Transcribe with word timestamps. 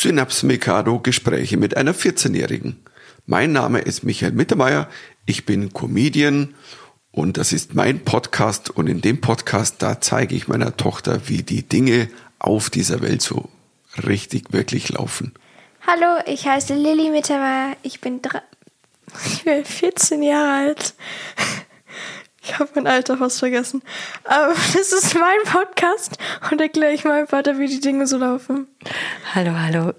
Synaps 0.00 0.44
Mikado 0.44 1.00
Gespräche 1.00 1.56
mit 1.56 1.76
einer 1.76 1.92
14-Jährigen. 1.92 2.76
Mein 3.26 3.50
Name 3.50 3.80
ist 3.80 4.04
Michael 4.04 4.30
Mittermeier, 4.30 4.88
ich 5.26 5.44
bin 5.44 5.72
Comedian 5.72 6.54
und 7.10 7.36
das 7.36 7.52
ist 7.52 7.74
mein 7.74 8.04
Podcast 8.04 8.70
und 8.70 8.86
in 8.86 9.00
dem 9.00 9.20
Podcast, 9.20 9.82
da 9.82 10.00
zeige 10.00 10.36
ich 10.36 10.46
meiner 10.46 10.76
Tochter, 10.76 11.22
wie 11.26 11.42
die 11.42 11.64
Dinge 11.64 12.08
auf 12.38 12.70
dieser 12.70 13.00
Welt 13.00 13.22
so 13.22 13.48
richtig, 14.06 14.52
wirklich 14.52 14.90
laufen. 14.90 15.34
Hallo, 15.84 16.22
ich 16.26 16.46
heiße 16.46 16.76
Lilly 16.76 17.10
Mittermeier, 17.10 17.76
ich 17.82 18.00
bin, 18.00 18.20
ich 19.26 19.42
bin 19.42 19.64
14 19.64 20.22
Jahre 20.22 20.68
alt. 20.68 20.94
Ich 22.48 22.58
habe 22.58 22.70
mein 22.74 22.86
Alter 22.86 23.18
fast 23.18 23.40
vergessen. 23.40 23.82
Aber 24.24 24.54
das 24.72 24.92
ist 24.92 25.14
mein 25.14 25.38
Podcast 25.44 26.16
und 26.50 26.60
erkläre 26.60 26.92
ich 26.92 27.04
meinem 27.04 27.26
Vater, 27.26 27.58
wie 27.58 27.66
die 27.66 27.80
Dinge 27.80 28.06
so 28.06 28.16
laufen. 28.16 28.66
Hallo, 29.34 29.52
hallo. 29.52 29.92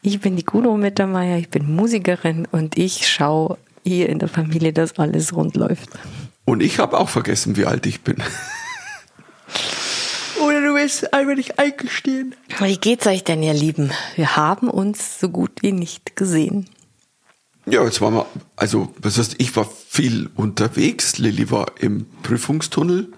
Ich 0.00 0.20
bin 0.20 0.36
die 0.36 0.44
Kuno 0.44 0.76
Mittermeier, 0.76 1.36
ich 1.36 1.48
bin 1.50 1.74
Musikerin 1.74 2.46
und 2.50 2.78
ich 2.78 3.08
schaue 3.08 3.58
hier 3.84 4.08
in 4.08 4.20
der 4.20 4.28
Familie, 4.28 4.72
dass 4.72 4.98
alles 4.98 5.34
rund 5.34 5.56
läuft. 5.56 5.88
Und 6.44 6.62
ich 6.62 6.78
habe 6.78 6.96
auch 6.96 7.08
vergessen, 7.08 7.56
wie 7.56 7.66
alt 7.66 7.86
ich 7.86 8.02
bin. 8.02 8.16
Oder 10.40 10.60
du 10.60 10.74
willst 10.74 11.12
einfach 11.12 11.34
nicht 11.34 11.58
eingestehen. 11.58 12.36
Wie 12.60 12.76
geht's 12.76 13.06
euch 13.08 13.24
denn, 13.24 13.42
ihr 13.42 13.52
Lieben? 13.52 13.90
Wir 14.14 14.36
haben 14.36 14.70
uns 14.70 15.18
so 15.18 15.28
gut 15.28 15.50
wie 15.62 15.72
nicht 15.72 16.14
gesehen. 16.14 16.70
Ja, 17.70 17.84
jetzt 17.84 18.00
waren 18.00 18.14
wir, 18.14 18.26
also, 18.56 18.92
was 19.00 19.18
heißt, 19.18 19.36
ich 19.38 19.54
war 19.56 19.68
viel 19.88 20.30
unterwegs, 20.36 21.18
Lilly 21.18 21.50
war 21.50 21.66
im 21.78 22.06
Prüfungstunnel. 22.22 23.12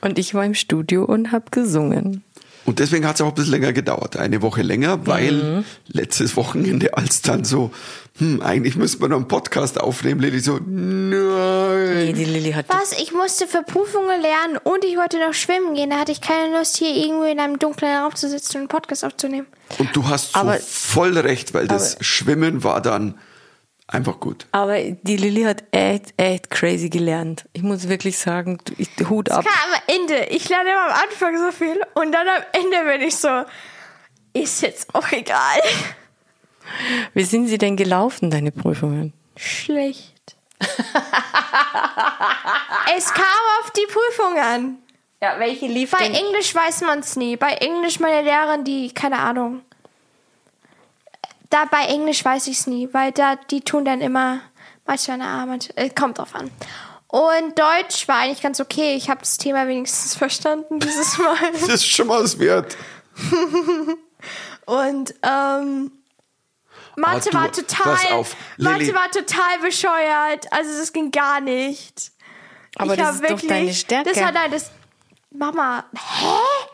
Und 0.00 0.18
ich 0.18 0.34
war 0.34 0.44
im 0.44 0.54
Studio 0.54 1.04
und 1.04 1.32
habe 1.32 1.44
gesungen. 1.50 2.24
Und 2.64 2.78
deswegen 2.78 3.06
hat 3.06 3.16
es 3.16 3.20
auch 3.20 3.28
ein 3.28 3.34
bisschen 3.34 3.52
länger 3.52 3.72
gedauert, 3.72 4.16
eine 4.16 4.40
Woche 4.40 4.62
länger, 4.62 5.06
weil 5.06 5.32
mhm. 5.32 5.64
letztes 5.88 6.36
Wochenende, 6.36 6.96
als 6.96 7.20
dann 7.22 7.44
so, 7.44 7.72
hm, 8.18 8.40
eigentlich 8.40 8.76
müssen 8.76 9.00
wir 9.00 9.08
noch 9.08 9.16
einen 9.16 9.26
Podcast 9.26 9.80
aufnehmen, 9.80 10.20
Lilly 10.20 10.38
so, 10.38 10.60
nein. 10.64 11.94
Nee, 11.94 12.12
die 12.12 12.24
Lilly 12.24 12.52
hat. 12.52 12.66
Was? 12.68 12.92
Ich 12.92 13.12
musste 13.12 13.48
für 13.48 13.62
Prüfungen 13.62 14.20
lernen 14.20 14.58
und 14.62 14.84
ich 14.84 14.96
wollte 14.96 15.18
noch 15.18 15.34
schwimmen 15.34 15.74
gehen. 15.74 15.90
Da 15.90 15.98
hatte 15.98 16.12
ich 16.12 16.20
keine 16.20 16.56
Lust, 16.56 16.76
hier 16.76 16.94
irgendwo 16.94 17.24
in 17.24 17.40
einem 17.40 17.58
dunklen 17.58 17.96
Raum 17.96 18.14
zu 18.14 18.28
sitzen 18.28 18.56
und 18.56 18.60
einen 18.62 18.68
Podcast 18.68 19.04
aufzunehmen. 19.04 19.46
Und 19.78 19.96
du 19.96 20.08
hast 20.08 20.34
so 20.34 20.40
aber, 20.40 20.58
voll 20.58 21.18
recht, 21.18 21.54
weil 21.54 21.66
das 21.66 21.96
Schwimmen 22.00 22.62
war 22.62 22.80
dann 22.80 23.14
einfach 23.92 24.20
gut. 24.20 24.46
Aber 24.52 24.80
die 24.80 25.16
Lilly 25.16 25.42
hat 25.42 25.64
echt, 25.70 26.14
echt 26.16 26.50
crazy 26.50 26.88
gelernt. 26.88 27.44
Ich 27.52 27.62
muss 27.62 27.88
wirklich 27.88 28.18
sagen, 28.18 28.58
ich, 28.78 28.88
Hut 29.08 29.30
ab. 29.30 29.44
Am 29.46 29.80
Ende. 29.86 30.26
Ich 30.30 30.48
lerne 30.48 30.70
immer 30.70 30.86
am 30.86 31.02
Anfang 31.08 31.38
so 31.38 31.52
viel 31.52 31.80
und 31.94 32.12
dann 32.12 32.26
am 32.28 32.42
Ende 32.52 32.84
bin 32.90 33.02
ich 33.06 33.16
so, 33.16 33.44
ist 34.32 34.62
jetzt 34.62 34.94
auch 34.94 35.10
egal. 35.12 35.60
Wie 37.14 37.24
sind 37.24 37.48
sie 37.48 37.58
denn 37.58 37.76
gelaufen, 37.76 38.30
deine 38.30 38.52
Prüfungen? 38.52 39.12
Schlecht. 39.36 40.36
es 42.96 43.12
kam 43.12 43.24
auf 43.60 43.70
die 43.72 43.86
Prüfung 43.86 44.38
an. 44.38 44.78
Ja, 45.20 45.38
welche 45.38 45.66
lief 45.66 45.90
Bei 45.90 46.04
denn? 46.04 46.14
Englisch 46.14 46.54
weiß 46.54 46.80
man 46.82 47.00
es 47.00 47.16
nie. 47.16 47.36
Bei 47.36 47.52
Englisch 47.54 48.00
meine 48.00 48.22
Lehrerin, 48.22 48.64
die, 48.64 48.92
keine 48.92 49.18
Ahnung 49.18 49.62
da 51.52 51.66
bei 51.66 51.84
Englisch 51.86 52.24
weiß 52.24 52.46
ich 52.46 52.58
es 52.58 52.66
nie, 52.66 52.88
weil 52.92 53.12
da 53.12 53.36
die 53.36 53.60
tun 53.60 53.84
dann 53.84 54.00
immer 54.00 54.40
manchmal 54.86 55.20
eine 55.20 55.28
Arbeit. 55.28 55.72
Äh, 55.76 55.90
kommt 55.90 56.18
drauf 56.18 56.34
an. 56.34 56.50
Und 57.08 57.58
Deutsch 57.58 58.08
war 58.08 58.20
eigentlich 58.20 58.40
ganz 58.40 58.58
okay. 58.58 58.94
Ich 58.94 59.10
habe 59.10 59.20
das 59.20 59.36
Thema 59.36 59.68
wenigstens 59.68 60.14
verstanden 60.16 60.80
dieses 60.80 61.18
Mal. 61.18 61.36
das 61.52 61.68
ist 61.68 61.86
schon 61.86 62.06
mal 62.06 62.22
was 62.22 62.38
wert. 62.38 62.76
Und 64.64 65.14
ähm, 65.22 65.92
Mathe 66.96 67.30
du, 67.30 67.36
war 67.36 67.52
total, 67.52 68.12
auf, 68.12 68.36
Mathe 68.58 68.94
war 68.94 69.10
total 69.10 69.58
bescheuert. 69.60 70.50
Also 70.52 70.78
das 70.78 70.92
ging 70.92 71.10
gar 71.10 71.40
nicht. 71.40 72.12
Aber 72.76 72.94
ich 72.94 73.00
das 73.00 73.16
ist 73.16 73.22
wirklich, 73.22 73.40
doch 73.42 73.48
deine 73.48 73.74
Stärke. 73.74 74.10
Das 74.10 74.22
war 74.22 74.32
deine 74.32 74.62
Mama. 75.30 75.84
Hä? 75.94 76.71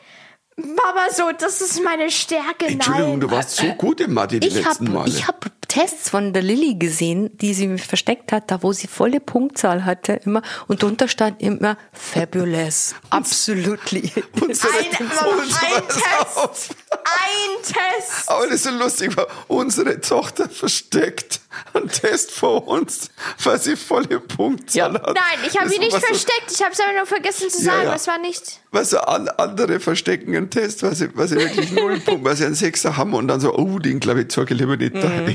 Mama, 0.58 1.08
so, 1.12 1.30
das 1.38 1.60
ist 1.60 1.82
meine 1.84 2.10
Stärke. 2.10 2.66
Entschuldigung, 2.66 3.10
Nein. 3.12 3.20
du 3.20 3.30
warst 3.30 3.56
so 3.56 3.66
gut 3.74 4.00
im 4.00 4.12
Mathe 4.14 4.40
die 4.40 4.48
ich 4.48 4.54
letzten 4.54 4.88
hab, 4.88 4.94
Male. 4.94 5.08
Ich 5.08 5.28
habe 5.28 5.38
Tests 5.68 6.08
von 6.08 6.32
der 6.32 6.42
Lilly 6.42 6.76
gesehen, 6.76 7.36
die 7.36 7.52
sie 7.52 7.76
versteckt 7.76 8.32
hat, 8.32 8.50
da 8.50 8.62
wo 8.62 8.72
sie 8.72 8.86
volle 8.86 9.20
Punktzahl 9.20 9.84
hatte 9.84 10.14
immer 10.24 10.42
und 10.66 10.82
drunter 10.82 11.08
stand 11.08 11.42
immer 11.42 11.76
fabulous, 11.92 12.94
absolutely. 13.10 14.10
Unsere, 14.40 14.72
ein, 14.72 14.86
unsere, 14.88 15.76
ein 15.76 15.88
Test, 15.88 16.74
ein 16.90 17.62
Test. 17.62 18.28
Aber 18.28 18.46
das 18.46 18.54
ist 18.54 18.64
so 18.64 18.70
lustig, 18.70 19.16
weil 19.16 19.26
unsere 19.48 20.00
Tochter 20.00 20.48
versteckt 20.48 21.40
einen 21.74 21.88
Test 21.88 22.30
vor 22.30 22.66
uns, 22.66 23.10
weil 23.42 23.60
sie 23.60 23.76
volle 23.76 24.20
Punktzahl 24.20 24.94
ja. 24.94 25.02
hat. 25.02 25.14
Nein, 25.14 25.46
ich 25.46 25.58
habe 25.58 25.72
ihn 25.72 25.80
nicht 25.80 25.96
versteckt, 25.96 26.50
ich 26.50 26.62
habe 26.62 26.72
es 26.72 26.80
aber 26.80 26.92
nur 26.94 27.06
vergessen 27.06 27.50
zu 27.50 27.62
sagen, 27.62 27.82
ja, 27.82 27.90
ja. 27.90 27.94
es 27.94 28.06
war 28.06 28.18
nicht. 28.18 28.60
Weißt 28.70 28.94
du, 28.94 29.08
andere 29.08 29.80
verstecken 29.80 30.34
einen 30.36 30.50
Test, 30.50 30.82
weil 30.82 30.94
sie, 30.94 31.14
weil 31.16 31.28
sie 31.28 31.36
wirklich 31.36 31.72
null 31.72 32.00
Punkte, 32.00 32.24
weil 32.24 32.36
sie 32.36 32.46
einen 32.46 32.54
Sechser 32.54 32.96
haben 32.96 33.14
und 33.14 33.28
dann 33.28 33.40
so, 33.40 33.54
oh, 33.54 33.78
den 33.78 34.00
glaube 34.00 34.22
ich 34.22 34.50
lieber 34.50 34.76
nicht 34.76 34.94
mhm. 34.94 35.00
daher 35.00 35.26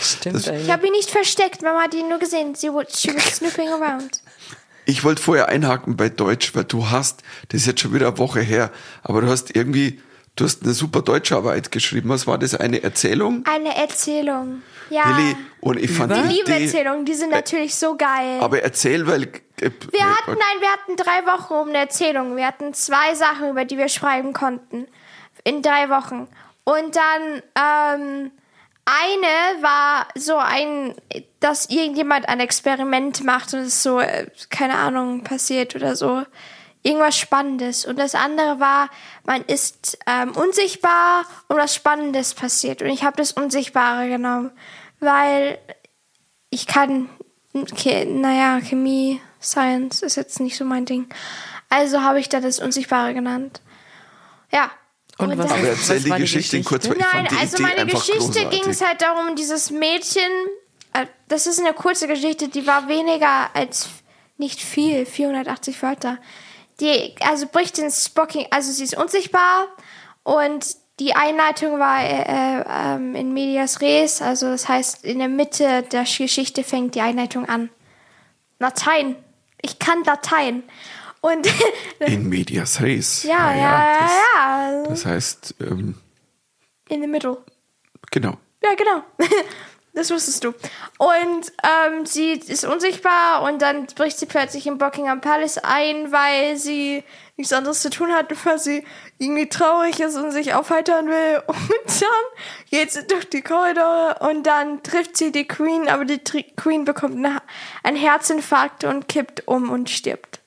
Stimmt 0.00 0.36
das, 0.36 0.46
ich 0.46 0.70
habe 0.70 0.86
ihn 0.86 0.92
nicht 0.92 1.10
versteckt, 1.10 1.62
Mama 1.62 1.82
hat 1.82 1.94
ihn 1.94 2.08
nur 2.08 2.18
gesehen. 2.18 2.54
Sie 2.54 2.68
she 2.88 3.14
was 3.14 3.36
snooping 3.36 3.68
around. 3.68 4.22
Ich 4.84 5.04
wollte 5.04 5.22
vorher 5.22 5.48
einhaken 5.48 5.96
bei 5.96 6.08
Deutsch, 6.08 6.54
weil 6.54 6.64
du 6.64 6.88
hast, 6.88 7.22
das 7.50 7.60
ist 7.62 7.66
jetzt 7.66 7.80
schon 7.80 7.92
wieder 7.92 8.08
eine 8.08 8.18
Woche 8.18 8.40
her, 8.40 8.70
aber 9.02 9.20
du 9.20 9.28
hast 9.28 9.54
irgendwie, 9.54 10.00
du 10.36 10.44
hast 10.44 10.62
eine 10.62 10.72
super 10.72 11.02
Deutscharbeit 11.02 11.70
geschrieben. 11.70 12.08
Was 12.08 12.26
war 12.26 12.38
das? 12.38 12.54
Eine 12.54 12.82
Erzählung? 12.82 13.44
Eine 13.46 13.76
Erzählung. 13.76 14.62
Ja. 14.88 15.16
Lilly, 15.16 15.36
und 15.60 15.78
ich 15.78 15.90
fand 15.90 16.16
die 16.16 16.36
Liebeerzählungen, 16.36 17.04
die 17.04 17.14
sind 17.14 17.30
natürlich 17.30 17.74
so 17.74 17.96
geil. 17.96 18.40
Aber 18.40 18.62
erzähl, 18.62 19.06
weil. 19.06 19.24
Äh, 19.24 19.70
wir 19.92 20.06
hatten, 20.06 20.30
nein, 20.30 20.60
wir 20.60 20.68
hatten 20.70 20.96
drei 20.96 21.26
Wochen 21.26 21.52
um 21.54 21.68
eine 21.68 21.78
Erzählung. 21.78 22.36
Wir 22.36 22.46
hatten 22.46 22.72
zwei 22.72 23.14
Sachen, 23.14 23.50
über 23.50 23.64
die 23.64 23.76
wir 23.76 23.88
schreiben 23.88 24.32
konnten. 24.32 24.86
In 25.44 25.62
drei 25.62 25.90
Wochen. 25.90 26.28
Und 26.64 26.96
dann, 26.96 27.42
ähm, 28.00 28.30
eine 28.88 29.62
war 29.62 30.08
so 30.14 30.36
ein, 30.36 30.94
dass 31.40 31.68
irgendjemand 31.68 32.28
ein 32.28 32.40
Experiment 32.40 33.22
macht 33.22 33.52
und 33.52 33.60
es 33.60 33.82
so, 33.82 34.00
äh, 34.00 34.26
keine 34.48 34.76
Ahnung, 34.76 35.24
passiert 35.24 35.74
oder 35.74 35.94
so. 35.94 36.24
Irgendwas 36.82 37.18
Spannendes. 37.18 37.84
Und 37.84 37.98
das 37.98 38.14
andere 38.14 38.60
war, 38.60 38.88
man 39.24 39.42
ist 39.42 39.98
ähm, 40.06 40.32
unsichtbar 40.32 41.24
und 41.48 41.58
was 41.58 41.74
Spannendes 41.74 42.32
passiert. 42.34 42.80
Und 42.80 42.88
ich 42.88 43.04
habe 43.04 43.16
das 43.16 43.32
Unsichtbare 43.32 44.08
genommen, 44.08 44.52
weil 45.00 45.58
ich 46.48 46.66
kann, 46.66 47.10
okay, 47.52 48.06
naja, 48.06 48.60
Chemie, 48.60 49.20
Science 49.42 50.02
ist 50.02 50.16
jetzt 50.16 50.40
nicht 50.40 50.56
so 50.56 50.64
mein 50.64 50.86
Ding. 50.86 51.08
Also 51.68 52.02
habe 52.02 52.20
ich 52.20 52.28
da 52.28 52.40
das 52.40 52.58
Unsichtbare 52.58 53.12
genannt. 53.12 53.60
Ja, 54.50 54.70
und, 55.18 55.38
was, 55.38 55.50
aber 55.50 55.68
erzähl 55.68 56.00
die, 56.00 56.10
Geschichte 56.10 56.58
Geschichte 56.58 56.62
kurz, 56.62 56.88
Nein, 56.88 56.98
fand 57.00 57.30
die 57.30 57.36
also 57.36 57.56
Idee 57.56 57.62
meine 57.62 57.86
Geschichte 57.90 58.46
ging 58.46 58.68
es 58.68 58.80
halt 58.80 59.02
darum, 59.02 59.34
dieses 59.34 59.70
Mädchen, 59.70 60.30
äh, 60.92 61.06
das 61.26 61.46
ist 61.46 61.60
eine 61.60 61.74
kurze 61.74 62.06
Geschichte, 62.06 62.48
die 62.48 62.66
war 62.66 62.88
weniger 62.88 63.54
als 63.54 63.88
nicht 64.36 64.60
viel, 64.60 65.04
480 65.04 65.82
Wörter. 65.82 66.18
Die, 66.80 67.14
also 67.20 67.46
bricht 67.46 67.78
ins 67.78 68.04
Spocking, 68.04 68.46
also 68.50 68.70
sie 68.70 68.84
ist 68.84 68.96
unsichtbar 68.96 69.66
und 70.22 70.64
die 71.00 71.14
Einleitung 71.14 71.78
war 71.78 72.00
äh, 72.00 72.96
äh, 72.96 73.20
in 73.20 73.32
medias 73.32 73.80
res, 73.80 74.22
also 74.22 74.46
das 74.46 74.68
heißt, 74.68 75.04
in 75.04 75.18
der 75.18 75.28
Mitte 75.28 75.82
der 75.82 76.04
Geschichte 76.04 76.64
fängt 76.64 76.94
die 76.94 77.00
Einleitung 77.00 77.48
an. 77.48 77.70
Latein. 78.58 79.16
Ich 79.62 79.78
kann 79.78 80.02
Latein. 80.04 80.62
Und 81.20 81.48
in 82.00 82.28
medias 82.28 82.80
res. 82.80 83.24
Ja, 83.24 83.54
ja, 83.54 83.56
ja, 83.56 83.98
das, 84.00 84.12
ja. 84.12 84.82
Das 84.84 85.06
heißt. 85.06 85.54
Ähm, 85.60 85.94
in 86.88 87.02
the 87.02 87.06
middle. 87.06 87.38
Genau. 88.10 88.38
Ja, 88.62 88.74
genau. 88.74 89.02
Das 89.98 90.12
wusstest 90.12 90.44
du. 90.44 90.54
Und 90.98 91.52
ähm, 91.64 92.06
sie 92.06 92.34
ist 92.34 92.64
unsichtbar 92.64 93.42
und 93.42 93.60
dann 93.62 93.86
bricht 93.86 94.16
sie 94.16 94.26
plötzlich 94.26 94.64
im 94.68 94.78
Buckingham 94.78 95.20
Palace 95.20 95.58
ein, 95.58 96.12
weil 96.12 96.56
sie 96.56 97.02
nichts 97.36 97.52
anderes 97.52 97.82
zu 97.82 97.90
tun 97.90 98.12
hat, 98.12 98.32
weil 98.46 98.60
sie 98.60 98.84
irgendwie 99.18 99.48
traurig 99.48 99.98
ist 99.98 100.14
und 100.16 100.30
sich 100.30 100.54
aufheitern 100.54 101.08
will. 101.08 101.42
Und 101.48 102.00
dann 102.00 102.70
geht 102.70 102.92
sie 102.92 103.08
durch 103.08 103.28
die 103.28 103.42
Korridore 103.42 104.18
und 104.20 104.46
dann 104.46 104.84
trifft 104.84 105.16
sie 105.16 105.32
die 105.32 105.48
Queen, 105.48 105.88
aber 105.88 106.04
die 106.04 106.18
Queen 106.18 106.84
bekommt 106.84 107.26
einen 107.82 107.96
Herzinfarkt 107.96 108.84
und 108.84 109.08
kippt 109.08 109.48
um 109.48 109.70
und 109.70 109.90
stirbt. 109.90 110.37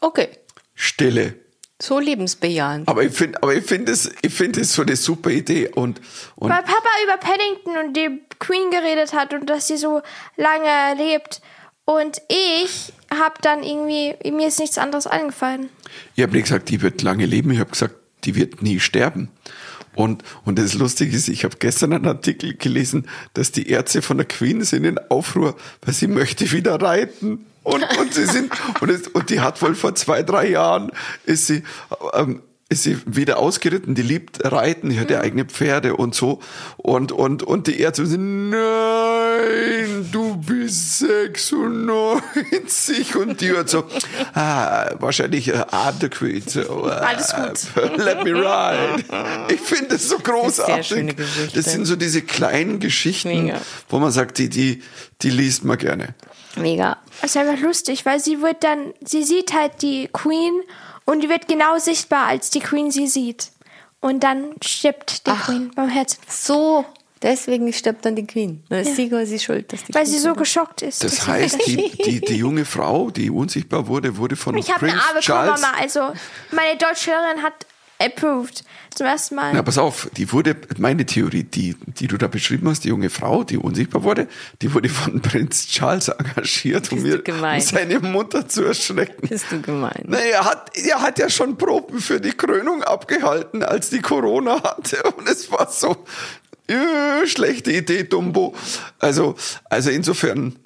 Okay. 0.00 0.28
Stille. 0.74 1.34
So 1.80 2.00
lebensbejahend. 2.00 2.88
Aber 2.88 3.04
ich 3.04 3.12
finde, 3.12 3.40
aber 3.42 3.54
ich 3.54 3.64
finde 3.64 3.92
es, 3.92 4.10
ich 4.22 4.34
finde 4.34 4.62
es 4.62 4.72
so 4.74 4.82
eine 4.82 4.96
super 4.96 5.30
Idee 5.30 5.68
und, 5.68 6.00
und 6.34 6.50
weil 6.50 6.62
Papa 6.62 6.88
über 7.04 7.16
Paddington 7.18 7.76
und 7.76 7.96
die 7.96 8.20
Queen 8.40 8.70
geredet 8.72 9.12
hat 9.12 9.32
und 9.32 9.48
dass 9.48 9.68
sie 9.68 9.76
so 9.76 10.02
lange 10.36 10.96
lebt 10.96 11.40
und 11.84 12.20
ich 12.28 12.92
habe 13.16 13.36
dann 13.42 13.62
irgendwie 13.62 14.14
mir 14.30 14.48
ist 14.48 14.58
nichts 14.58 14.76
anderes 14.76 15.06
eingefallen. 15.06 15.70
Ich 16.16 16.22
habe 16.22 16.32
nicht 16.32 16.44
gesagt, 16.44 16.68
die 16.68 16.82
wird 16.82 17.02
lange 17.02 17.26
leben. 17.26 17.50
Ich 17.52 17.60
habe 17.60 17.70
gesagt, 17.70 17.94
die 18.24 18.34
wird 18.34 18.60
nie 18.60 18.80
sterben. 18.80 19.30
Und, 19.94 20.22
und 20.44 20.58
das 20.58 20.74
Lustige 20.74 21.16
ist, 21.16 21.28
ich 21.28 21.44
habe 21.44 21.56
gestern 21.58 21.92
einen 21.92 22.06
Artikel 22.06 22.54
gelesen, 22.54 23.08
dass 23.34 23.52
die 23.52 23.68
Ärzte 23.68 24.02
von 24.02 24.16
der 24.16 24.26
Queen 24.26 24.62
sind 24.62 24.84
in 24.84 24.98
Aufruhr, 25.10 25.56
weil 25.82 25.94
sie 25.94 26.06
möchte 26.06 26.52
wieder 26.52 26.80
reiten. 26.80 27.46
Und, 27.62 27.84
und 27.98 28.14
sie 28.14 28.24
sind, 28.24 28.50
und, 28.80 28.90
es, 28.90 29.08
und 29.08 29.30
die 29.30 29.40
hat 29.40 29.60
wohl 29.62 29.74
vor 29.74 29.94
zwei, 29.94 30.22
drei 30.22 30.48
Jahren, 30.48 30.90
ist 31.24 31.46
sie, 31.46 31.62
ähm, 32.14 32.42
ist 32.70 32.82
sie 32.82 32.98
wieder 33.06 33.38
ausgeritten, 33.38 33.94
die 33.94 34.02
liebt 34.02 34.44
Reiten, 34.44 34.90
die 34.90 35.00
hat 35.00 35.10
ja 35.10 35.22
eigene 35.22 35.46
Pferde 35.46 35.96
und 35.96 36.14
so. 36.14 36.40
Und, 36.76 37.12
und, 37.12 37.42
und 37.42 37.66
die 37.66 37.80
Ärzte 37.80 38.04
sind, 38.04 38.50
nein, 38.50 40.06
du 40.12 40.36
bist 40.36 40.98
96. 40.98 43.16
Und 43.16 43.40
die 43.40 43.56
hat 43.56 43.70
so, 43.70 43.84
ah, 44.34 44.90
wahrscheinlich 44.98 45.48
äh, 45.48 45.64
adequate. 45.70 46.42
So, 46.46 46.88
äh, 46.88 46.90
Alles 46.90 47.34
gut. 47.34 47.58
Let 47.96 48.22
me 48.24 48.34
ride. 48.34 49.02
Ich 49.48 49.60
finde 49.60 49.94
es 49.94 50.10
so 50.10 50.18
großartig. 50.18 51.16
Geschichte. 51.16 51.54
Das 51.54 51.72
sind 51.72 51.86
so 51.86 51.96
diese 51.96 52.20
kleinen 52.20 52.80
Geschichten, 52.80 53.46
Mega. 53.46 53.62
wo 53.88 53.98
man 53.98 54.12
sagt, 54.12 54.36
die, 54.36 54.50
die, 54.50 54.82
die 55.22 55.30
liest 55.30 55.64
man 55.64 55.78
gerne. 55.78 56.14
Mega. 56.56 56.98
Das 57.20 57.30
ist 57.30 57.36
einfach 57.36 57.60
lustig, 57.60 58.06
weil 58.06 58.20
sie 58.20 58.40
wird 58.40 58.64
dann, 58.64 58.94
sie 59.04 59.22
sieht 59.22 59.52
halt 59.52 59.82
die 59.82 60.08
Queen 60.12 60.52
und 61.04 61.22
die 61.22 61.28
wird 61.28 61.48
genau 61.48 61.78
sichtbar, 61.78 62.26
als 62.26 62.50
die 62.50 62.60
Queen 62.60 62.90
sie 62.90 63.06
sieht. 63.06 63.50
Und 64.00 64.22
dann 64.22 64.52
stirbt 64.62 65.26
die 65.26 65.32
Queen 65.32 65.70
beim 65.74 65.88
Herzen. 65.88 66.20
So, 66.28 66.84
deswegen 67.22 67.72
stirbt 67.72 68.04
dann 68.04 68.14
die 68.14 68.26
Queen. 68.26 68.62
Dann 68.68 68.80
ist 68.80 68.94
sie 68.94 69.08
quasi 69.08 69.38
schuld, 69.38 69.72
dass 69.72 69.84
die 69.84 69.94
Weil 69.94 70.04
Queen 70.04 70.12
sie 70.12 70.20
so 70.20 70.34
geschockt 70.34 70.82
ist. 70.82 71.02
Das 71.02 71.26
heißt, 71.26 71.66
die, 71.66 71.90
die, 72.04 72.20
die 72.20 72.36
junge 72.36 72.64
Frau, 72.64 73.10
die 73.10 73.30
unsichtbar 73.30 73.88
wurde, 73.88 74.16
wurde 74.16 74.36
von 74.36 74.56
Ich 74.56 74.72
habe 74.72 74.86
eine 74.86 74.92
Prince 74.92 75.04
A 75.04 75.08
bekommen, 75.08 75.22
Charles. 75.22 75.60
Mama. 75.60 75.74
Also, 75.80 76.00
meine 76.52 76.78
Deutschlehrerin 76.78 77.42
hat 77.42 77.66
approved. 77.98 78.64
Zum 78.94 79.06
ersten 79.06 79.34
Mal. 79.36 79.52
Na, 79.52 79.62
pass 79.62 79.78
auf, 79.78 80.08
die 80.16 80.32
wurde, 80.32 80.56
meine 80.78 81.06
Theorie, 81.06 81.44
die, 81.44 81.76
die 81.86 82.08
du 82.08 82.16
da 82.16 82.26
beschrieben 82.26 82.68
hast, 82.68 82.84
die 82.84 82.88
junge 82.88 83.10
Frau, 83.10 83.44
die 83.44 83.56
unsichtbar 83.56 84.02
wurde, 84.02 84.28
die 84.62 84.72
wurde 84.74 84.88
von 84.88 85.20
Prinz 85.22 85.68
Charles 85.68 86.08
engagiert, 86.08 86.90
um, 86.90 87.02
mir, 87.02 87.22
um 87.26 87.60
seine 87.60 88.00
Mutter 88.00 88.48
zu 88.48 88.64
erschrecken. 88.64 89.28
Bist 89.28 89.46
du 89.50 89.60
gemein. 89.60 90.04
Na, 90.06 90.18
er 90.18 90.44
hat, 90.44 90.76
er 90.76 91.00
hat 91.00 91.18
ja 91.18 91.28
schon 91.30 91.56
Proben 91.56 92.00
für 92.00 92.20
die 92.20 92.32
Krönung 92.32 92.82
abgehalten, 92.82 93.62
als 93.62 93.90
die 93.90 94.00
Corona 94.00 94.62
hatte. 94.62 95.02
Und 95.16 95.28
es 95.28 95.50
war 95.50 95.70
so, 95.70 95.96
äh, 96.66 97.26
schlechte 97.26 97.72
Idee, 97.72 98.04
Dumbo. 98.04 98.54
Also, 98.98 99.36
also 99.68 99.90
insofern. 99.90 100.56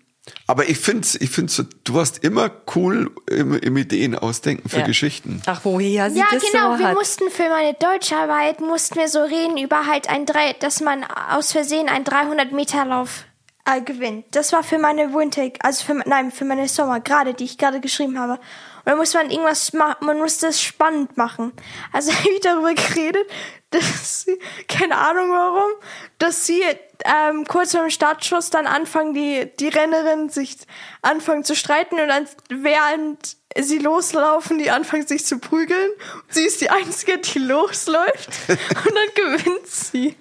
Aber 0.46 0.68
ich 0.68 0.78
find's, 0.78 1.16
ich 1.16 1.30
find's, 1.30 1.56
so, 1.56 1.64
du 1.84 1.94
warst 1.94 2.22
immer 2.22 2.50
cool 2.76 3.10
im, 3.28 3.54
im 3.54 3.76
Ideen 3.76 4.14
ausdenken 4.14 4.68
für 4.68 4.78
Ja. 4.80 4.86
Geschichten. 4.86 5.42
Ach, 5.46 5.60
woher 5.64 6.10
sie 6.10 6.20
ja, 6.20 6.26
das 6.30 6.42
genau. 6.44 6.74
so 6.74 6.78
wir 6.78 6.88
hat. 6.88 6.94
mussten 6.94 7.28
für 7.30 7.48
meine 7.48 7.74
Deutscharbeit 7.74 8.60
mussten 8.60 8.96
wir 8.96 9.08
so 9.08 9.22
reden 9.22 9.58
über 9.58 9.86
halt 9.86 10.08
ein 10.08 10.24
drei, 10.26 10.52
dass 10.60 10.80
man 10.80 11.04
aus 11.04 11.52
Versehen 11.52 11.88
einen 11.88 12.04
300 12.04 12.52
Meter 12.52 12.84
Lauf 12.84 13.24
äh, 13.64 13.80
gewinnt. 13.80 14.26
Das 14.30 14.52
war 14.52 14.62
für 14.62 14.78
meine 14.78 15.12
Winter, 15.12 15.48
also 15.60 15.84
für 15.84 15.94
nein 15.94 16.30
für 16.30 16.44
meine 16.44 16.68
Sommer 16.68 17.00
gerade, 17.00 17.34
die 17.34 17.44
ich 17.44 17.58
gerade 17.58 17.80
geschrieben 17.80 18.18
habe. 18.18 18.34
Und 18.34 18.40
da 18.86 18.96
muss 18.96 19.14
man 19.14 19.30
irgendwas 19.30 19.72
machen, 19.72 20.06
man 20.06 20.18
muss 20.18 20.38
das 20.38 20.60
spannend 20.60 21.16
machen. 21.16 21.52
Also 21.92 22.12
habe 22.16 22.28
ich 22.28 22.40
darüber 22.40 22.74
geredet, 22.74 23.26
dass 23.74 24.22
sie, 24.22 24.38
keine 24.68 24.96
Ahnung 24.96 25.30
warum, 25.30 25.70
dass 26.18 26.46
sie 26.46 26.62
ähm, 27.04 27.46
kurz 27.46 27.72
vor 27.72 27.82
dem 27.82 27.90
Startschuss 27.90 28.50
dann 28.50 28.66
anfangen, 28.66 29.14
die, 29.14 29.50
die 29.58 29.68
Rennerinnen 29.68 30.28
sich 30.28 30.56
anfangen 31.02 31.44
zu 31.44 31.56
streiten 31.56 32.00
und 32.00 32.08
dann 32.08 32.28
während 32.48 33.36
sie 33.58 33.78
loslaufen, 33.78 34.58
die 34.58 34.70
anfangen 34.70 35.06
sich 35.06 35.24
zu 35.24 35.38
prügeln. 35.38 35.90
Sie 36.28 36.44
ist 36.44 36.60
die 36.60 36.70
Einzige, 36.70 37.18
die 37.18 37.38
losläuft 37.38 38.30
und 38.48 38.94
dann 38.94 39.14
gewinnt 39.14 39.66
sie. 39.66 40.16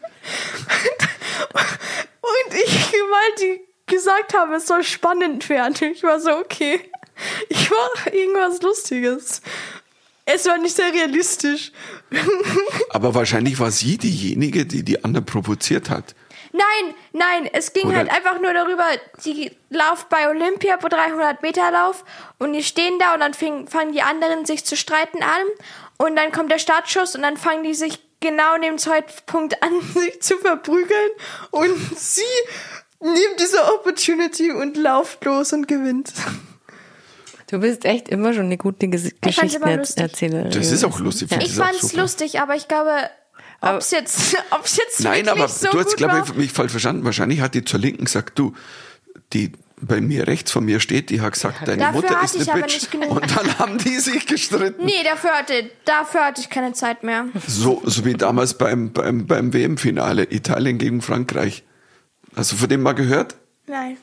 Und 2.21 2.53
ich, 2.53 2.93
weil 2.93 3.35
die 3.39 3.61
gesagt 3.87 4.33
haben, 4.33 4.53
es 4.53 4.67
soll 4.67 4.83
spannend 4.83 5.49
werden, 5.49 5.75
ich 5.91 6.03
war 6.03 6.19
so, 6.19 6.31
okay, 6.31 6.91
ich 7.49 7.69
mache 7.69 8.09
irgendwas 8.09 8.61
Lustiges. 8.61 9.41
Es 10.25 10.45
war 10.45 10.57
nicht 10.57 10.75
sehr 10.75 10.93
realistisch. 10.93 11.71
Aber 12.89 13.13
wahrscheinlich 13.15 13.59
war 13.59 13.71
sie 13.71 13.97
diejenige, 13.97 14.65
die 14.65 14.83
die 14.83 15.03
anderen 15.03 15.25
provoziert 15.25 15.89
hat. 15.89 16.15
Nein, 16.53 16.93
nein, 17.13 17.49
es 17.53 17.71
ging 17.71 17.87
Oder- 17.87 17.97
halt 17.97 18.11
einfach 18.11 18.39
nur 18.41 18.53
darüber, 18.53 18.83
die 19.23 19.51
lauft 19.69 20.09
bei 20.09 20.29
Olympia 20.29 20.75
pro 20.77 20.89
300 20.89 21.41
Meter 21.41 21.71
Lauf 21.71 22.03
und 22.39 22.51
die 22.53 22.63
stehen 22.63 22.99
da 22.99 23.13
und 23.13 23.21
dann 23.21 23.33
fing, 23.33 23.67
fangen 23.67 23.93
die 23.93 24.01
anderen 24.01 24.45
sich 24.45 24.65
zu 24.65 24.75
streiten 24.75 25.23
an 25.23 25.43
und 25.97 26.15
dann 26.17 26.31
kommt 26.33 26.51
der 26.51 26.59
Startschuss 26.59 27.15
und 27.15 27.21
dann 27.21 27.37
fangen 27.37 27.63
die 27.63 27.73
sich 27.73 27.99
genau 28.19 28.55
in 28.55 28.63
dem 28.63 28.77
Zeitpunkt 28.77 29.63
an, 29.63 29.71
sich 29.93 30.21
zu 30.21 30.37
verprügeln 30.39 31.11
und 31.51 31.97
sie 31.97 32.21
nimmt 32.99 33.39
diese 33.39 33.73
Opportunity 33.73 34.51
und 34.51 34.75
lauft 34.75 35.23
los 35.23 35.53
und 35.53 35.69
gewinnt. 35.69 36.11
Du 37.51 37.59
bist 37.59 37.85
echt 37.85 38.07
immer 38.09 38.33
schon 38.33 38.45
eine 38.45 38.57
gute 38.57 38.87
Ges. 38.87 39.11
Geschichtenerzählerin. 39.21 40.51
Das 40.51 40.71
ist 40.71 40.83
auch 40.85 40.99
lustig. 40.99 41.29
Ja. 41.29 41.37
finde 41.37 41.45
Ich 41.51 41.55
fand's 41.55 41.81
super. 41.81 42.01
lustig, 42.01 42.39
aber 42.39 42.55
ich 42.55 42.67
glaube, 42.67 42.91
Aber- 43.59 43.75
ob's 43.77 43.91
jetzt, 43.91 44.37
ob's 44.51 44.77
jetzt 44.77 45.01
Nein, 45.03 45.27
aber 45.29 45.47
so 45.47 45.69
du 45.69 45.79
hast, 45.79 45.97
glaube 45.97 46.23
ich, 46.25 46.33
mich 46.35 46.51
falsch 46.51 46.71
verstanden. 46.71 47.03
Wahrscheinlich 47.03 47.41
hat 47.41 47.53
die 47.53 47.63
zur 47.65 47.79
Linken 47.79 48.05
gesagt, 48.05 48.39
du, 48.39 48.53
die 49.33 49.51
bei 49.83 49.99
mir 49.99 50.27
rechts 50.27 50.51
von 50.51 50.63
mir 50.63 50.79
steht, 50.79 51.09
die 51.09 51.21
hat 51.21 51.33
gesagt, 51.33 51.67
deine 51.67 51.79
Dafür 51.81 52.01
Mutter 52.01 52.23
ist 52.23 52.35
ich 52.35 52.41
eine 52.43 52.51
aber 52.51 52.61
Bitch. 52.61 52.73
nicht 52.75 52.91
genug. 52.91 53.11
Und 53.11 53.35
dann 53.35 53.59
haben 53.59 53.77
die 53.79 53.99
sich 53.99 54.27
gestritten. 54.27 54.85
Nee, 54.85 55.03
dafür 55.03 55.31
hatte, 55.31 55.69
dafür 55.85 56.25
hatte 56.25 56.39
ich 56.41 56.49
keine 56.49 56.73
Zeit 56.73 57.03
mehr. 57.03 57.25
So, 57.47 57.81
so 57.83 58.05
wie 58.05 58.13
damals 58.13 58.53
beim, 58.53 58.93
beim, 58.93 59.25
beim 59.25 59.53
WM-Finale, 59.53 60.31
Italien 60.31 60.77
gegen 60.77 61.01
Frankreich. 61.01 61.63
Hast 62.35 62.51
du 62.51 62.55
von 62.55 62.69
dem 62.69 62.81
mal 62.83 62.93
gehört? 62.93 63.35
Nein. 63.67 63.97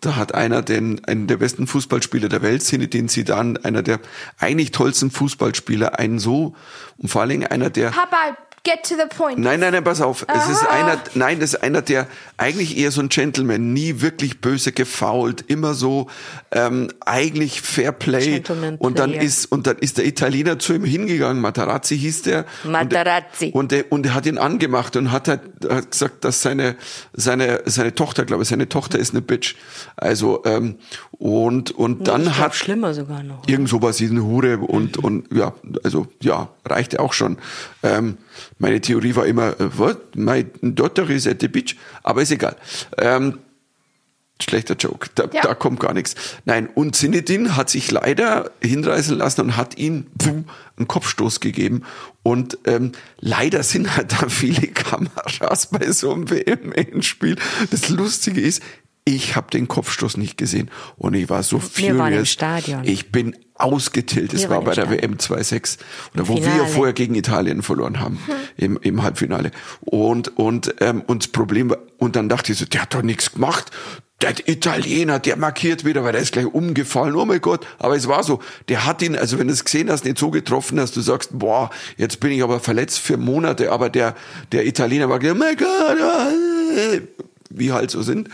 Da 0.00 0.16
hat 0.16 0.34
einer 0.34 0.62
den, 0.62 1.04
einen 1.04 1.26
der 1.26 1.38
besten 1.38 1.66
Fußballspieler 1.66 2.28
der 2.28 2.42
Welt, 2.42 2.62
Zinedine 2.62 3.08
Zidane, 3.08 3.58
einer 3.64 3.82
der 3.82 4.00
eigentlich 4.38 4.70
tollsten 4.70 5.10
Fußballspieler, 5.10 5.98
einen 5.98 6.18
so, 6.18 6.54
und 6.98 7.08
vor 7.08 7.22
allen 7.22 7.30
Dingen 7.30 7.46
einer 7.46 7.70
der, 7.70 7.90
Papa, 7.90 8.36
get 8.66 8.82
to 8.82 8.96
the 8.96 9.06
point. 9.06 9.38
Nein, 9.38 9.60
nein, 9.60 9.72
nein, 9.72 9.84
pass 9.84 10.00
auf. 10.00 10.26
Es 10.28 10.48
ist 10.48 10.62
Aha. 10.64 10.74
einer, 10.74 11.00
nein, 11.14 11.38
das 11.38 11.54
ist 11.54 11.62
einer, 11.62 11.82
der 11.82 12.08
eigentlich 12.36 12.76
eher 12.76 12.90
so 12.90 13.00
ein 13.00 13.08
Gentleman, 13.08 13.72
nie 13.72 14.00
wirklich 14.00 14.40
böse 14.40 14.72
gefault, 14.72 15.44
immer 15.46 15.74
so 15.74 16.08
ähm, 16.50 16.88
eigentlich 17.04 17.62
Fair 17.62 17.92
Play. 17.92 18.40
Gentleman 18.40 18.76
Und 18.76 18.98
dann 18.98 19.12
ist 19.12 19.46
und 19.52 19.66
dann 19.66 19.78
ist 19.78 19.98
der 19.98 20.06
Italiener 20.06 20.58
zu 20.58 20.74
ihm 20.74 20.84
hingegangen, 20.84 21.40
Materazzi 21.40 21.96
hieß 21.96 22.22
der. 22.22 22.44
Materazzi. 22.64 23.50
Und 23.54 23.70
der, 23.70 23.90
und 23.92 24.02
der 24.02 24.14
hat 24.14 24.26
ihn 24.26 24.38
angemacht 24.38 24.96
und 24.96 25.12
hat, 25.12 25.28
halt, 25.28 25.42
hat 25.68 25.90
gesagt, 25.92 26.24
dass 26.24 26.42
seine 26.42 26.76
seine 27.12 27.62
seine 27.66 27.94
Tochter, 27.94 28.24
glaube 28.24 28.42
ich, 28.42 28.48
seine 28.48 28.68
Tochter 28.68 28.98
ist 28.98 29.12
eine 29.12 29.22
Bitch. 29.22 29.54
Also 29.96 30.42
ähm, 30.44 30.76
und 31.12 31.70
und 31.70 32.08
dann 32.08 32.22
ich 32.22 32.26
glaub, 32.32 32.38
hat 32.38 32.54
schlimmer 32.56 32.94
sogar 32.94 33.22
noch. 33.22 33.46
Irgend 33.46 33.68
sowas, 33.68 34.00
eine 34.00 34.24
Hure 34.24 34.58
und, 34.58 34.96
und 34.98 35.32
ja, 35.32 35.54
also 35.84 36.08
ja, 36.20 36.48
reichte 36.64 37.00
auch 37.00 37.12
schon. 37.12 37.38
Ähm, 37.82 38.18
meine 38.58 38.80
Theorie 38.80 39.14
war 39.16 39.26
immer, 39.26 39.58
äh, 39.60 39.78
what? 39.78 40.16
My 40.16 40.44
daughter 40.62 41.08
is 41.10 41.26
at 41.26 41.40
the 41.40 41.48
beach, 41.48 41.76
aber 42.02 42.22
ist 42.22 42.30
egal. 42.30 42.56
Ähm, 42.98 43.38
schlechter 44.40 44.74
Joke, 44.76 45.08
da, 45.14 45.24
Ja. 45.32 45.42
da 45.42 45.54
kommt 45.54 45.80
gar 45.80 45.94
nichts. 45.94 46.14
Nein, 46.44 46.68
und 46.74 46.94
Zinedine 46.94 47.56
hat 47.56 47.70
sich 47.70 47.90
leider 47.90 48.50
hinreißen 48.62 49.16
lassen 49.16 49.40
und 49.42 49.56
hat 49.56 49.78
ihm 49.78 50.06
einen 50.76 50.88
Kopfstoß 50.88 51.40
gegeben. 51.40 51.84
Und 52.22 52.58
ähm, 52.66 52.92
leider 53.18 53.62
sind 53.62 53.96
halt 53.96 54.12
da 54.12 54.28
viele 54.28 54.66
Kameras 54.68 55.68
bei 55.70 55.90
so 55.90 56.12
einem 56.12 56.28
WM-Spiel. 56.30 57.36
Das 57.70 57.88
Lustige 57.88 58.40
ist, 58.40 58.62
ich 59.08 59.36
habe 59.36 59.50
den 59.50 59.68
Kopfstoß 59.68 60.16
nicht 60.16 60.36
gesehen 60.36 60.68
und 60.98 61.14
ich 61.14 61.30
war 61.30 61.42
so 61.44 61.60
furious. 61.60 61.78
Wir 61.78 61.98
waren 61.98 62.12
im 62.12 62.26
Stadion. 62.26 62.84
Ich 62.84 63.12
bin 63.12 63.36
ausgetillt. 63.54 64.34
Es 64.34 64.42
Wir 64.42 64.50
war 64.50 64.62
bei 64.62 64.74
der 64.74 64.82
Stadion. 64.82 65.00
WM 65.00 65.16
2-6, 65.16 65.78
oder 66.12 66.28
wo 66.28 66.34
wir 66.34 66.42
Finale. 66.42 66.66
vorher 66.66 66.92
gegen 66.92 67.14
Italien 67.14 67.62
verloren 67.62 68.00
haben 68.00 68.18
im, 68.56 68.78
im 68.82 69.04
Halbfinale. 69.04 69.52
Und 69.80 70.36
und 70.36 70.74
ähm, 70.80 71.02
und 71.06 71.22
das 71.22 71.28
Problem 71.28 71.70
war, 71.70 71.78
und 71.98 72.16
dann 72.16 72.28
dachte 72.28 72.50
ich 72.50 72.58
so, 72.58 72.64
der 72.64 72.82
hat 72.82 72.94
doch 72.94 73.02
nichts 73.02 73.32
gemacht. 73.32 73.70
Der 74.22 74.34
Italiener, 74.48 75.20
der 75.20 75.36
markiert 75.36 75.84
wieder, 75.84 76.02
weil 76.02 76.12
der 76.12 76.22
ist 76.22 76.32
gleich 76.32 76.46
umgefallen. 76.46 77.14
Oh 77.14 77.26
mein 77.26 77.40
Gott. 77.40 77.64
Aber 77.78 77.94
es 77.94 78.08
war 78.08 78.24
so. 78.24 78.40
Der 78.68 78.86
hat 78.86 79.02
ihn, 79.02 79.14
also 79.14 79.38
wenn 79.38 79.46
du 79.46 79.52
es 79.52 79.64
gesehen 79.64 79.88
hast, 79.88 80.04
nicht 80.04 80.18
so 80.18 80.30
getroffen, 80.30 80.78
dass 80.78 80.90
du 80.90 81.00
sagst, 81.00 81.38
boah, 81.38 81.70
jetzt 81.96 82.18
bin 82.18 82.32
ich 82.32 82.42
aber 82.42 82.58
verletzt 82.58 82.98
für 82.98 83.18
Monate. 83.18 83.70
Aber 83.70 83.88
der, 83.88 84.16
der 84.52 84.66
Italiener 84.66 85.08
war 85.10 85.20
oh 85.22 85.34
mein 85.34 85.56
Gott, 85.56 86.00
ah, 86.00 86.30
wie 87.58 87.72
halt 87.72 87.90
so 87.90 88.02
sind. 88.02 88.28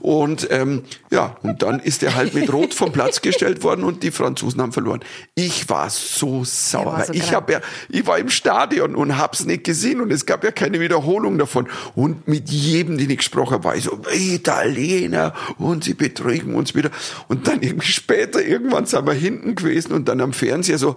Und 0.00 0.48
ähm, 0.50 0.84
ja, 1.10 1.36
und 1.42 1.62
dann 1.62 1.80
ist 1.80 2.02
er 2.02 2.14
halt 2.14 2.34
mit 2.34 2.52
Rot 2.52 2.74
vom 2.74 2.92
Platz 2.92 3.20
gestellt 3.20 3.62
worden 3.62 3.84
und 3.84 4.02
die 4.02 4.10
Franzosen 4.10 4.60
haben 4.60 4.72
verloren. 4.72 5.00
Ich 5.34 5.68
war 5.68 5.90
so 5.90 6.44
sauer. 6.44 6.86
war 6.86 7.04
so 7.04 7.12
ich 7.12 7.34
habe 7.34 7.52
ja, 7.52 7.60
ich 7.88 8.06
war 8.06 8.18
im 8.18 8.30
Stadion 8.30 8.94
und 8.94 9.18
hab's 9.18 9.44
nicht 9.44 9.64
gesehen 9.64 10.00
und 10.00 10.12
es 10.12 10.26
gab 10.26 10.44
ja 10.44 10.50
keine 10.50 10.80
Wiederholung 10.80 11.38
davon. 11.38 11.68
Und 11.94 12.28
mit 12.28 12.50
jedem, 12.50 12.98
den 12.98 13.10
ich 13.10 13.18
gesprochen 13.18 13.54
habe, 13.54 13.64
war 13.64 13.76
ich 13.76 13.84
so, 13.84 14.00
Italiener 14.12 15.34
und 15.58 15.84
sie 15.84 15.94
betrügen 15.94 16.54
uns 16.54 16.74
wieder. 16.74 16.90
Und 17.28 17.48
dann 17.48 17.62
irgendwie 17.62 17.88
später, 17.88 18.42
irgendwann 18.42 18.86
sind 18.86 19.06
wir 19.06 19.14
hinten 19.14 19.54
gewesen 19.54 19.92
und 19.92 20.08
dann 20.08 20.20
am 20.20 20.32
Fernseher 20.32 20.78
so, 20.78 20.96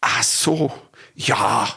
ach 0.00 0.22
so, 0.22 0.72
Ja, 1.16 1.68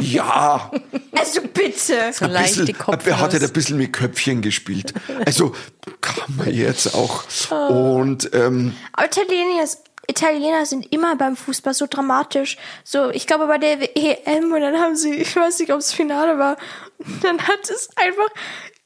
ja. 0.00 0.70
Also 1.16 1.40
bitte. 1.42 2.12
So 2.12 2.28
bisschen, 2.28 2.72
Kopf 2.78 3.04
er 3.06 3.18
hat 3.18 3.34
raus. 3.34 3.42
ein 3.42 3.52
bisschen 3.52 3.76
mit 3.78 3.92
Köpfchen 3.92 4.42
gespielt. 4.42 4.94
Also 5.26 5.54
kann 6.00 6.36
man 6.36 6.54
jetzt 6.54 6.94
auch. 6.94 7.24
Und 7.68 8.30
ähm, 8.32 8.76
Aber 8.92 9.06
Italiener, 9.06 9.64
Italiener 10.08 10.66
sind 10.66 10.92
immer 10.92 11.16
beim 11.16 11.36
Fußball 11.36 11.74
so 11.74 11.86
dramatisch. 11.88 12.58
So, 12.84 13.10
ich 13.10 13.26
glaube 13.26 13.48
bei 13.48 13.58
der 13.58 13.96
EM 13.96 14.52
und 14.52 14.60
dann 14.60 14.76
haben 14.76 14.94
sie, 14.96 15.14
ich 15.14 15.34
weiß 15.34 15.58
nicht, 15.58 15.72
ob 15.72 15.78
es 15.80 15.92
Finale 15.92 16.38
war, 16.38 16.56
und 16.98 17.24
dann 17.24 17.40
hat 17.42 17.68
es 17.68 17.88
einfach 17.96 18.28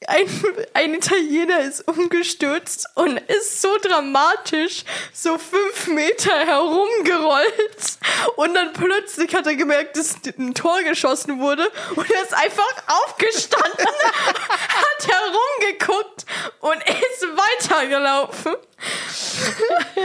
ein, 0.07 0.27
ein 0.73 0.93
Italiener 0.93 1.61
ist 1.61 1.87
umgestürzt 1.87 2.87
und 2.95 3.17
ist 3.17 3.61
so 3.61 3.69
dramatisch 3.81 4.83
so 5.13 5.37
fünf 5.37 5.87
Meter 5.87 6.31
herumgerollt 6.31 7.97
und 8.35 8.53
dann 8.53 8.73
plötzlich 8.73 9.33
hat 9.33 9.47
er 9.47 9.55
gemerkt, 9.55 9.97
dass 9.97 10.15
ein 10.37 10.53
Tor 10.53 10.81
geschossen 10.83 11.39
wurde 11.39 11.67
und 11.95 12.09
er 12.09 12.23
ist 12.23 12.33
einfach 12.33 12.73
aufgestanden, 12.87 13.85
hat 13.87 15.07
herumgeguckt 15.07 16.25
und 16.59 16.77
ist 16.77 17.25
weitergelaufen. 17.69 18.55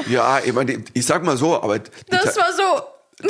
ja, 0.09 0.41
ich 0.41 0.53
meine, 0.53 0.85
ich 0.93 1.07
sag 1.07 1.23
mal 1.23 1.37
so, 1.37 1.61
aber 1.63 1.79
Das 2.09 2.37
war 2.37 2.53
so 2.53 2.83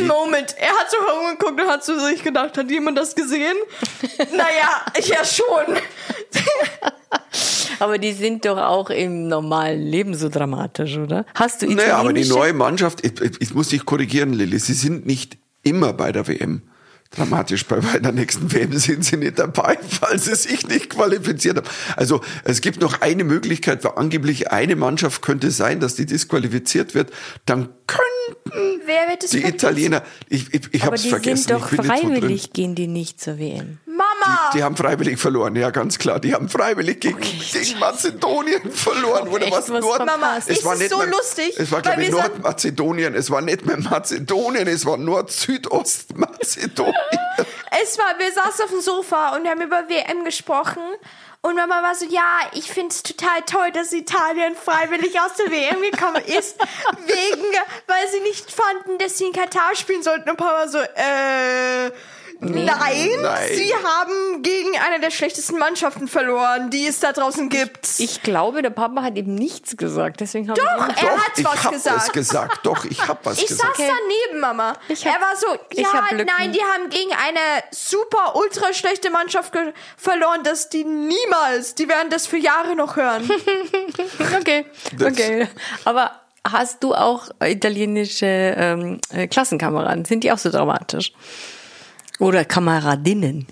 Moment. 0.06 0.54
Er 0.58 0.70
hat 0.70 0.90
so 0.90 0.96
herumgeguckt 1.06 1.60
und 1.60 1.68
hat 1.68 1.84
zu 1.84 1.98
sich 2.00 2.22
gedacht, 2.22 2.56
hat 2.56 2.70
jemand 2.70 2.96
das 2.98 3.14
gesehen? 3.14 3.56
naja, 4.32 4.84
ja 5.04 5.24
schon. 5.24 5.76
Aber 7.78 7.98
die 7.98 8.12
sind 8.12 8.44
doch 8.44 8.58
auch 8.58 8.90
im 8.90 9.28
normalen 9.28 9.80
Leben 9.82 10.14
so 10.14 10.28
dramatisch, 10.28 10.96
oder? 10.98 11.24
Hast 11.34 11.62
du 11.62 11.66
Naja, 11.66 11.96
aber 11.96 12.12
die 12.12 12.20
italienische- 12.22 12.38
neue 12.38 12.52
Mannschaft, 12.52 13.04
ich, 13.04 13.18
ich, 13.20 13.40
ich 13.40 13.54
muss 13.54 13.68
dich 13.68 13.84
korrigieren, 13.86 14.32
Lilly, 14.34 14.58
sie 14.58 14.74
sind 14.74 15.06
nicht 15.06 15.38
immer 15.62 15.92
bei 15.94 16.12
der 16.12 16.28
WM. 16.28 16.62
Dramatisch, 17.10 17.66
bei, 17.66 17.76
bei 17.76 17.98
der 17.98 18.12
nächsten 18.12 18.52
WM 18.52 18.72
sind 18.78 19.04
sie 19.04 19.16
nicht 19.16 19.38
dabei, 19.38 19.78
weil 20.00 20.18
sie 20.18 20.34
sich 20.36 20.66
nicht 20.68 20.90
qualifiziert 20.90 21.56
haben. 21.56 21.66
Also 21.96 22.20
es 22.44 22.60
gibt 22.60 22.80
noch 22.80 23.00
eine 23.00 23.24
Möglichkeit, 23.24 23.82
weil 23.84 23.92
angeblich 23.96 24.52
eine 24.52 24.76
Mannschaft 24.76 25.20
könnte 25.20 25.50
sein, 25.50 25.80
dass 25.80 25.96
die 25.96 26.06
disqualifiziert 26.06 26.94
wird. 26.94 27.10
Dann 27.46 27.68
könnten 27.88 28.06
Wer 28.86 29.08
wird 29.08 29.24
es 29.24 29.30
die 29.30 29.44
Italiener, 29.44 30.02
ich, 30.28 30.54
ich, 30.54 30.62
ich 30.72 30.82
Aber 30.82 30.86
habe 30.86 30.96
es 30.96 31.02
die 31.02 31.08
vergessen, 31.08 31.48
sind 31.48 31.50
doch 31.50 31.70
bin 31.70 31.80
nicht 31.80 31.88
so 31.88 32.08
drin. 32.08 32.16
freiwillig, 32.16 32.52
gehen 32.52 32.74
die 32.74 32.86
nicht 32.86 33.20
zur 33.20 33.38
WM. 33.38 33.78
Mama! 34.20 34.50
Die 34.54 34.62
haben 34.62 34.76
freiwillig 34.76 35.18
verloren, 35.18 35.56
ja 35.56 35.70
ganz 35.70 35.98
klar. 35.98 36.20
Die 36.20 36.34
haben 36.34 36.48
freiwillig 36.48 37.00
gegen, 37.00 37.20
gegen 37.20 37.78
Mazedonien 37.78 38.70
verloren. 38.72 39.28
Oder 39.28 39.50
was? 39.50 39.70
was 39.70 39.80
Nord 39.80 40.04
Mama, 40.04 40.36
es 40.38 40.48
ist 40.48 40.64
war 40.64 40.76
nicht 40.76 40.90
so 40.90 40.98
mehr, 40.98 41.06
lustig, 41.08 41.54
Es 41.58 41.72
war, 41.72 41.82
glaube 41.82 42.02
ich, 42.02 42.10
Nordmazedonien. 42.10 43.14
Es 43.14 43.30
war 43.30 43.40
nicht 43.40 43.64
mehr 43.66 43.78
Mazedonien, 43.78 44.68
es 44.68 44.84
war 44.86 44.96
Nord-Südostmazedonien. 44.96 46.94
Es 47.82 47.98
war, 47.98 48.18
wir 48.18 48.32
saßen 48.32 48.64
auf 48.64 48.70
dem 48.70 48.80
Sofa 48.80 49.36
und 49.36 49.46
haben 49.48 49.60
über 49.62 49.88
WM 49.88 50.24
gesprochen. 50.24 50.82
Und 51.42 51.56
Mama 51.56 51.82
war 51.82 51.94
so, 51.94 52.04
ja, 52.04 52.40
ich 52.52 52.70
finde 52.70 52.90
es 52.90 53.02
total 53.02 53.40
toll, 53.46 53.72
dass 53.72 53.92
Italien 53.92 54.54
freiwillig 54.54 55.18
aus 55.20 55.32
der 55.38 55.50
WM 55.50 55.80
gekommen 55.90 56.22
ist. 56.26 56.58
wegen, 57.06 57.44
weil 57.86 58.08
sie 58.10 58.20
nicht 58.20 58.52
fanden, 58.52 58.98
dass 58.98 59.16
sie 59.16 59.24
in 59.26 59.32
Katar 59.32 59.74
spielen 59.74 60.02
sollten. 60.02 60.28
Und 60.28 60.36
Papa 60.36 60.68
so, 60.68 60.78
äh, 60.78 61.90
nein, 62.40 63.08
Nein. 63.22 63.48
sie 63.54 63.72
haben 63.74 64.42
gegen 64.42 64.70
eine 64.86 65.00
der 65.00 65.10
schlechtesten 65.10 65.58
Mannschaften 65.58 66.08
verloren, 66.08 66.70
die 66.70 66.86
es 66.86 67.00
da 67.00 67.12
draußen 67.12 67.48
gibt. 67.48 67.86
Ich 67.98 68.22
glaube, 68.22 68.62
der 68.62 68.70
Papa 68.70 69.02
hat 69.02 69.16
eben 69.16 69.34
nichts 69.34 69.76
gesagt, 69.76 70.20
deswegen 70.20 70.48
habe 70.50 70.60
Doch, 70.78 70.88
ich 70.96 71.02
er 71.02 71.10
hat 71.16 71.32
ich 71.36 71.44
was 71.44 71.64
hab 71.64 71.72
gesagt. 71.72 72.02
es 72.06 72.12
gesagt. 72.12 72.60
Doch, 72.66 72.84
ich 72.84 73.06
habe 73.06 73.18
was 73.24 73.38
Ich 73.38 73.46
gesagt. 73.46 73.76
saß 73.76 73.86
daneben, 73.86 74.40
Mama. 74.40 74.74
Ich 74.88 75.06
hab- 75.06 75.14
er 75.14 75.20
war 75.20 75.36
so, 75.36 75.46
ich 75.70 75.78
ja, 75.80 75.88
nein, 76.12 76.52
die 76.52 76.60
haben 76.62 76.88
gegen 76.90 77.10
eine 77.12 77.62
super, 77.70 78.34
ultra 78.36 78.72
schlechte 78.72 79.10
Mannschaft 79.10 79.52
verloren, 79.96 80.42
dass 80.42 80.68
die 80.68 80.84
niemals, 80.84 81.74
die 81.74 81.88
werden 81.88 82.10
das 82.10 82.26
für 82.26 82.38
Jahre 82.38 82.74
noch 82.76 82.96
hören. 82.96 83.30
Okay, 84.40 84.64
Das- 84.96 85.12
okay. 85.12 85.48
Aber 85.84 86.12
hast 86.50 86.82
du 86.82 86.94
auch 86.94 87.28
italienische 87.42 88.26
ähm, 88.26 89.00
äh, 89.12 89.26
Klassenkameraden? 89.26 90.04
Sind 90.04 90.24
die 90.24 90.32
auch 90.32 90.38
so 90.38 90.50
dramatisch? 90.50 91.12
Oder 92.20 92.44
Kameradinnen? 92.44 93.46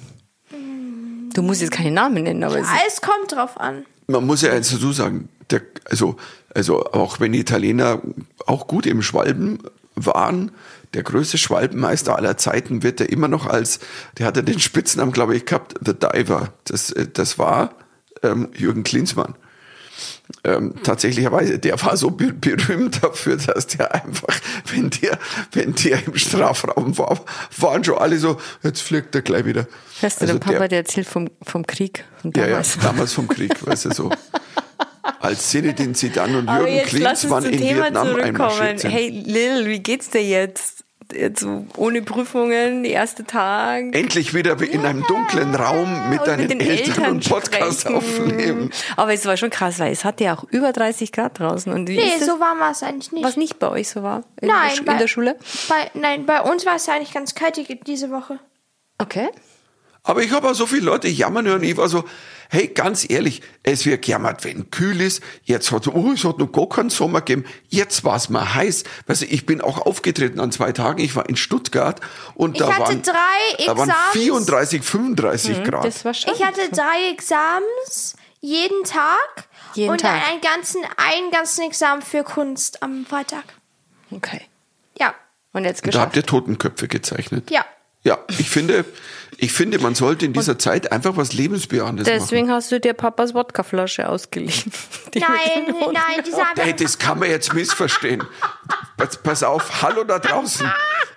Du 1.34 1.42
musst 1.42 1.60
jetzt 1.60 1.72
keine 1.72 1.90
Namen 1.90 2.22
nennen, 2.22 2.44
aber 2.44 2.58
es 2.58 2.66
es 2.86 3.00
kommt 3.00 3.32
drauf 3.32 3.58
an. 3.58 3.84
Man 4.06 4.26
muss 4.26 4.42
ja 4.42 4.52
eins 4.52 4.70
dazu 4.70 4.92
sagen, 4.92 5.28
der, 5.50 5.62
also, 5.84 6.16
also 6.54 6.84
auch 6.86 7.20
wenn 7.20 7.32
die 7.32 7.40
Italiener 7.40 8.00
auch 8.46 8.66
gut 8.66 8.86
im 8.86 9.02
Schwalben 9.02 9.58
waren, 9.94 10.52
der 10.94 11.02
größte 11.02 11.38
Schwalbenmeister 11.38 12.16
aller 12.16 12.36
Zeiten 12.36 12.82
wird 12.82 13.00
er 13.00 13.10
immer 13.10 13.28
noch 13.28 13.46
als, 13.46 13.80
der 14.18 14.26
hatte 14.26 14.42
den 14.42 14.60
Spitznamen, 14.60 15.12
glaube 15.12 15.36
ich, 15.36 15.44
gehabt, 15.44 15.74
The 15.84 15.94
Diver. 15.94 16.52
Das, 16.64 16.90
äh, 16.92 17.06
das 17.12 17.38
war 17.38 17.74
ähm, 18.22 18.48
Jürgen 18.54 18.84
Klinsmann. 18.84 19.34
Ähm, 20.44 20.74
tatsächlicherweise, 20.84 21.58
der 21.58 21.82
war 21.82 21.96
so 21.96 22.10
be 22.10 22.32
berühmt 22.32 23.02
dafür, 23.02 23.36
dass 23.38 23.66
der 23.66 23.94
einfach, 23.94 24.38
wenn 24.72 24.90
der, 24.90 25.18
wenn 25.52 25.74
der 25.74 26.06
im 26.06 26.16
Strafraum 26.16 26.96
war, 26.98 27.20
waren 27.56 27.82
schon 27.82 27.98
alle 27.98 28.18
so, 28.18 28.38
jetzt 28.62 28.82
fliegt 28.82 29.14
er 29.14 29.22
gleich 29.22 29.44
wieder. 29.46 29.66
Hörst 30.00 30.20
du, 30.20 30.26
Also 30.26 30.34
der 30.34 30.40
Papa, 30.40 30.58
der- 30.58 30.68
der 30.68 30.78
erzählt 30.80 31.06
vom, 31.08 31.28
vom 31.42 31.66
Krieg. 31.66 32.04
Von 32.20 32.32
ja, 32.36 32.42
ja, 32.42 32.48
damals. 32.48 32.78
damals 32.82 33.12
vom 33.14 33.26
Krieg, 33.28 33.66
weißt 33.66 33.86
du 33.86 33.90
so. 33.94 34.10
Als 35.20 35.48
Zinedine 35.48 35.94
Zidane 35.94 36.38
und 36.38 36.48
Jürgen 36.50 36.82
Klinsmann 36.86 37.44
in 37.46 37.58
Thema 37.58 37.84
Vietnam 37.84 38.06
zurückkommen. 38.08 38.36
einmarschiert 38.36 38.80
sind. 38.80 38.90
Hey 38.90 39.08
Lil, 39.08 39.66
wie 39.66 39.80
geht's 39.80 40.10
dir 40.10 40.22
jetzt? 40.22 40.84
Jetzt 41.12 41.40
so 41.40 41.64
ohne 41.76 42.02
Prüfungen, 42.02 42.82
der 42.82 42.92
erste 42.92 43.24
Tag. 43.24 43.94
Endlich 43.94 44.34
wieder 44.34 44.60
in 44.60 44.84
einem 44.84 45.02
dunklen 45.06 45.54
Raum 45.54 46.10
mit 46.10 46.20
Und 46.20 46.26
deinen 46.28 46.48
den 46.48 46.60
Eltern, 46.60 47.12
und 47.12 47.28
Podcast 47.28 47.80
sprechen. 47.80 47.96
aufnehmen. 47.96 48.70
Aber 48.96 49.14
es 49.14 49.24
war 49.24 49.36
schon 49.38 49.48
krass, 49.48 49.78
weil 49.78 49.90
es 49.92 50.04
hatte 50.04 50.24
ja 50.24 50.36
auch 50.36 50.44
über 50.50 50.70
30 50.72 51.10
Grad 51.12 51.38
draußen. 51.38 51.72
Und 51.72 51.88
wie 51.88 51.96
Nee, 51.96 52.02
ist 52.08 52.20
es, 52.20 52.26
so 52.26 52.40
warm 52.40 52.60
war 52.60 52.72
es 52.72 52.82
eigentlich 52.82 53.10
nicht. 53.12 53.24
was 53.24 53.36
nicht 53.38 53.58
bei 53.58 53.68
euch 53.70 53.88
so 53.88 54.02
war? 54.02 54.24
In, 54.40 54.48
Nein, 54.48 54.72
der, 54.76 54.82
bei- 54.84 54.92
in 54.92 54.98
der 54.98 55.08
Schule? 55.08 55.36
Bei, 55.68 55.90
nein, 55.94 56.26
bei 56.26 56.42
uns 56.42 56.66
war 56.66 56.76
es 56.76 56.84
ja 56.86 56.94
eigentlich 56.94 57.14
ganz 57.14 57.34
kalt 57.34 57.56
die- 57.56 57.80
diese 57.80 58.10
Woche. 58.10 58.38
Okay. 58.98 59.28
Aber 60.02 60.22
ich 60.22 60.30
habe 60.32 60.48
auch 60.50 60.54
so 60.54 60.66
viele 60.66 60.82
Leute 60.86 61.08
jammern 61.08 61.46
hören. 61.46 61.62
Ich 61.62 61.76
war 61.76 61.88
so, 61.88 62.04
hey, 62.48 62.68
ganz 62.68 63.08
ehrlich, 63.08 63.42
es 63.62 63.84
wird 63.86 64.02
gejammert, 64.04 64.44
wenn 64.44 64.70
kühl 64.70 65.00
ist. 65.00 65.22
Jetzt 65.44 65.70
hat, 65.72 65.86
oh, 65.88 66.12
es 66.12 66.24
hat 66.24 66.38
noch 66.38 66.50
gar 66.52 66.68
keinen 66.68 66.90
Sommer 66.90 67.20
gegeben. 67.20 67.44
Jetzt 67.68 68.04
war 68.04 68.16
es 68.16 68.28
mal 68.28 68.54
heiß. 68.54 68.84
Weißt 69.06 69.22
du, 69.22 69.26
ich 69.26 69.46
bin 69.46 69.60
auch 69.60 69.78
aufgetreten 69.86 70.40
an 70.40 70.50
zwei 70.52 70.72
Tagen. 70.72 71.00
Ich 71.02 71.14
war 71.16 71.28
in 71.28 71.36
Stuttgart 71.36 72.00
und 72.34 72.52
Ich 72.54 72.58
da 72.60 72.68
hatte 72.72 72.80
waren, 72.82 73.02
drei 73.02 73.64
da 73.66 73.76
waren 73.76 73.88
Examens. 73.88 74.12
34, 74.12 74.82
35 74.82 75.64
Grad. 75.64 75.84
Das 75.84 76.04
war 76.04 76.14
schon. 76.14 76.32
Ich 76.34 76.44
hatte 76.44 76.68
drei 76.70 77.10
Examens 77.12 78.16
jeden 78.40 78.84
Tag 78.84 79.48
Jeden 79.74 79.90
und 79.90 80.00
Tag. 80.00 80.22
einen 80.28 80.40
ganzen, 80.40 80.80
einen 80.96 81.30
ganzen 81.30 81.62
Examen 81.64 82.02
für 82.02 82.22
Kunst 82.24 82.82
am 82.82 83.04
Freitag. 83.06 83.44
okay. 84.10 84.42
Ja, 85.00 85.14
Und 85.52 85.64
jetzt 85.64 85.80
da 85.82 86.00
habt 86.00 86.12
geschafft. 86.12 86.16
ihr 86.16 86.22
Totenköpfe 86.26 86.88
gezeichnet. 86.88 87.50
ja. 87.50 87.64
Ja, 88.04 88.18
ich 88.28 88.48
finde, 88.48 88.84
ich 89.36 89.52
finde, 89.52 89.78
man 89.78 89.94
sollte 89.94 90.24
in 90.24 90.32
dieser 90.32 90.58
Zeit 90.58 90.92
einfach 90.92 91.16
was 91.16 91.32
Lebensbejahendes 91.32 92.06
machen. 92.06 92.18
Deswegen 92.20 92.50
hast 92.50 92.70
du 92.72 92.80
dir 92.80 92.92
Papas 92.94 93.34
Wodkaflasche 93.34 94.08
ausgeliehen. 94.08 94.72
Die 95.14 95.20
Nein, 95.20 95.74
nein, 95.92 96.24
die 96.24 96.30
sagen 96.30 96.50
Hey, 96.56 96.74
das 96.76 96.98
kann 96.98 97.18
man 97.18 97.30
jetzt 97.30 97.54
missverstehen. 97.54 98.22
Pass, 98.96 99.16
pass 99.16 99.42
auf, 99.42 99.82
hallo 99.82 100.04
da 100.04 100.18
draußen. 100.18 100.70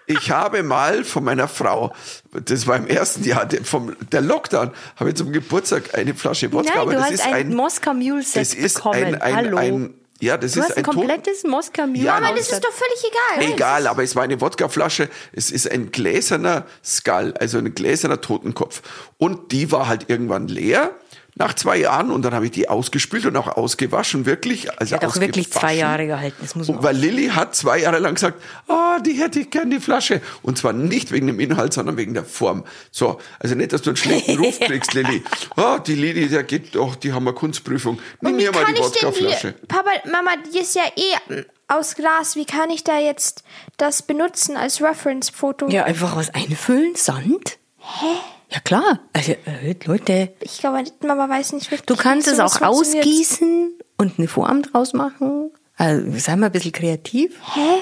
Ich 0.07 0.31
habe 0.31 0.63
mal 0.63 1.03
von 1.03 1.23
meiner 1.23 1.47
Frau, 1.47 1.93
das 2.31 2.67
war 2.67 2.77
im 2.77 2.87
ersten 2.87 3.23
Jahr 3.23 3.45
der, 3.45 3.63
vom, 3.63 3.95
der 4.11 4.21
Lockdown, 4.21 4.71
habe 4.95 5.09
ich 5.09 5.15
zum 5.15 5.31
Geburtstag 5.31 5.95
eine 5.97 6.13
Flasche 6.13 6.51
Wodka. 6.51 6.71
Nein, 6.71 6.81
aber 6.81 6.91
du 6.91 6.97
das 6.97 7.05
hast 7.07 7.13
ist 7.13 7.25
ein, 7.25 7.33
ein, 7.33 7.53
Moskau 7.53 7.93
Mule 7.93 8.23
Set 8.23 8.41
das 8.41 8.53
ist 8.53 8.75
bekommen. 8.75 9.03
ein, 9.03 9.21
ein, 9.21 9.35
Hallo. 9.35 9.57
ein, 9.57 9.93
ja, 10.21 10.37
das 10.37 10.53
du 10.53 10.59
ist 10.59 10.65
hast 10.65 10.77
ein 10.77 10.85
ein 10.85 10.93
komplettes 10.93 11.43
Moskau 11.43 11.87
Mule. 11.87 11.99
Ja, 11.99 12.17
Aber 12.17 12.35
das 12.35 12.49
ist 12.49 12.63
doch 12.63 12.71
völlig 12.71 13.03
egal. 13.39 13.53
Egal, 13.53 13.87
aber 13.87 14.03
es 14.03 14.15
war 14.15 14.23
eine 14.23 14.39
Wodkaflasche. 14.39 15.09
Es 15.33 15.51
ist 15.51 15.69
ein 15.69 15.91
gläserner 15.91 16.65
Skull, 16.83 17.33
also 17.39 17.57
ein 17.57 17.73
gläserner 17.73 18.21
Totenkopf. 18.21 18.81
Und 19.17 19.51
die 19.51 19.71
war 19.71 19.87
halt 19.87 20.09
irgendwann 20.09 20.47
leer 20.47 20.91
nach 21.35 21.53
zwei 21.53 21.77
Jahren 21.77 22.11
und 22.11 22.23
dann 22.23 22.33
habe 22.33 22.45
ich 22.45 22.51
die 22.51 22.69
ausgespült 22.69 23.25
und 23.25 23.35
auch 23.37 23.47
ausgewaschen, 23.47 24.25
wirklich. 24.25 24.71
Also 24.79 24.95
Hat 24.95 25.05
auch 25.05 25.15
wirklich 25.17 25.51
zwei. 25.51 25.75
Jahre 25.75 26.05
gehalten. 26.05 26.37
Das 26.41 26.55
muss 26.55 26.67
man 26.67 26.77
Und 26.77 26.83
weil 26.83 26.95
Lilly 26.95 27.27
hat 27.29 27.55
zwei 27.55 27.79
Jahre 27.79 27.99
lang 27.99 28.15
gesagt, 28.15 28.41
ah, 28.67 28.99
die 28.99 29.13
hätte 29.13 29.39
ich 29.39 29.49
gern, 29.49 29.69
die 29.71 29.79
Flasche. 29.79 30.21
Und 30.41 30.57
zwar 30.57 30.73
nicht 30.73 31.11
wegen 31.11 31.27
dem 31.27 31.39
Inhalt, 31.39 31.73
sondern 31.73 31.97
wegen 31.97 32.13
der 32.13 32.25
Form. 32.25 32.65
So, 32.91 33.19
also 33.39 33.55
nicht, 33.55 33.73
dass 33.73 33.81
du 33.81 33.91
einen 33.91 33.97
schlechten 33.97 34.37
Ruf 34.37 34.59
kriegst, 34.61 34.93
Lilly. 34.93 35.23
Ah, 35.55 35.79
die 35.79 35.95
Lilly, 35.95 36.27
der 36.27 36.43
geht 36.43 36.75
doch, 36.75 36.95
die 36.95 37.13
haben 37.13 37.27
eine 37.27 37.35
Kunstprüfung. 37.35 37.99
Nimm 38.19 38.35
mir 38.35 38.51
mal 38.51 38.65
kann 38.65 38.75
die 38.75 38.81
ich 38.81 38.87
denn 38.91 39.07
Wodkaflasche. 39.09 39.55
Papa, 39.67 39.89
Mama, 40.11 40.31
die 40.53 40.59
ist 40.59 40.75
ja 40.75 40.83
eh 40.95 41.43
aus 41.67 41.95
Glas. 41.95 42.35
Wie 42.35 42.45
kann 42.45 42.69
ich 42.69 42.83
da 42.83 42.99
jetzt 42.99 43.43
das 43.77 44.01
benutzen 44.01 44.57
als 44.57 44.81
Reference-Foto? 44.81 45.69
Ja, 45.69 45.85
einfach 45.85 46.15
was 46.15 46.29
einfüllen, 46.33 46.95
Sand? 46.95 47.57
Hä? 47.77 48.17
Ja 48.51 48.59
klar. 48.59 48.99
Also, 49.13 49.31
äh, 49.31 49.75
Leute, 49.85 50.33
Ich 50.41 50.59
glaube, 50.59 50.83
Mama 51.05 51.29
weiß 51.29 51.53
nicht 51.53 51.71
wirklich. 51.71 51.85
du 51.85 51.95
kannst 51.95 52.27
es 52.27 52.39
auch 52.39 52.61
ausgießen 52.61 53.73
und 53.97 54.17
eine 54.19 54.27
Form 54.27 54.61
draus 54.63 54.93
machen. 54.93 55.51
Also, 55.77 56.05
sei 56.17 56.35
mal 56.35 56.47
ein 56.47 56.51
bisschen 56.51 56.73
kreativ. 56.73 57.39
Hä? 57.53 57.79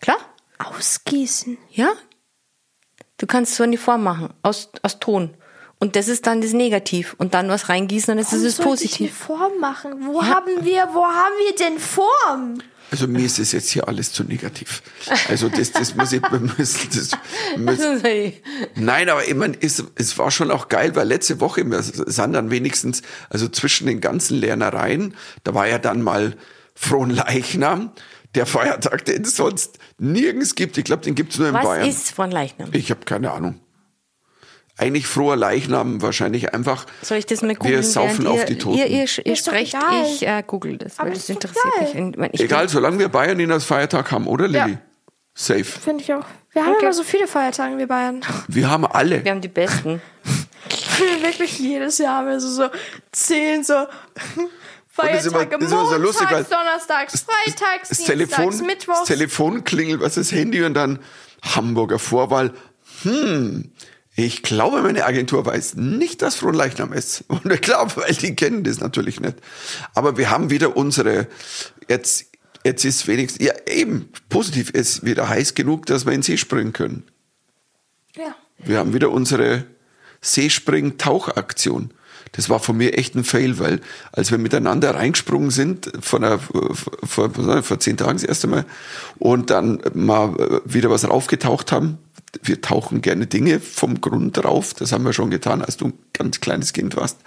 Klar. 0.00 0.16
Ausgießen. 0.58 1.58
Ja. 1.70 1.90
Du 3.18 3.26
kannst 3.26 3.54
so 3.54 3.62
eine 3.64 3.76
Form 3.76 4.02
machen, 4.02 4.32
aus, 4.42 4.70
aus 4.82 4.98
Ton. 4.98 5.36
Und 5.78 5.96
das 5.96 6.08
ist 6.08 6.26
dann 6.26 6.40
das 6.42 6.52
Negativ. 6.52 7.14
Und 7.18 7.32
dann 7.34 7.48
was 7.48 7.68
reingießen, 7.68 8.08
dann 8.12 8.18
ist 8.18 8.32
es 8.32 8.42
das 8.42 8.56
sollte 8.56 8.84
ich 8.84 9.00
eine 9.00 9.08
Positiv. 9.08 9.16
Form 9.16 9.58
machen? 9.60 10.06
Wo 10.06 10.22
haben 10.22 10.64
wir, 10.64 10.88
wo 10.92 11.04
haben 11.04 11.34
wir 11.46 11.54
denn 11.56 11.78
Form? 11.78 12.58
Also 12.90 13.06
mir 13.06 13.24
ist 13.24 13.38
es 13.38 13.52
jetzt 13.52 13.70
hier 13.70 13.86
alles 13.86 14.12
zu 14.12 14.24
negativ. 14.24 14.82
Also 15.28 15.48
das, 15.48 15.70
das 15.72 15.94
muss 15.94 16.12
ich, 16.12 16.22
wir 16.22 16.40
müssen, 16.40 16.88
das, 16.92 17.10
müssen, 17.56 18.02
Nein, 18.74 19.08
aber 19.08 19.26
ich 19.26 19.34
meine, 19.34 19.56
es, 19.60 19.84
es 19.94 20.18
war 20.18 20.30
schon 20.30 20.50
auch 20.50 20.68
geil, 20.68 20.96
weil 20.96 21.06
letzte 21.06 21.40
Woche, 21.40 21.64
wir 21.64 21.82
sind 21.82 22.32
dann 22.32 22.50
wenigstens, 22.50 23.02
also 23.28 23.48
zwischen 23.48 23.86
den 23.86 24.00
ganzen 24.00 24.38
Lernereien, 24.38 25.14
da 25.44 25.54
war 25.54 25.68
ja 25.68 25.78
dann 25.78 26.02
mal 26.02 26.36
Fronleichnam, 26.74 27.92
der 28.34 28.46
Feiertag, 28.46 29.04
den 29.04 29.22
es 29.22 29.36
sonst 29.36 29.78
nirgends 29.98 30.54
gibt. 30.54 30.78
Ich 30.78 30.84
glaube, 30.84 31.02
den 31.02 31.14
gibt's 31.14 31.38
nur 31.38 31.48
in 31.48 31.54
Was 31.54 31.64
Bayern. 31.64 31.88
ist 31.88 32.12
von 32.12 32.30
Leichnam? 32.30 32.70
Ich 32.72 32.90
habe 32.90 33.04
keine 33.04 33.30
Ahnung. 33.30 33.60
Eigentlich 34.80 35.06
froher 35.06 35.36
Leichnam 35.36 36.00
wahrscheinlich 36.00 36.54
einfach. 36.54 36.86
Soll 37.02 37.18
ich 37.18 37.26
das 37.26 37.42
mal 37.42 37.54
googeln? 37.54 37.74
Wir 37.74 37.82
saufen 37.82 38.26
auf 38.26 38.38
ihr, 38.40 38.44
die 38.46 38.56
Toten. 38.58 38.78
Ihr, 38.78 38.86
ihr, 38.86 39.06
ihr 39.24 39.36
sprecht, 39.36 39.74
egal. 39.74 40.04
ich 40.06 40.26
äh, 40.26 40.42
google 40.46 40.78
das, 40.78 40.98
weil 40.98 41.06
Aber 41.06 41.14
das 41.14 41.28
interessiert 41.28 41.64
geil. 41.92 42.12
mich. 42.16 42.30
Ich 42.34 42.40
Egal, 42.40 42.68
solange 42.70 42.98
wir 42.98 43.08
Bayern 43.10 43.38
ihn 43.40 43.52
als 43.52 43.64
Feiertag 43.64 44.10
haben, 44.10 44.26
oder 44.26 44.48
Lilly? 44.48 44.72
Ja. 44.72 44.78
Safe. 45.34 45.64
Finde 45.64 46.02
ich 46.02 46.12
auch. 46.14 46.24
Wir 46.52 46.64
haben 46.64 46.72
Okay. 46.76 46.84
immer 46.86 46.92
so 46.94 47.02
viele 47.04 47.26
Feiertage, 47.26 47.76
wir 47.78 47.86
Bayern. 47.86 48.20
Wir 48.48 48.70
haben 48.70 48.86
alle. 48.86 49.22
Wir 49.22 49.30
haben 49.30 49.40
die 49.42 49.48
besten. 49.48 50.00
Wirklich 51.22 51.58
jedes 51.58 51.98
Jahr 51.98 52.16
haben 52.18 52.28
wir 52.28 52.40
so, 52.40 52.48
so 52.48 52.68
zehn 53.12 53.62
so 53.62 53.74
immer- 54.36 54.48
Feiertage. 54.88 55.48
das 55.50 55.62
ist 55.66 55.72
immer 55.72 55.86
so 55.86 55.96
lustig, 55.96 56.30
Montags, 56.30 56.48
Donnerstags, 56.48 57.20
Freitags, 57.22 57.88
das 57.90 57.98
Dienstags, 57.98 58.06
Telefon, 58.06 58.46
das 58.50 58.62
Mittwochs. 58.62 59.04
Telefon 59.04 59.64
klingelt, 59.64 60.00
was 60.00 60.16
ist 60.16 60.30
das 60.32 60.38
Handy 60.38 60.62
und 60.62 60.74
dann 60.74 60.98
Hamburger 61.42 61.98
Vorwahl. 61.98 62.52
Hm, 63.02 63.72
ich 64.26 64.42
glaube, 64.42 64.82
meine 64.82 65.04
Agentur 65.04 65.46
weiß 65.46 65.76
nicht, 65.76 66.22
dass 66.22 66.34
Fronleichnam 66.34 66.92
ist. 66.92 67.24
Und 67.28 67.50
ich 67.50 67.60
glaube, 67.60 67.96
weil 67.96 68.14
die 68.14 68.34
kennen 68.34 68.64
das 68.64 68.80
natürlich 68.80 69.20
nicht. 69.20 69.36
Aber 69.94 70.16
wir 70.16 70.30
haben 70.30 70.50
wieder 70.50 70.76
unsere, 70.76 71.26
jetzt, 71.88 72.26
jetzt 72.64 72.84
ist 72.84 73.06
wenigstens, 73.06 73.44
ja 73.44 73.52
eben, 73.66 74.08
positiv 74.28 74.70
ist 74.70 75.04
wieder 75.04 75.28
heiß 75.28 75.54
genug, 75.54 75.86
dass 75.86 76.06
wir 76.06 76.12
in 76.12 76.18
den 76.18 76.24
See 76.24 76.36
springen 76.36 76.72
können. 76.72 77.04
ja. 78.16 78.34
Wir 78.62 78.78
haben 78.78 78.92
wieder 78.92 79.10
unsere 79.10 79.64
Seespring-Tauchaktion. 80.20 81.94
Das 82.32 82.48
war 82.48 82.60
von 82.60 82.76
mir 82.76 82.96
echt 82.96 83.14
ein 83.14 83.24
Fail, 83.24 83.58
weil 83.58 83.80
als 84.12 84.30
wir 84.30 84.38
miteinander 84.38 84.94
reingesprungen 84.94 85.50
sind, 85.50 85.90
von 86.00 86.22
einer, 86.22 86.38
vor, 86.38 87.30
vor, 87.30 87.62
vor 87.62 87.80
zehn 87.80 87.96
Tagen 87.96 88.18
das 88.18 88.24
erste 88.24 88.46
Mal, 88.46 88.66
und 89.18 89.50
dann 89.50 89.80
mal 89.94 90.60
wieder 90.64 90.90
was 90.90 91.08
raufgetaucht 91.08 91.72
haben, 91.72 91.98
wir 92.42 92.60
tauchen 92.60 93.02
gerne 93.02 93.26
Dinge 93.26 93.58
vom 93.60 94.00
Grund 94.00 94.42
rauf, 94.44 94.74
das 94.74 94.92
haben 94.92 95.04
wir 95.04 95.12
schon 95.12 95.30
getan, 95.30 95.62
als 95.62 95.76
du 95.76 95.86
ein 95.86 95.92
ganz 96.12 96.40
kleines 96.40 96.72
Kind 96.72 96.96
warst. 96.96 97.18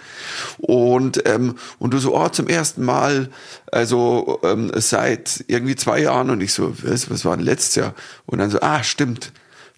Und, 0.58 1.26
ähm, 1.28 1.56
und 1.78 1.92
du 1.92 1.98
so, 1.98 2.16
oh, 2.16 2.28
zum 2.28 2.48
ersten 2.48 2.84
Mal, 2.84 3.30
also 3.70 4.40
ähm, 4.42 4.70
seit 4.76 5.44
irgendwie 5.48 5.76
zwei 5.76 6.00
Jahren, 6.00 6.30
und 6.30 6.40
ich 6.40 6.52
so, 6.52 6.74
was, 6.82 7.10
was 7.10 7.24
war 7.24 7.36
denn 7.36 7.44
letztes 7.44 7.74
Jahr? 7.74 7.94
Und 8.26 8.38
dann 8.38 8.50
so, 8.50 8.60
ah, 8.60 8.82
stimmt, 8.82 9.32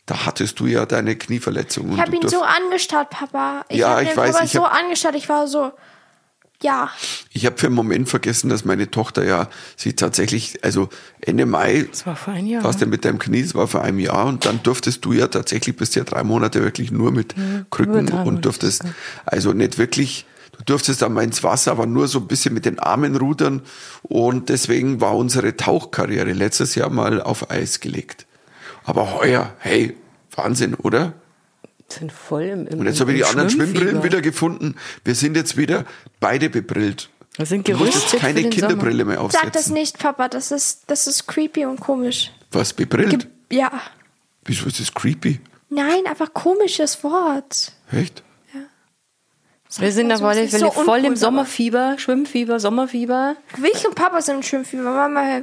da 0.06 0.26
hattest 0.26 0.60
du 0.60 0.66
ja 0.66 0.86
deine 0.86 1.16
Knieverletzung. 1.16 1.92
Ich 1.94 2.00
habe 2.00 2.14
ihn 2.14 2.28
so 2.28 2.42
angestarrt, 2.42 3.10
Papa. 3.10 3.64
Ich 3.68 3.78
Ja, 3.78 3.88
habe 3.90 4.02
ich 4.04 4.10
den 4.10 4.16
weiß, 4.16 4.32
Papa 4.32 4.44
ich 4.44 4.52
so 4.52 4.64
hab- 4.64 4.74
angestarrt. 4.80 5.16
Ich 5.16 5.28
war 5.28 5.48
so, 5.48 5.72
ja. 6.62 6.90
Ich 7.32 7.46
habe 7.46 7.58
für 7.58 7.66
einen 7.66 7.76
Moment 7.76 8.08
vergessen, 8.08 8.48
dass 8.48 8.64
meine 8.64 8.90
Tochter 8.90 9.24
ja 9.24 9.48
sie 9.76 9.92
tatsächlich, 9.94 10.64
also 10.64 10.88
Ende 11.20 11.46
Mai, 11.46 11.86
Das 11.90 12.06
war 12.06 12.16
vor 12.16 12.34
einem 12.34 12.46
Jahr. 12.46 12.64
warst 12.64 12.80
du 12.80 12.86
mit 12.86 13.04
deinem 13.04 13.18
Knie, 13.18 13.42
das 13.42 13.54
war 13.54 13.66
vor 13.66 13.82
einem 13.82 13.98
Jahr 13.98 14.26
und 14.26 14.46
dann 14.46 14.62
durftest 14.62 15.04
du 15.04 15.12
ja 15.12 15.26
tatsächlich 15.28 15.76
bis 15.76 15.94
ja 15.94 16.04
drei 16.04 16.24
Monate 16.24 16.62
wirklich 16.62 16.90
nur 16.90 17.12
mit 17.12 17.34
Krücken 17.70 17.92
über 17.92 18.02
drei 18.02 18.22
und 18.22 18.44
durftest 18.44 18.84
also 19.24 19.52
nicht 19.52 19.78
wirklich, 19.78 20.26
du 20.56 20.64
durftest 20.64 21.02
dann 21.02 21.12
mal 21.12 21.24
ins 21.24 21.42
Wasser, 21.42 21.72
aber 21.72 21.86
nur 21.86 22.08
so 22.08 22.20
ein 22.20 22.26
bisschen 22.26 22.54
mit 22.54 22.64
den 22.64 22.78
Armen 22.78 23.16
rudern 23.16 23.62
und 24.02 24.48
deswegen 24.48 25.00
war 25.00 25.16
unsere 25.16 25.56
Tauchkarriere 25.56 26.32
letztes 26.32 26.74
Jahr 26.74 26.90
mal 26.90 27.20
auf 27.20 27.50
Eis 27.50 27.80
gelegt. 27.80 28.26
Aber 28.84 29.14
heuer, 29.14 29.52
hey, 29.58 29.96
Wahnsinn, 30.34 30.74
oder? 30.74 31.12
Sind 31.92 32.12
voll 32.12 32.44
im, 32.44 32.66
im 32.66 32.80
Und 32.80 32.86
jetzt 32.86 33.00
habe 33.00 33.12
ich 33.12 33.18
die 33.18 33.22
im 33.22 33.28
anderen 33.28 33.50
Schwimmbrillen 33.50 34.02
wieder 34.02 34.20
gefunden. 34.20 34.76
Wir 35.04 35.14
sind 35.14 35.36
jetzt 35.36 35.56
wieder 35.56 35.84
beide 36.20 36.50
bebrillt. 36.50 37.10
Wir 37.36 37.46
sind 37.46 37.68
Du 37.68 37.76
musst 37.76 37.94
jetzt 37.94 38.16
keine 38.16 38.48
Kinderbrille 38.48 39.04
mehr 39.04 39.20
aufsetzen. 39.20 39.46
Sag 39.46 39.52
das 39.52 39.68
nicht, 39.68 39.98
Papa. 39.98 40.28
Das 40.28 40.50
ist, 40.50 40.84
das 40.86 41.06
ist 41.06 41.26
creepy 41.26 41.66
und 41.66 41.80
komisch. 41.80 42.32
Was, 42.50 42.72
bebrillt? 42.72 43.28
Ge 43.48 43.58
ja. 43.58 43.70
Wieso 44.44 44.66
ist 44.66 44.80
das 44.80 44.92
creepy? 44.92 45.40
Nein, 45.68 46.06
einfach 46.06 46.32
komisches 46.32 47.02
Wort. 47.04 47.72
Echt? 47.92 48.22
Wir 49.78 49.92
sind 49.92 50.12
auf 50.12 50.20
Das 50.20 50.28
alle 50.28 50.44
ist 50.44 50.52
Fälle 50.52 50.66
so 50.66 50.70
voll 50.70 50.98
im 51.00 51.04
uncool, 51.06 51.16
Sommerfieber, 51.16 51.96
Schwimmfieber, 51.98 52.60
Sommerfieber. 52.60 53.36
Ich 53.74 53.86
und 53.86 53.94
Papa 53.94 54.22
sind 54.22 54.36
im 54.36 54.42
Schwimmfieber. 54.42 54.84
Mama 54.84 55.42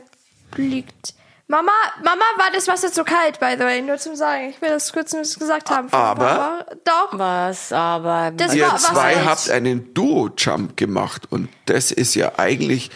liegt. 0.56 1.14
Mama, 1.54 1.72
Mama 2.04 2.24
war 2.38 2.50
das 2.52 2.68
Wasser 2.68 2.92
zu 2.92 3.04
kalt, 3.04 3.40
by 3.40 3.54
the 3.56 3.64
way, 3.64 3.80
nur 3.84 3.98
zum 4.00 4.16
Sagen. 4.16 4.50
Ich 4.50 4.60
will 4.60 4.70
das 4.70 4.92
kurz 4.92 5.14
nur 5.14 5.22
gesagt 5.22 5.70
haben. 5.70 5.88
Aber- 5.92 6.26
Papa. 6.26 6.66
Doch. 6.84 7.10
Was 7.20 7.72
aber. 7.72 8.32
Das 8.36 8.56
Ihr 8.56 8.66
war- 8.66 8.74
was 8.74 8.84
zwei 8.86 9.16
heißt- 9.18 9.26
habt 9.26 9.50
einen 9.52 9.94
Duo-Jump 9.94 10.76
gemacht 10.78 11.28
und 11.30 11.50
das 11.68 11.92
ist 11.92 12.16
ja 12.16 12.32
eigentlich, 12.38 12.90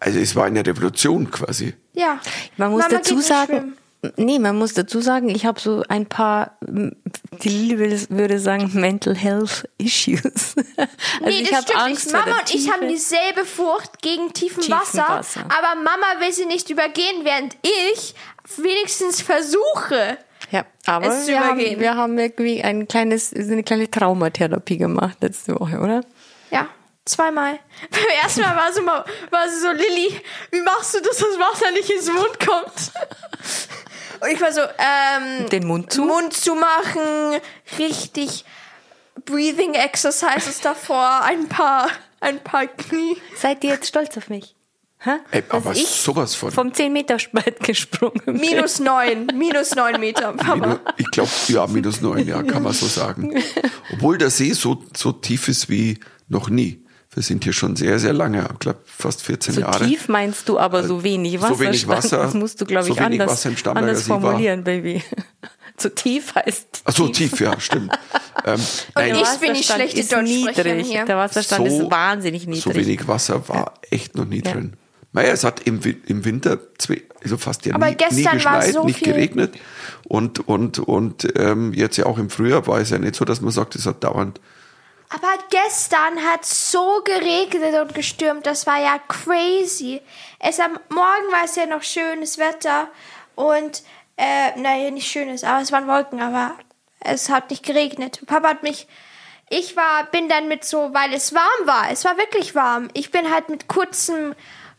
also 0.00 0.18
es 0.18 0.36
war 0.36 0.44
eine 0.44 0.66
Revolution 0.66 1.30
quasi. 1.30 1.74
Ja. 1.94 2.18
Man 2.58 2.72
muss 2.72 2.82
Mama 2.82 2.94
dazu 2.96 3.20
sagen, 3.20 3.46
schwimmen. 3.46 3.78
Nee, 4.16 4.38
man 4.38 4.56
muss 4.56 4.74
dazu 4.74 5.00
sagen, 5.00 5.28
ich 5.28 5.44
habe 5.46 5.58
so 5.60 5.82
ein 5.88 6.06
paar, 6.06 6.58
die 6.62 7.48
Lili 7.48 8.06
würde, 8.10 8.38
sagen, 8.38 8.70
Mental 8.74 9.14
Health 9.16 9.68
Issues. 9.78 10.54
Also 11.20 11.30
Nee, 11.36 11.40
ich 11.42 11.48
das 11.50 11.58
habe 11.58 11.62
stimmt 11.68 11.82
Angst 11.82 12.06
nicht. 12.06 12.12
Mama 12.26 12.38
und 12.38 12.54
ich 12.54 12.70
haben 12.70 12.88
dieselbe 12.88 13.44
Furcht 13.44 14.00
gegen 14.02 14.32
tiefen, 14.32 14.62
Tiefen 14.62 14.78
Wasser, 14.78 15.04
Wasser. 15.08 15.40
aber 15.42 15.74
Mama 15.82 16.20
will 16.20 16.32
sie 16.32 16.46
nicht 16.46 16.70
übergehen, 16.70 17.24
während 17.24 17.56
ich 17.62 18.14
wenigstens 18.56 19.20
versuche. 19.20 20.18
Ja, 20.52 20.64
aber 20.86 21.08
es 21.08 21.22
zu 21.26 21.32
wir 21.32 21.40
haben, 21.40 21.58
übergehen. 21.58 21.80
wir 21.80 21.94
haben 21.96 22.16
irgendwie 22.18 22.62
ein 22.62 22.86
kleines, 22.86 23.32
eine 23.34 23.64
kleine 23.64 23.90
Traumatherapie 23.90 24.78
gemacht 24.78 25.18
letzte 25.20 25.58
Woche, 25.58 25.78
oder? 25.80 26.02
Ja, 26.50 26.68
zweimal. 27.08 27.58
Beim 27.90 28.00
ersten 28.22 28.42
Mal 28.42 28.56
war 28.56 28.72
sie, 28.72 28.80
mal, 28.82 29.04
war 29.30 29.48
sie 29.48 29.60
so, 29.60 29.70
Lilly, 29.70 30.20
wie 30.50 30.60
machst 30.62 30.94
du, 30.94 31.00
dass 31.00 31.16
das 31.18 31.38
Wasser 31.38 31.70
nicht 31.72 31.90
ins 31.90 32.06
Mund 32.10 32.38
kommt? 32.40 32.92
Und 34.20 34.30
ich 34.32 34.40
war 34.40 34.52
so, 34.52 34.60
ähm, 34.62 35.48
Den 35.50 35.66
Mund 35.66 35.92
zu? 35.92 36.02
Mund 36.02 36.32
zu 36.32 36.54
machen, 36.56 37.40
richtig 37.78 38.44
Breathing 39.24 39.74
Exercises 39.74 40.60
davor, 40.60 41.22
ein 41.22 41.48
paar, 41.48 41.88
ein 42.20 42.42
paar 42.42 42.66
Knie. 42.66 43.16
Seid 43.36 43.62
ihr 43.64 43.70
jetzt 43.70 43.88
stolz 43.88 44.16
auf 44.16 44.28
mich? 44.28 44.54
Hä? 45.00 45.10
Ey, 45.30 45.44
aber 45.50 45.70
ich 45.72 45.86
sowas 45.86 46.34
von. 46.34 46.50
vom 46.50 46.74
10 46.74 46.92
Meter 46.92 47.20
Spalt 47.20 47.60
gesprungen 47.62 48.20
bin. 48.24 48.40
Minus 48.40 48.80
neun, 48.80 49.26
minus 49.34 49.76
neun 49.76 50.00
Meter, 50.00 50.32
Papa. 50.32 50.54
Minu- 50.54 50.80
Ich 50.96 51.08
glaube, 51.12 51.30
ja, 51.46 51.66
minus 51.68 52.00
neun, 52.00 52.26
ja, 52.26 52.42
kann 52.42 52.64
man 52.64 52.72
so 52.72 52.86
sagen. 52.86 53.40
Obwohl 53.92 54.18
der 54.18 54.30
See 54.30 54.52
so, 54.52 54.82
so 54.96 55.12
tief 55.12 55.46
ist 55.46 55.68
wie 55.68 56.00
noch 56.28 56.48
nie. 56.48 56.84
Wir 57.14 57.22
sind 57.22 57.42
hier 57.44 57.52
schon 57.54 57.74
sehr, 57.74 57.98
sehr 57.98 58.12
lange, 58.12 58.46
ich 58.52 58.58
glaube 58.58 58.80
fast 58.84 59.22
14 59.22 59.54
So 59.54 59.60
Jahre. 59.62 59.86
tief 59.86 60.08
meinst 60.08 60.48
du 60.48 60.58
aber 60.58 60.84
so 60.84 61.02
wenig 61.02 61.40
Wasser. 61.40 61.54
So 61.54 61.60
wenig 61.60 61.88
Wasser, 61.88 62.18
Das 62.18 62.34
musst 62.34 62.60
du, 62.60 62.66
glaube 62.66 62.86
so 62.86 62.92
ich, 62.92 63.00
wenig 63.00 63.20
anders, 63.20 63.30
Wasser 63.38 63.48
im 63.48 63.56
Starnberger 63.56 63.88
anders 63.88 64.04
See 64.04 64.10
war. 64.10 64.20
formulieren, 64.20 64.64
Baby. 64.64 65.02
So 65.80 65.88
tief 65.90 66.34
heißt. 66.34 66.82
Ach 66.86 66.92
so, 66.92 67.06
tief, 67.08 67.40
ja, 67.40 67.58
stimmt. 67.60 67.92
Ähm, 68.44 68.60
nein, 68.94 69.16
ich 69.16 69.40
bin 69.40 69.54
die 69.54 69.62
schlechte 69.64 70.22
niedrig. 70.22 70.86
hier. 70.86 71.04
Der 71.04 71.16
Wasserstand 71.16 71.68
so, 71.70 71.82
ist 71.84 71.90
wahnsinnig 71.90 72.46
niedrig. 72.46 72.62
So 72.62 72.74
wenig 72.74 73.06
Wasser 73.08 73.48
war 73.48 73.74
echt 73.90 74.16
noch 74.16 74.24
nie 74.26 74.42
Ja. 74.44 74.52
drin. 74.52 74.74
Naja, 75.12 75.30
es 75.32 75.42
hat 75.42 75.60
im, 75.66 75.80
im 76.06 76.24
Winter 76.24 76.58
zwei, 76.78 77.02
also 77.22 77.36
fast 77.36 77.66
ja 77.66 77.74
Aber 77.74 77.86
nie, 77.86 77.92
nie 77.92 77.96
gestern 77.96 78.24
war 78.44 78.56
geschneit, 78.58 78.74
so 78.74 78.84
nicht 78.84 78.98
viel- 79.00 79.08
geregnet. 79.12 79.54
Und, 80.04 80.46
und, 80.48 80.78
und 80.78 81.28
ähm, 81.36 81.72
jetzt 81.74 81.96
ja 81.96 82.06
auch 82.06 82.18
im 82.18 82.30
Frühjahr 82.30 82.66
war 82.68 82.78
es 82.80 82.90
ja 82.90 82.98
nicht 82.98 83.16
so, 83.16 83.24
dass 83.24 83.40
man 83.40 83.50
sagt, 83.50 83.74
es 83.74 83.86
hat 83.86 84.04
dauernd. 84.04 84.40
Aber 85.10 85.32
gestern 85.48 86.22
hat 86.24 86.44
so 86.44 87.00
geregnet 87.02 87.74
und 87.80 87.94
gestürmt, 87.94 88.44
das 88.44 88.66
war 88.66 88.78
ja 88.78 88.98
crazy. 89.08 90.02
Es 90.38 90.60
am 90.60 90.78
Morgen 90.90 91.32
war 91.32 91.44
es 91.44 91.56
ja 91.56 91.64
noch 91.66 91.82
schönes 91.82 92.36
Wetter 92.36 92.88
und 93.34 93.82
äh, 94.18 94.58
naja, 94.58 94.90
nicht 94.90 95.10
schönes, 95.10 95.44
aber 95.44 95.62
es 95.62 95.72
waren 95.72 95.86
Wolken, 95.86 96.20
aber 96.20 96.56
es 97.00 97.30
hat 97.30 97.50
nicht 97.50 97.64
geregnet. 97.64 98.20
Papa 98.26 98.48
hat 98.48 98.62
mich, 98.62 98.86
ich 99.48 99.76
war, 99.76 100.04
bin 100.06 100.28
dann 100.28 100.48
mit 100.48 100.64
so, 100.64 100.92
weil 100.92 101.14
es 101.14 101.32
warm 101.32 101.66
war, 101.66 101.90
es 101.90 102.04
war 102.04 102.18
wirklich 102.18 102.54
warm. 102.54 102.88
Ich 102.92 103.10
bin 103.10 103.32
halt 103.32 103.48
mit 103.48 103.68
kurzem, 103.68 104.34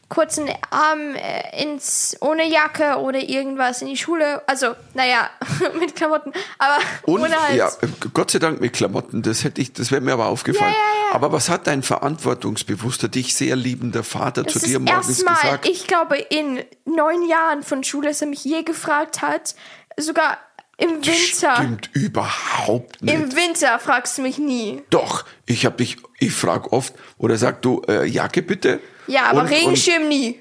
kurzen 0.10 0.50
Armen 0.72 1.16
äh, 1.16 1.64
ins, 1.64 2.18
ohne 2.20 2.48
Jacke 2.50 2.98
oder 2.98 3.20
irgendwas 3.20 3.82
in 3.82 3.88
die 3.88 3.98
Schule, 3.98 4.42
also 4.48 4.76
naja, 4.96 5.30
mit 5.80 5.96
Klamotten, 5.96 6.34
aber 6.58 6.78
Und 7.04 7.22
ohne 7.22 7.40
halt. 7.40 7.56
ja, 7.56 7.70
Gott 8.14 8.32
sei 8.32 8.40
Dank 8.40 8.60
mit 8.60 8.74
Klamotten, 8.74 9.22
das 9.22 9.44
hätte 9.44 9.62
ich, 9.62 9.72
das 9.72 9.92
wäre 9.92 10.02
mir 10.02 10.14
aber 10.14 10.26
aufgefallen. 10.26 10.74
Ja, 10.74 11.10
ja. 11.10 11.16
Aber 11.16 11.32
was 11.32 11.50
hat 11.50 11.68
dein 11.68 11.84
verantwortungsbewusster, 11.84 13.08
dich 13.08 13.36
sehr 13.36 13.56
liebender 13.56 14.04
Vater 14.04 14.44
Das 14.44 14.54
zu 14.54 14.60
dir 14.60 14.80
morgens 14.80 15.10
erstmal, 15.10 15.36
gesagt? 15.36 15.68
ich 15.68 15.88
glaube, 15.88 16.18
in 16.18 16.60
neun 16.86 17.28
Jahren 17.28 17.64
von 17.64 17.84
Schule, 17.84 18.10
dass 18.10 18.22
er 18.22 18.28
mich 18.28 18.44
je 18.44 18.64
gefragt 18.64 19.22
hat, 19.22 19.56
sogar 19.98 20.38
Im 20.78 21.06
Winter. 21.06 21.56
Stimmt 21.56 21.90
überhaupt 21.94 23.02
nicht. 23.04 23.14
Im 23.14 23.36
Winter 23.36 23.78
fragst 23.80 24.18
du 24.18 24.22
mich 24.24 24.38
nie. 24.38 24.82
Doch, 24.90 25.26
ich 25.46 25.66
habe 25.66 25.78
dich, 25.78 25.98
ich 26.20 26.34
frage 26.34 26.72
oft, 26.72 26.94
oder 27.18 27.38
sag 27.38 27.62
du, 27.62 27.82
äh, 27.88 28.06
Jacke 28.06 28.42
bitte? 28.42 28.80
Ja, 29.10 29.26
aber 29.26 29.42
Und- 29.42 29.48
Regenschirm 29.48 30.08
nie. 30.08 30.40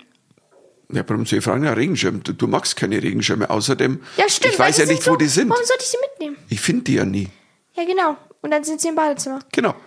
Und, 0.88 0.96
ja, 0.96 1.04
warum 1.06 1.26
soll 1.26 1.38
ich 1.40 1.44
fragen? 1.44 1.64
Ja, 1.64 1.72
Regenschirm. 1.74 2.22
Du, 2.22 2.32
du 2.32 2.46
magst 2.46 2.76
keine 2.76 3.02
Regenschirme. 3.02 3.50
Außerdem, 3.50 4.00
Ja, 4.16 4.28
stimmt. 4.28 4.54
ich 4.54 4.58
weiß 4.58 4.78
ja 4.78 4.86
nicht, 4.86 5.02
so, 5.02 5.10
wo 5.12 5.16
die 5.16 5.26
sind. 5.26 5.50
Warum 5.50 5.64
sollte 5.64 5.82
ich 5.84 5.90
sie 5.90 5.98
mitnehmen? 6.10 6.36
Ich 6.48 6.60
finde 6.60 6.84
die 6.84 6.94
ja 6.94 7.04
nie. 7.04 7.28
Ja, 7.74 7.84
genau. 7.84 8.16
Und 8.40 8.50
dann 8.52 8.64
sind 8.64 8.80
sie 8.80 8.88
im 8.88 8.94
Badezimmer. 8.94 9.40
Genau. 9.52 9.74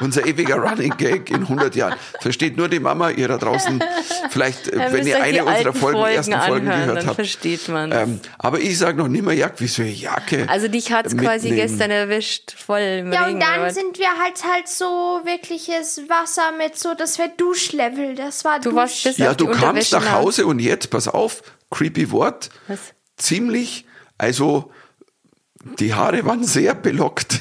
Unser 0.00 0.26
ewiger 0.26 0.56
Running 0.56 0.94
Gag 0.98 1.30
in 1.30 1.42
100 1.42 1.74
Jahren. 1.74 1.94
Versteht 2.20 2.56
nur 2.56 2.68
die 2.68 2.80
Mama, 2.80 3.10
ihr 3.10 3.28
da 3.28 3.38
draußen. 3.38 3.82
Vielleicht, 4.30 4.72
Dann 4.74 4.92
wenn 4.92 5.06
ihr 5.06 5.22
eine 5.22 5.44
unserer 5.44 5.72
Folgen, 5.72 5.98
Folgen 6.00 6.16
ersten 6.16 6.32
Folgen 6.32 6.68
anhören, 6.68 6.88
gehört 6.88 7.06
habt. 7.06 7.14
versteht 7.16 7.68
man's. 7.68 7.94
Ähm, 7.96 8.20
aber 8.38 8.60
ich 8.60 8.76
sage 8.78 8.98
noch 8.98 9.08
nicht 9.08 9.24
mehr 9.24 9.34
Jacke. 9.34 9.54
Wieso 9.58 9.82
Jacke? 9.82 10.46
Also 10.48 10.68
dich 10.68 10.92
hat's 10.92 11.16
quasi 11.16 11.48
mitnehmen? 11.48 11.68
gestern 11.68 11.90
erwischt, 11.90 12.52
voll 12.58 12.80
im 12.80 13.12
Ja, 13.12 13.24
Regen. 13.24 13.36
und 13.36 13.40
dann 13.42 13.70
sind 13.70 13.98
wir 13.98 14.08
halt 14.22 14.44
halt 14.44 14.68
so 14.68 14.84
wirkliches 15.24 16.02
Wasser 16.08 16.52
mit 16.58 16.76
so, 16.78 16.94
das 16.94 17.18
wäre 17.18 17.30
Duschlevel. 17.36 18.14
Das 18.14 18.44
war 18.44 18.60
Du 18.60 18.70
Dusch. 18.70 18.76
warst 18.76 19.04
bis 19.04 19.16
Ja, 19.18 19.32
du 19.34 19.46
kamst 19.46 19.92
nach. 19.92 20.12
Hause 20.12 20.46
und 20.46 20.58
jetzt, 20.58 20.90
pass 20.90 21.08
auf, 21.08 21.42
creepy 21.70 22.10
Wort. 22.10 22.50
Was? 22.68 22.78
Ziemlich, 23.16 23.86
also 24.18 24.70
die 25.78 25.94
Haare 25.94 26.24
waren 26.26 26.44
sehr 26.44 26.74
belockt. 26.74 27.40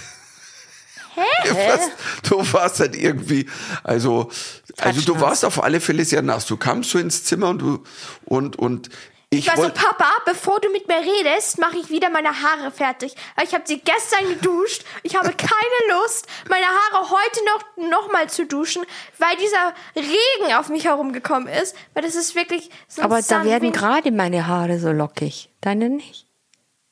Hä? 1.16 1.80
Du 2.28 2.38
warst 2.54 2.80
halt 2.80 2.96
irgendwie, 2.96 3.48
also, 3.84 4.30
also 4.78 5.02
du 5.02 5.20
warst 5.20 5.46
auf 5.46 5.64
alle 5.64 5.80
Fälle 5.80 6.04
sehr 6.06 6.22
nass. 6.22 6.46
Du 6.46 6.58
kamst 6.58 6.90
so 6.92 7.00
ins 7.00 7.24
Zimmer 7.24 7.50
und 7.50 7.60
du, 7.60 7.84
und, 8.26 8.58
und 8.58 8.90
ich 9.32 9.50
Also 9.50 9.64
wollte, 9.64 9.80
Papa, 9.82 10.10
bevor 10.26 10.60
du 10.62 10.70
mit 10.72 10.88
mir 10.88 10.98
redest, 11.00 11.60
mache 11.60 11.78
ich 11.78 11.90
wieder 11.90 12.10
meine 12.10 12.30
Haare 12.42 12.72
fertig. 12.72 13.16
Weil 13.36 13.46
ich 13.46 13.54
habe 13.54 13.64
sie 13.66 13.80
gestern 13.80 14.30
geduscht. 14.30 14.84
Ich 15.04 15.16
habe 15.16 15.32
keine 15.34 15.52
Lust, 16.04 16.28
meine 16.50 16.66
Haare 16.66 17.10
heute 17.10 17.40
noch, 17.46 17.90
noch 17.90 18.12
mal 18.12 18.30
zu 18.30 18.46
duschen, 18.46 18.84
weil 19.18 19.36
dieser 19.38 19.74
Regen 19.96 20.54
auf 20.56 20.70
mich 20.70 20.86
herumgekommen 20.86 21.48
ist. 21.48 21.76
Weil 21.94 22.04
das 22.04 22.16
ist 22.16 22.36
wirklich 22.36 22.70
so 22.88 23.02
Aber 23.02 23.22
da 23.22 23.44
werden 23.44 23.72
gerade 23.72 24.12
meine 24.12 24.48
Haare 24.48 24.80
so 24.80 24.92
lockig. 24.92 25.50
Deine 25.62 25.90
nicht? 25.90 26.28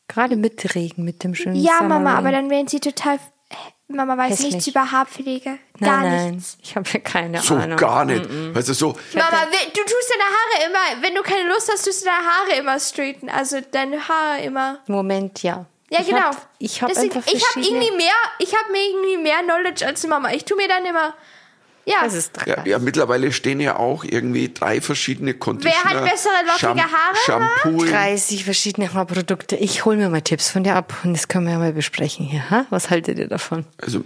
Gerade 0.07 0.35
mit 0.35 0.75
Regen, 0.75 1.05
mit 1.05 1.23
dem 1.23 1.35
schönen 1.35 1.55
Ja, 1.55 1.75
Mama, 1.81 1.95
Sommerregen. 1.95 2.17
aber 2.17 2.31
dann 2.31 2.49
werden 2.49 2.67
sie 2.67 2.79
total... 2.79 3.19
Mama 3.93 4.17
weiß 4.17 4.31
Hässlich. 4.31 4.53
nichts 4.55 4.67
über 4.67 4.91
Haarpflege. 4.91 5.59
Gar 5.79 6.01
nein, 6.01 6.11
nein, 6.11 6.35
nichts. 6.35 6.57
ich 6.61 6.75
habe 6.75 6.89
ja 6.91 6.99
keine 6.99 7.41
so 7.41 7.55
Ahnung. 7.55 7.77
gar 7.77 8.05
nicht. 8.05 8.25
Weißt 8.55 8.69
du, 8.69 8.73
so, 8.73 8.87
Mama, 9.13 9.45
du 9.73 9.81
tust 9.81 10.13
deine 10.13 10.23
Haare 10.23 10.69
immer, 10.69 11.03
wenn 11.03 11.15
du 11.15 11.21
keine 11.21 11.47
Lust 11.49 11.69
hast, 11.71 11.85
tust 11.85 12.01
du 12.01 12.05
deine 12.05 12.25
Haare 12.25 12.59
immer 12.59 12.79
straighten. 12.79 13.29
Also 13.29 13.59
deine 13.71 14.07
Haare 14.07 14.41
immer. 14.41 14.79
Moment, 14.87 15.43
ja. 15.43 15.65
Ja, 15.89 15.99
ich 15.99 16.07
genau. 16.07 16.21
Hab, 16.21 16.49
ich 16.57 16.81
habe 16.81 16.93
verschiedene... 16.93 17.67
irgendwie 17.67 17.97
mehr, 17.97 18.13
ich 18.39 18.55
habe 18.55 18.71
mir 18.71 18.81
irgendwie 18.81 19.17
mehr 19.17 19.39
Knowledge 19.43 19.85
als 19.85 20.01
die 20.01 20.07
Mama. 20.07 20.31
Ich 20.31 20.43
tu 20.43 20.55
mir 20.55 20.67
dann 20.67 20.83
immer, 20.85 21.13
ja. 21.85 22.03
das 22.03 22.13
ist 22.13 22.37
doch 22.37 22.47
ja, 22.47 22.63
ja, 22.65 22.79
mittlerweile 22.79 23.31
stehen 23.31 23.59
ja 23.59 23.77
auch 23.77 24.03
irgendwie 24.03 24.53
drei 24.53 24.81
verschiedene 24.81 25.33
Conditioner. 25.33 25.75
Wer 25.83 26.01
hat 26.01 26.11
bessere, 26.11 26.33
lockige 26.45 26.91
Haare 26.91 27.15
Shampoo. 27.25 27.85
30 27.85 28.45
verschiedene 28.45 28.93
Haarprodukte. 28.93 29.55
Ich 29.55 29.85
hole 29.85 29.97
mir 29.97 30.09
mal 30.09 30.21
Tipps 30.21 30.49
von 30.49 30.63
dir 30.63 30.75
ab 30.75 30.93
und 31.03 31.13
das 31.13 31.27
können 31.27 31.45
wir 31.45 31.53
ja 31.53 31.59
mal 31.59 31.73
besprechen 31.73 32.25
hier. 32.25 32.49
Ha? 32.49 32.65
Was 32.69 32.89
haltet 32.89 33.19
ihr 33.19 33.27
davon? 33.27 33.65
Also, 33.81 34.01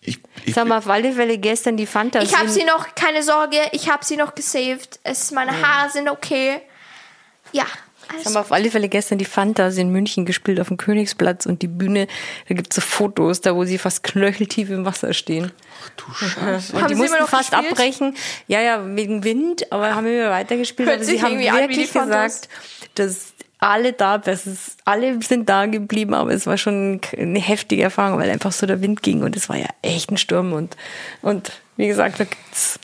ich, 0.00 0.20
ich, 0.44 0.54
Sag 0.54 0.66
mal, 0.66 0.78
auf 0.78 0.88
alle 0.88 1.12
Fälle 1.12 1.38
gestern 1.38 1.76
die 1.76 1.86
Fanta. 1.86 2.20
Ich 2.22 2.36
habe 2.36 2.48
sie 2.48 2.64
noch, 2.64 2.94
keine 2.94 3.22
Sorge, 3.22 3.58
ich 3.72 3.90
habe 3.90 4.04
sie 4.04 4.16
noch 4.16 4.34
gesaved. 4.34 4.98
Es, 5.04 5.30
meine 5.30 5.52
Haare 5.62 5.90
sind 5.90 6.08
okay. 6.08 6.60
Ja. 7.52 7.66
Haben 8.24 8.34
wir 8.34 8.40
auf 8.40 8.52
alle 8.52 8.70
Fälle 8.70 8.88
gestern 8.88 9.18
die 9.18 9.24
Fantas 9.24 9.76
in 9.76 9.90
München 9.90 10.24
gespielt 10.24 10.60
auf 10.60 10.68
dem 10.68 10.76
Königsplatz 10.76 11.46
und 11.46 11.62
die 11.62 11.68
Bühne, 11.68 12.06
da 12.48 12.54
gibt's 12.54 12.76
so 12.76 12.80
Fotos, 12.82 13.40
da 13.40 13.54
wo 13.54 13.64
sie 13.64 13.78
fast 13.78 14.02
knöcheltief 14.02 14.70
im 14.70 14.84
Wasser 14.84 15.12
stehen. 15.14 15.52
du 15.96 16.12
Scheiße. 16.14 16.72
Und 16.74 16.82
Haben 16.82 16.88
die 16.88 16.94
sie 16.94 17.00
mussten 17.00 17.14
immer 17.16 17.24
noch 17.24 17.30
fast 17.30 17.50
gespielt? 17.50 17.72
abbrechen. 17.72 18.16
Ja, 18.48 18.60
ja, 18.60 18.82
wegen 18.96 19.24
Wind, 19.24 19.70
aber 19.72 19.94
haben 19.94 20.06
immer 20.06 20.30
weitergespielt. 20.30 20.88
Hört 20.88 20.98
aber 20.98 21.04
sich 21.04 21.20
sie 21.20 21.24
haben 21.26 21.36
an 21.36 21.68
wirklich 21.68 21.90
Fantas. 21.90 22.42
gesagt, 22.42 22.48
dass 22.94 23.32
alle 23.58 23.92
da, 23.92 24.18
das 24.18 24.46
ist, 24.46 24.76
alle 24.84 25.22
sind 25.22 25.48
da 25.48 25.66
geblieben, 25.66 26.14
aber 26.14 26.32
es 26.32 26.46
war 26.46 26.58
schon 26.58 27.00
eine 27.16 27.38
heftige 27.38 27.82
Erfahrung, 27.84 28.18
weil 28.18 28.28
einfach 28.28 28.50
so 28.52 28.66
der 28.66 28.80
Wind 28.82 29.02
ging 29.02 29.22
und 29.22 29.36
es 29.36 29.48
war 29.48 29.56
ja 29.56 29.68
echt 29.82 30.10
ein 30.10 30.16
Sturm 30.16 30.52
und, 30.52 30.76
und 31.22 31.52
wie 31.76 31.86
gesagt, 31.86 32.18
da 32.18 32.24
gibt's, 32.24 32.80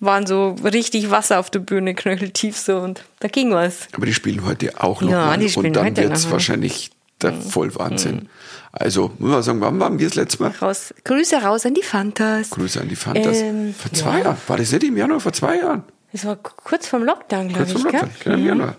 waren 0.00 0.26
so 0.26 0.56
richtig 0.64 1.10
Wasser 1.10 1.38
auf 1.40 1.50
der 1.50 1.60
Bühne, 1.60 1.94
knöcheltief 1.94 2.56
so 2.56 2.76
und 2.78 3.04
da 3.20 3.28
ging 3.28 3.52
was. 3.52 3.88
Aber 3.92 4.06
die 4.06 4.14
spielen 4.14 4.44
heute 4.44 4.82
auch 4.82 5.00
noch 5.02 5.10
Ja, 5.10 5.26
mal. 5.26 5.38
und 5.56 5.72
dann 5.76 5.92
noch 5.94 6.08
mal. 6.24 6.30
wahrscheinlich 6.32 6.90
der 7.22 7.32
Vollwahnsinn. 7.32 8.28
Also, 8.72 9.12
muss 9.18 9.30
man 9.30 9.42
sagen, 9.42 9.60
wann 9.60 9.78
waren 9.78 9.98
wir 9.98 10.06
das 10.08 10.16
letzte 10.16 10.42
Mal? 10.42 10.52
Raus, 10.60 10.92
Grüße 11.04 11.36
raus 11.42 11.64
an 11.64 11.74
die 11.74 11.82
Fantas. 11.82 12.50
Grüße 12.50 12.80
an 12.80 12.88
die 12.88 12.96
Fantas. 12.96 13.38
Ähm, 13.38 13.72
vor 13.72 13.92
zwei 13.92 14.20
Jahren. 14.20 14.36
War 14.48 14.56
das 14.56 14.72
nicht 14.72 14.82
im 14.84 14.96
Januar? 14.96 15.20
Vor 15.20 15.32
zwei 15.32 15.58
Jahren? 15.58 15.84
Das 16.12 16.24
war 16.24 16.36
kurz 16.36 16.86
vorm 16.88 17.04
Lockdown, 17.04 17.48
glaube 17.48 17.64
Kurz 17.64 17.76
ich, 17.76 17.82
vor 17.82 17.90
gell? 17.92 18.00
Lockdown. 18.00 18.20
Genau, 18.24 18.36
im 18.36 18.46
Januar. 18.46 18.76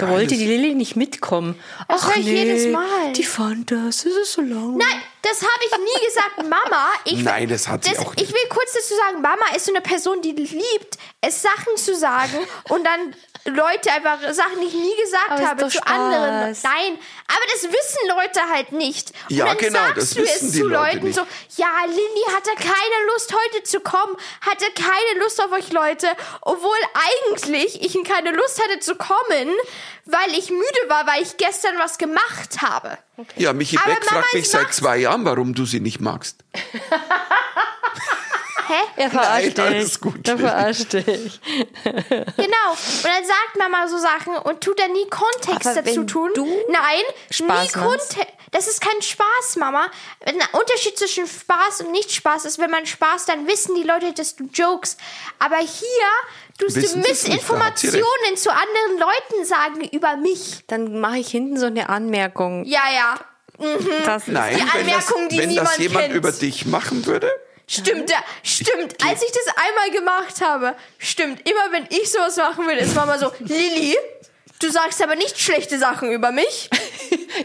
Da 0.00 0.08
wollte 0.08 0.34
die 0.36 0.46
Lilly 0.46 0.74
nicht 0.74 0.96
mitkommen. 0.96 1.58
Das 1.88 2.06
höre 2.06 2.16
ich 2.16 2.26
jedes 2.26 2.66
Mal. 2.72 3.12
Die 3.14 3.24
Fantas, 3.24 4.04
das 4.04 4.12
ist 4.12 4.32
so 4.32 4.40
lang. 4.42 4.76
Nein, 4.76 5.02
das 5.22 5.40
habe 5.42 5.64
ich 5.66 5.78
nie 5.78 6.06
gesagt, 6.06 6.38
Mama. 6.38 6.88
Ich, 7.04 7.22
Nein, 7.22 7.48
das 7.48 7.68
hat 7.68 7.84
sie 7.84 7.96
auch 7.98 8.12
Ich 8.14 8.22
nicht. 8.22 8.32
will 8.32 8.48
kurz 8.48 8.72
dazu 8.72 8.94
sagen, 8.94 9.20
Mama 9.22 9.44
ist 9.54 9.66
so 9.66 9.72
eine 9.72 9.80
Person, 9.82 10.22
die 10.22 10.32
liebt, 10.32 10.98
es 11.20 11.42
Sachen 11.42 11.76
zu 11.76 11.94
sagen 11.94 12.38
und 12.70 12.84
dann 12.84 13.14
Leute 13.46 13.90
einfach 13.92 14.18
Sachen, 14.34 14.60
die 14.60 14.66
ich 14.66 14.74
nie 14.74 14.96
gesagt 15.02 15.30
Aber 15.30 15.46
habe, 15.46 15.62
zu 15.68 15.70
Spaß. 15.78 15.86
anderen. 15.90 16.56
Nein, 16.62 16.98
aber 17.26 17.40
das 17.52 17.62
wissen 17.64 18.08
Leute 18.08 18.40
halt 18.52 18.72
nicht. 18.72 19.12
Und 19.30 19.36
Ja, 19.36 19.46
dann 19.46 19.56
genau, 19.56 19.78
sagst 19.78 19.96
das 19.96 20.10
du 20.10 20.22
wissen 20.22 20.46
es 20.48 20.52
die 20.52 20.58
zu 20.60 20.66
Leute 20.68 20.92
Leuten 20.96 21.06
nicht. 21.06 21.14
so, 21.16 21.22
ja, 21.56 21.68
Lilly 21.86 22.24
hatte 22.34 22.50
keine 22.56 23.06
Lust 23.14 23.32
heute 23.34 23.62
zu 23.64 23.80
kommen, 23.80 24.14
hatte 24.42 24.66
keine 24.74 25.20
Lust 25.24 25.42
auf 25.42 25.52
euch 25.52 25.72
Leute, 25.72 26.08
obwohl 26.42 26.76
eigentlich 27.24 27.80
ich 27.82 28.04
keine 28.04 28.30
Lust 28.32 28.62
hatte 28.62 28.78
zu 28.80 28.94
kommen, 28.96 29.48
weil 30.06 30.30
ich 30.38 30.50
müde 30.50 30.88
war, 30.88 31.06
weil 31.06 31.22
ich 31.22 31.36
gestern 31.36 31.78
was 31.78 31.98
gemacht 31.98 32.60
habe. 32.62 32.98
Ja, 33.36 33.52
Michi 33.52 33.76
Aber 33.76 33.94
Beck 33.94 34.04
Mama 34.10 34.22
fragt 34.22 34.34
mich 34.34 34.48
seit 34.50 34.72
zwei 34.74 34.98
Jahren, 34.98 35.24
warum 35.24 35.54
du 35.54 35.64
sie 35.64 35.80
nicht 35.80 36.00
magst. 36.00 36.44
Hä? 38.68 38.74
Er 39.02 39.10
verarscht 39.10 39.56
Nein, 39.56 39.66
dich. 39.66 39.76
alles 39.78 40.00
gut, 40.00 40.28
Er 40.28 40.38
verarscht 40.38 40.92
dich. 40.92 41.40
Genau. 41.84 42.70
Und 42.70 43.04
dann 43.04 43.24
sagt 43.24 43.56
Mama 43.58 43.88
so 43.88 43.98
Sachen 43.98 44.36
und 44.36 44.60
tut 44.62 44.78
dann 44.78 44.92
nie 44.92 45.08
Kontext 45.08 45.66
Aber 45.66 45.82
dazu 45.82 46.00
wenn 46.00 46.06
tun. 46.06 46.30
du 46.34 46.46
Nein, 46.68 47.02
Spaß 47.30 47.74
nie. 47.74 47.82
Kontext. 47.82 48.26
Das 48.52 48.68
ist 48.68 48.80
kein 48.80 49.00
Spaß, 49.02 49.56
Mama. 49.56 49.86
Ein 50.24 50.40
Unterschied 50.52 50.96
zwischen 50.98 51.26
Spaß 51.26 51.80
und 51.82 51.90
nicht 51.92 52.12
Spaß 52.12 52.44
ist, 52.44 52.58
wenn 52.58 52.70
man 52.70 52.86
Spaß, 52.86 53.26
dann 53.26 53.46
wissen 53.48 53.74
die 53.74 53.82
Leute, 53.84 54.12
dass 54.12 54.36
du 54.36 54.44
jokes. 54.52 54.96
Aber 55.40 55.56
hier 55.58 56.08
du 56.60 56.68
da. 56.68 56.96
Missinformationen 57.08 58.36
zu 58.36 58.50
anderen 58.50 58.98
Leuten 58.98 59.44
sagen 59.44 59.88
über 59.90 60.16
mich. 60.16 60.64
Dann 60.66 61.00
mache 61.00 61.18
ich 61.18 61.28
hinten 61.28 61.58
so 61.58 61.66
eine 61.66 61.88
Anmerkung. 61.88 62.64
Ja, 62.64 62.82
ja. 62.94 63.20
Das 64.06 64.26
Nein, 64.26 64.56
Die 64.56 64.60
wenn 64.60 64.66
das, 64.66 64.74
Anmerkung, 64.74 65.28
die 65.28 65.38
wenn 65.38 65.54
das 65.54 65.56
niemand 65.56 65.78
jemand 65.78 66.04
kennt. 66.06 66.14
über 66.16 66.32
dich 66.32 66.66
machen 66.66 67.06
würde, 67.06 67.30
Stimmt, 67.72 68.10
ja, 68.10 68.16
stimmt. 68.42 68.96
Als 69.06 69.22
ich 69.22 69.30
das 69.30 69.54
einmal 69.54 69.90
gemacht 69.92 70.40
habe, 70.40 70.74
stimmt. 70.98 71.48
Immer 71.48 71.70
wenn 71.70 71.86
ich 71.90 72.10
sowas 72.10 72.36
machen 72.36 72.66
will, 72.66 72.76
ist 72.76 72.96
Mama 72.96 73.16
so, 73.16 73.30
Lilly, 73.38 73.96
du 74.60 74.70
sagst 74.70 75.02
aber 75.02 75.16
nicht 75.16 75.38
schlechte 75.38 75.78
Sachen 75.78 76.10
über 76.12 76.32
mich. 76.32 76.70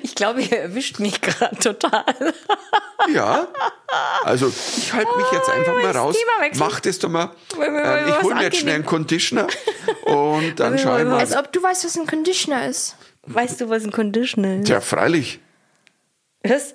Ich 0.02 0.16
glaube, 0.16 0.42
ihr 0.42 0.58
erwischt 0.60 1.00
mich 1.00 1.22
gerade 1.22 1.56
total. 1.58 2.04
ja. 3.14 3.48
Also, 4.24 4.52
ich 4.78 4.92
halte 4.94 5.16
mich 5.16 5.28
jetzt 5.32 5.48
einfach 5.48 5.76
mal 5.76 5.92
raus. 5.92 6.16
Mach 6.56 6.80
das 6.80 6.98
doch 6.98 7.10
mal. 7.10 7.32
Ähm, 7.62 8.08
ich 8.10 8.22
hole 8.24 8.36
mir 8.36 8.44
jetzt 8.44 8.58
schnell 8.58 8.76
einen 8.76 8.86
Conditioner 8.86 9.48
und 10.06 10.56
dann 10.60 10.74
wir 10.74 10.80
schauen 10.80 10.92
mal 10.94 10.98
wir 10.98 11.02
über 11.04 11.12
mal. 11.12 11.20
Als 11.20 11.36
ob 11.38 11.52
du 11.54 11.62
weißt, 11.62 11.86
was 11.86 11.98
ein 11.98 12.08
Conditioner 12.08 12.68
ist. 12.68 12.96
Weißt 13.28 13.62
du, 13.62 13.70
was 13.70 13.84
ein 13.84 13.92
Conditional 13.92 14.62
ist? 14.62 14.70
Ja, 14.70 14.82
freilich. 14.82 15.40
Was? 16.44 16.74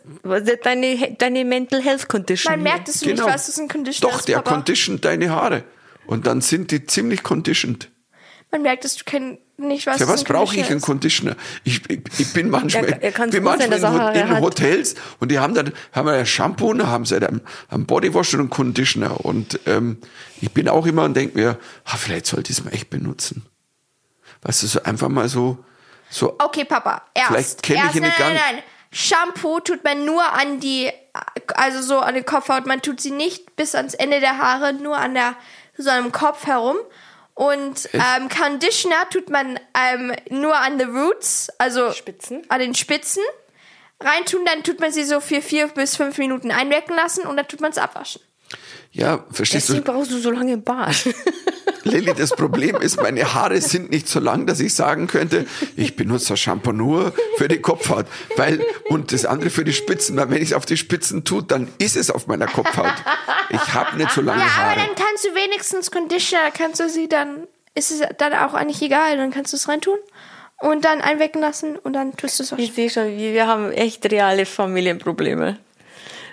Deine, 0.63 1.17
deine 1.19 1.45
Mental 1.45 1.83
Health 1.83 2.09
Condition. 2.09 2.53
Man 2.53 2.63
merkt, 2.63 2.89
dass 2.89 3.01
du 3.01 3.07
Genau. 3.07 3.25
nicht 3.25 3.35
weißt, 3.35 3.49
was 3.49 3.59
ein 3.59 3.69
Conditioner 3.69 4.13
Doch, 4.13 4.19
ist, 4.21 4.29
der 4.29 4.37
Papa. 4.37 4.53
conditioned 4.53 5.05
deine 5.05 5.31
Haare. 5.31 5.65
Und 6.07 6.27
dann 6.27 6.41
sind 6.41 6.71
die 6.71 6.87
ziemlich 6.87 7.23
conditioned. 7.25 7.91
Man 8.51 8.63
merkt, 8.63 8.85
dass 8.85 8.97
du 8.97 9.05
kein, 9.05 9.39
nicht 9.57 9.87
weißt, 9.87 10.01
Für 10.01 10.09
was 10.09 10.25
brauche 10.25 10.57
ich 10.57 10.71
einen 10.71 10.81
Conditioner? 10.81 11.37
Ich, 11.63 11.89
ich, 11.89 12.01
ich 12.19 12.33
bin 12.33 12.51
manchmal, 12.51 12.99
kann's 13.13 13.33
bin 13.33 13.45
manchmal 13.45 14.17
in, 14.17 14.27
in. 14.27 14.41
Hotels 14.41 14.97
und 15.21 15.31
die 15.31 15.39
haben 15.39 15.55
dann 15.55 15.73
haben 15.93 16.07
wir 16.07 16.25
Shampoo, 16.25 16.73
dann 16.73 16.89
haben 16.89 17.05
sie 17.05 17.17
einen, 17.17 17.43
einen 17.69 17.87
Bodywash 17.87 18.35
und 18.35 18.41
einen 18.41 18.51
Conditioner. 18.51 19.25
Und 19.25 19.61
ähm, 19.67 19.99
ich 20.41 20.53
bin 20.53 20.69
auch 20.69 20.87
immer 20.87 21.05
und 21.05 21.15
denke 21.15 21.39
mir, 21.39 21.59
ah, 21.85 21.97
vielleicht 21.97 22.27
sollte 22.27 22.51
ich 22.51 22.59
es 22.59 22.65
mal 22.65 22.73
echt 22.73 22.91
benutzen. 22.91 23.47
Weißt 24.43 24.63
du, 24.63 24.67
so 24.67 24.83
einfach 24.83 25.09
mal 25.09 25.29
so, 25.29 25.65
so. 26.09 26.37
Okay, 26.39 26.65
Papa, 26.65 27.03
erst. 27.15 27.29
Vielleicht 27.29 27.63
kenn 27.63 27.77
ich 27.77 27.95
ihn 27.95 28.03
nein, 28.03 28.11
nicht 28.11 28.19
nein, 28.19 28.35
ganz. 28.35 28.41
nein. 28.53 28.63
Shampoo 28.93 29.61
tut 29.61 29.85
man 29.85 30.05
nur 30.05 30.25
an 30.33 30.59
die, 30.59 30.91
also 31.55 31.81
so 31.83 32.01
an 32.01 32.15
den 32.15 32.25
Kopfhaut. 32.25 32.67
Man 32.67 32.83
tut 32.83 33.01
sie 33.01 33.13
nicht 33.13 33.55
bis 33.55 33.75
ans 33.75 33.95
Ende 33.95 34.19
der 34.19 34.39
Haare, 34.39 34.73
nur 34.73 34.97
an 34.97 35.15
der, 35.15 35.37
so 35.77 35.91
am 35.91 36.11
Kopf 36.11 36.47
herum. 36.47 36.77
Und 37.41 37.89
ähm, 37.95 38.29
Conditioner 38.29 39.09
tut 39.09 39.31
man 39.31 39.59
ähm, 39.73 40.15
nur 40.29 40.55
an 40.55 40.79
the 40.79 40.85
roots, 40.85 41.49
also 41.57 41.91
Spitzen. 41.91 42.43
an 42.51 42.61
den 42.61 42.75
Spitzen 42.75 43.23
reintun. 43.99 44.45
Dann 44.45 44.63
tut 44.63 44.79
man 44.79 44.93
sie 44.93 45.05
so 45.05 45.21
für 45.21 45.41
vier 45.41 45.69
bis 45.69 45.97
fünf 45.97 46.19
Minuten 46.19 46.51
einwirken 46.51 46.95
lassen 46.95 47.27
und 47.27 47.39
dann 47.39 47.49
tut 47.49 47.63
man 47.63 47.71
es 47.71 47.79
abwaschen. 47.79 48.21
Ja, 48.93 49.25
verstehst 49.31 49.69
Deswegen 49.69 49.85
du, 49.85 49.93
brauchst 49.93 50.11
du 50.11 50.19
so 50.19 50.31
lange 50.31 50.53
im 50.53 50.63
Bad. 50.63 50.97
Lilly, 51.85 52.13
das 52.17 52.31
Problem 52.31 52.77
ist, 52.77 53.01
meine 53.01 53.35
Haare 53.35 53.61
sind 53.61 53.91
nicht 53.91 54.09
so 54.09 54.21
lang, 54.21 54.47
dass 54.47 54.61
ich 54.61 54.75
sagen 54.75 55.07
könnte, 55.07 55.47
ich 55.77 55.97
benutze 55.97 56.31
das 56.31 56.41
Shampoo 56.41 56.73
nur 56.73 57.13
für 57.37 57.49
die 57.49 57.61
Kopfhaut. 57.61 58.07
Weil, 58.37 58.63
und 58.89 59.13
das 59.13 59.25
andere 59.25 59.51
für 59.51 59.65
die 59.65 59.73
Spitzen, 59.73 60.17
weil 60.17 60.29
wenn 60.31 60.43
ich 60.43 60.51
es 60.51 60.53
auf 60.53 60.67
die 60.67 60.77
Spitzen 60.77 61.25
tue, 61.25 61.43
dann 61.43 61.69
ist 61.79 61.97
es 61.97 62.11
auf 62.11 62.27
meiner 62.27 62.47
Kopfhaut. 62.47 62.93
Ich 63.51 63.75
habe 63.75 63.97
nicht 63.97 64.11
so 64.11 64.21
lange 64.21 64.41
Ja, 64.41 64.47
aber 64.47 64.71
Haare. 64.71 64.77
dann 64.77 64.95
kannst 64.95 65.25
du 65.25 65.29
wenigstens 65.35 65.91
Conditioner, 65.91 66.51
kannst 66.53 66.81
du 66.81 66.89
sie 66.89 67.09
dann, 67.09 67.47
ist 67.75 67.91
es 67.91 68.03
dann 68.19 68.35
auch 68.35 68.55
eigentlich 68.55 68.83
egal, 68.83 69.17
dann 69.17 69.31
kannst 69.31 69.53
du 69.53 69.57
es 69.57 69.69
reintun 69.69 69.97
und 70.61 70.85
dann 70.85 71.01
einwirken 71.01 71.41
lassen 71.41 71.77
und 71.77 71.95
dann 71.95 72.17
tust 72.17 72.39
du 72.39 72.43
es 72.43 72.53
waschen. 72.53 72.63
Ich 72.63 72.75
sehe 72.75 72.91
schon, 72.91 73.17
wir 73.17 73.47
haben 73.47 73.73
echt 73.73 74.05
reale 74.11 74.45
Familienprobleme. 74.47 75.59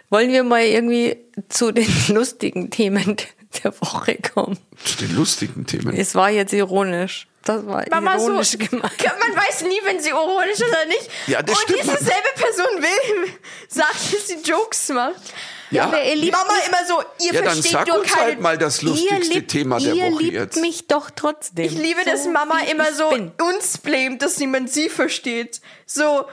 Wollen 0.10 0.32
wir 0.32 0.44
mal 0.44 0.64
irgendwie 0.64 1.18
zu 1.50 1.72
den 1.72 1.88
lustigen 2.10 2.70
Themen 2.70 3.18
der 3.64 3.74
Woche 3.82 4.18
kommen? 4.34 4.58
Zu 4.84 4.98
den 4.98 5.16
lustigen 5.16 5.66
Themen. 5.66 5.96
Es 5.96 6.16
war 6.16 6.30
jetzt 6.30 6.54
ironisch. 6.54 7.28
Das 7.44 7.66
war 7.66 7.86
Mama 7.90 8.20
so, 8.20 8.28
ironisch 8.28 8.58
gemeint. 8.58 8.94
man 9.20 9.36
weiß 9.36 9.64
nie, 9.64 9.80
wenn 9.84 10.02
sie 10.02 10.10
ironisch 10.10 10.52
ist 10.60 10.64
oder 10.68 10.86
nicht. 10.86 11.10
Ja, 11.28 11.42
das 11.42 11.58
und 11.58 11.64
stimmt. 11.64 11.84
diese 11.84 11.98
selbe 12.04 12.30
Person 12.36 12.82
will, 12.82 13.34
sagt, 13.70 14.14
dass 14.14 14.28
sie 14.28 14.38
Jokes 14.44 14.90
macht. 14.90 15.22
Ja. 15.70 15.84
aber 15.86 16.02
ihr 16.02 16.16
liebt 16.16 16.32
Mama 16.32 16.54
immer 16.66 16.86
so, 16.88 17.02
ihr 17.26 17.34
Ja, 17.34 17.42
dann 17.42 17.52
versteht 17.52 17.72
sag 17.72 17.88
nur 17.88 18.00
uns 18.00 18.10
keine... 18.10 18.26
halt 18.26 18.42
mal 18.42 18.58
das 18.58 18.82
lustigste 18.82 19.34
liebt, 19.34 19.52
Thema 19.52 19.80
der 19.80 19.94
ihr 19.96 20.12
Woche 20.14 20.24
liebt 20.24 20.34
jetzt. 20.34 20.62
mich 20.62 20.88
doch 20.88 21.10
trotzdem. 21.14 21.66
Ich 21.66 21.74
liebe, 21.74 22.02
so, 22.06 22.10
dass 22.12 22.26
Mama 22.26 22.60
immer 22.72 22.94
so 22.94 23.10
bin. 23.10 23.32
uns 23.42 23.78
blamet, 23.78 24.22
dass 24.22 24.38
niemand 24.38 24.72
sie 24.72 24.88
versteht. 24.90 25.60
So, 25.86 26.26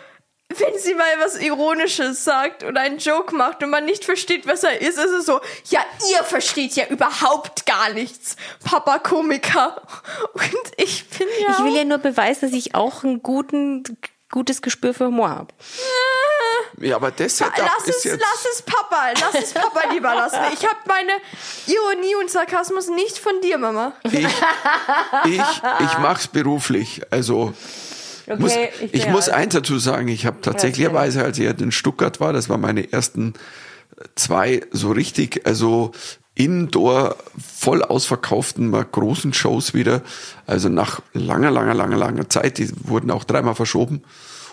wenn 0.48 0.78
sie 0.78 0.94
mal 0.94 1.06
was 1.20 1.40
Ironisches 1.40 2.24
sagt 2.24 2.64
oder 2.64 2.80
einen 2.80 2.98
Joke 2.98 3.34
macht 3.34 3.62
und 3.62 3.70
man 3.70 3.84
nicht 3.84 4.04
versteht, 4.04 4.46
was 4.46 4.62
er 4.62 4.80
ist, 4.80 4.98
ist 4.98 5.10
es 5.10 5.26
so, 5.26 5.40
ja, 5.70 5.80
ihr 6.12 6.22
versteht 6.24 6.74
ja 6.76 6.86
überhaupt 6.86 7.66
gar 7.66 7.90
nichts. 7.90 8.36
Papa 8.62 8.98
Komiker. 8.98 9.82
Und 10.32 10.72
ich 10.76 11.08
bin 11.08 11.26
ja. 11.40 11.56
Ich 11.58 11.64
will 11.64 11.76
ja 11.76 11.84
nur 11.84 11.98
beweisen, 11.98 12.50
dass 12.50 12.52
ich 12.52 12.74
auch 12.74 13.02
ein 13.04 13.22
guten, 13.22 13.84
gutes 14.30 14.62
Gespür 14.62 14.94
für 14.94 15.06
Humor 15.06 15.30
habe. 15.30 15.54
Ja, 16.78 16.96
aber 16.96 17.10
das 17.10 17.38
Setup 17.38 17.56
Lass 17.56 17.88
ist 17.88 17.98
es, 17.98 18.04
jetzt... 18.04 18.20
lass 18.20 18.52
es 18.52 18.62
Papa, 18.62 19.12
lass 19.20 19.42
es 19.42 19.52
Papa 19.52 19.92
lieber 19.92 20.14
lassen. 20.14 20.40
Ich 20.52 20.64
habe 20.66 20.78
meine 20.86 21.12
Ironie 21.66 22.16
und 22.16 22.30
Sarkasmus 22.30 22.88
nicht 22.88 23.18
von 23.18 23.40
dir, 23.40 23.58
Mama. 23.58 23.92
Ich, 24.02 24.26
ich, 25.24 25.40
ich 25.80 25.98
mach's 25.98 26.26
beruflich. 26.26 27.00
Also 27.10 27.54
muss, 28.38 28.52
Okay, 28.52 28.68
ich, 28.80 28.94
ich 28.94 29.02
sehe 29.02 29.12
muss 29.12 29.28
alles. 29.28 29.42
eins 29.42 29.54
dazu 29.54 29.78
sagen, 29.78 30.08
ich 30.08 30.26
habe 30.26 30.40
tatsächlicherweise, 30.40 31.24
als 31.24 31.38
ich 31.38 31.46
in 31.60 31.72
Stuttgart 31.72 32.20
war, 32.20 32.32
das 32.32 32.48
waren 32.48 32.60
meine 32.60 32.92
ersten 32.92 33.34
zwei 34.14 34.62
so 34.70 34.92
richtig, 34.92 35.46
also 35.46 35.92
Indoor 36.36 37.16
voll 37.38 37.82
ausverkauften, 37.82 38.68
mal 38.68 38.84
großen 38.84 39.32
Shows 39.32 39.72
wieder. 39.72 40.02
Also 40.46 40.68
nach 40.68 41.00
langer, 41.12 41.50
langer, 41.50 41.74
langer, 41.74 41.96
langer 41.96 42.28
Zeit. 42.28 42.58
Die 42.58 42.70
wurden 42.88 43.10
auch 43.12 43.22
dreimal 43.22 43.54
verschoben. 43.54 44.02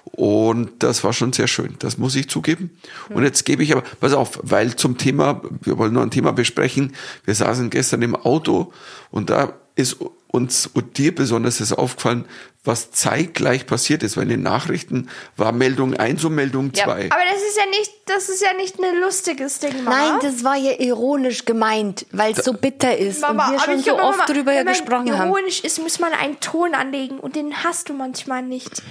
Und 0.03 0.83
das 0.83 1.03
war 1.03 1.13
schon 1.13 1.33
sehr 1.33 1.47
schön. 1.47 1.75
Das 1.79 1.97
muss 1.97 2.15
ich 2.15 2.29
zugeben. 2.29 2.71
Und 3.09 3.23
jetzt 3.23 3.45
gebe 3.45 3.63
ich 3.63 3.71
aber, 3.71 3.83
pass 3.99 4.13
auf, 4.13 4.39
weil 4.43 4.75
zum 4.75 4.97
Thema, 4.97 5.41
wir 5.61 5.77
wollen 5.77 5.93
noch 5.93 6.01
ein 6.01 6.11
Thema 6.11 6.33
besprechen. 6.33 6.93
Wir 7.25 7.35
saßen 7.35 7.69
gestern 7.69 8.01
im 8.01 8.15
Auto 8.15 8.71
und 9.09 9.29
da 9.29 9.53
ist 9.75 9.97
uns 10.27 10.67
und 10.67 10.97
dir 10.97 11.13
besonders 11.13 11.61
ist 11.61 11.73
aufgefallen, 11.73 12.25
was 12.63 12.91
zeitgleich 12.91 13.65
passiert 13.65 14.03
ist, 14.03 14.17
weil 14.17 14.23
in 14.23 14.29
den 14.29 14.43
Nachrichten 14.43 15.09
war 15.35 15.51
Meldung 15.51 15.95
1 15.95 16.23
und 16.25 16.35
Meldung 16.35 16.73
2. 16.73 17.09
Aber 17.11 17.21
das 17.33 17.41
ist 17.41 17.57
ja 17.57 17.65
nicht, 17.65 17.91
das 18.05 18.29
ist 18.29 18.41
ja 18.41 18.53
nicht 18.53 18.79
ein 18.79 18.99
lustiges 19.01 19.57
Ding, 19.59 19.83
Mama. 19.83 19.97
Nein, 19.97 20.19
das 20.21 20.43
war 20.43 20.55
ja 20.55 20.79
ironisch 20.79 21.45
gemeint, 21.45 22.05
weil 22.11 22.33
es 22.33 22.45
so 22.45 22.53
bitter 22.53 22.95
ist 22.95 23.21
Mama, 23.21 23.45
und 23.47 23.53
wir 23.53 23.61
aber 23.63 23.71
schon 23.71 23.81
so 23.83 23.93
oft 23.99 24.17
Mama, 24.19 24.25
drüber 24.25 24.51
wenn 24.51 24.65
man 24.65 24.73
gesprochen 24.75 25.17
haben. 25.17 25.29
ironisch 25.31 25.63
ist, 25.63 25.79
muss 25.81 25.97
man 25.99 26.13
einen 26.13 26.39
Ton 26.39 26.75
anlegen 26.75 27.19
und 27.19 27.35
den 27.35 27.63
hast 27.63 27.89
du 27.89 27.93
manchmal 27.93 28.43
nicht. 28.43 28.83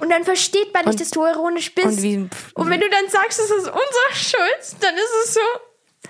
Und 0.00 0.10
dann 0.10 0.24
versteht 0.24 0.74
man 0.74 0.84
nicht, 0.84 0.92
Und- 0.94 1.00
dass 1.00 1.10
du 1.10 1.24
ironisch 1.24 1.74
bist. 1.74 1.86
und 1.86 2.02
wie- 2.02 2.28
Und 2.54 2.68
wenn 2.68 2.80
du 2.80 2.90
dann 2.90 3.08
sagst, 3.08 3.38
es 3.38 3.46
ist 3.46 3.68
unsere 3.68 4.12
Schuld, 4.12 4.80
dann 4.80 4.94
ist 4.96 5.28
es 5.28 5.34
so. 5.34 5.40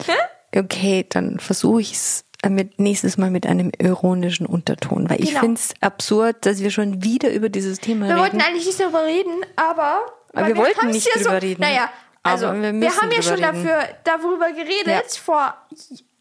Hä? 0.06 0.58
Okay, 0.58 1.06
dann 1.08 1.38
versuche 1.38 1.80
ich 1.80 1.92
es 1.92 2.24
mit, 2.48 2.78
nächstes 2.78 3.16
Mal 3.18 3.30
mit 3.30 3.46
einem 3.46 3.70
ironischen 3.80 4.46
Unterton, 4.46 5.08
weil 5.10 5.20
ich 5.22 5.30
Genau. 5.30 5.40
finde 5.40 5.60
es 5.60 5.74
absurd, 5.80 6.44
dass 6.46 6.60
wir 6.60 6.70
schon 6.70 7.02
wieder 7.02 7.32
über 7.32 7.48
dieses 7.48 7.78
Thema 7.80 8.06
Wir 8.06 8.14
reden. 8.14 8.20
wollten 8.22 8.40
eigentlich 8.40 8.66
nicht 8.66 8.80
darüber 8.80 9.04
reden, 9.04 9.32
aber. 9.56 10.00
weil 10.32 10.48
wir 10.48 10.56
wollten 10.56 10.88
nicht 10.88 11.06
ja 11.06 11.14
drüber 11.14 11.30
so, 11.40 11.46
reden. 11.46 11.60
Naja, 11.60 11.90
also 12.22 12.46
Aber 12.46 12.60
wir 12.62 12.72
wir, 12.80 12.96
haben 12.96 13.10
ja 13.10 13.22
schon 13.22 13.34
reden. 13.34 13.64
dafür, 13.64 13.88
darüber 14.04 14.50
geredet 14.52 14.86
Ja. 14.86 15.02
vor, 15.22 15.54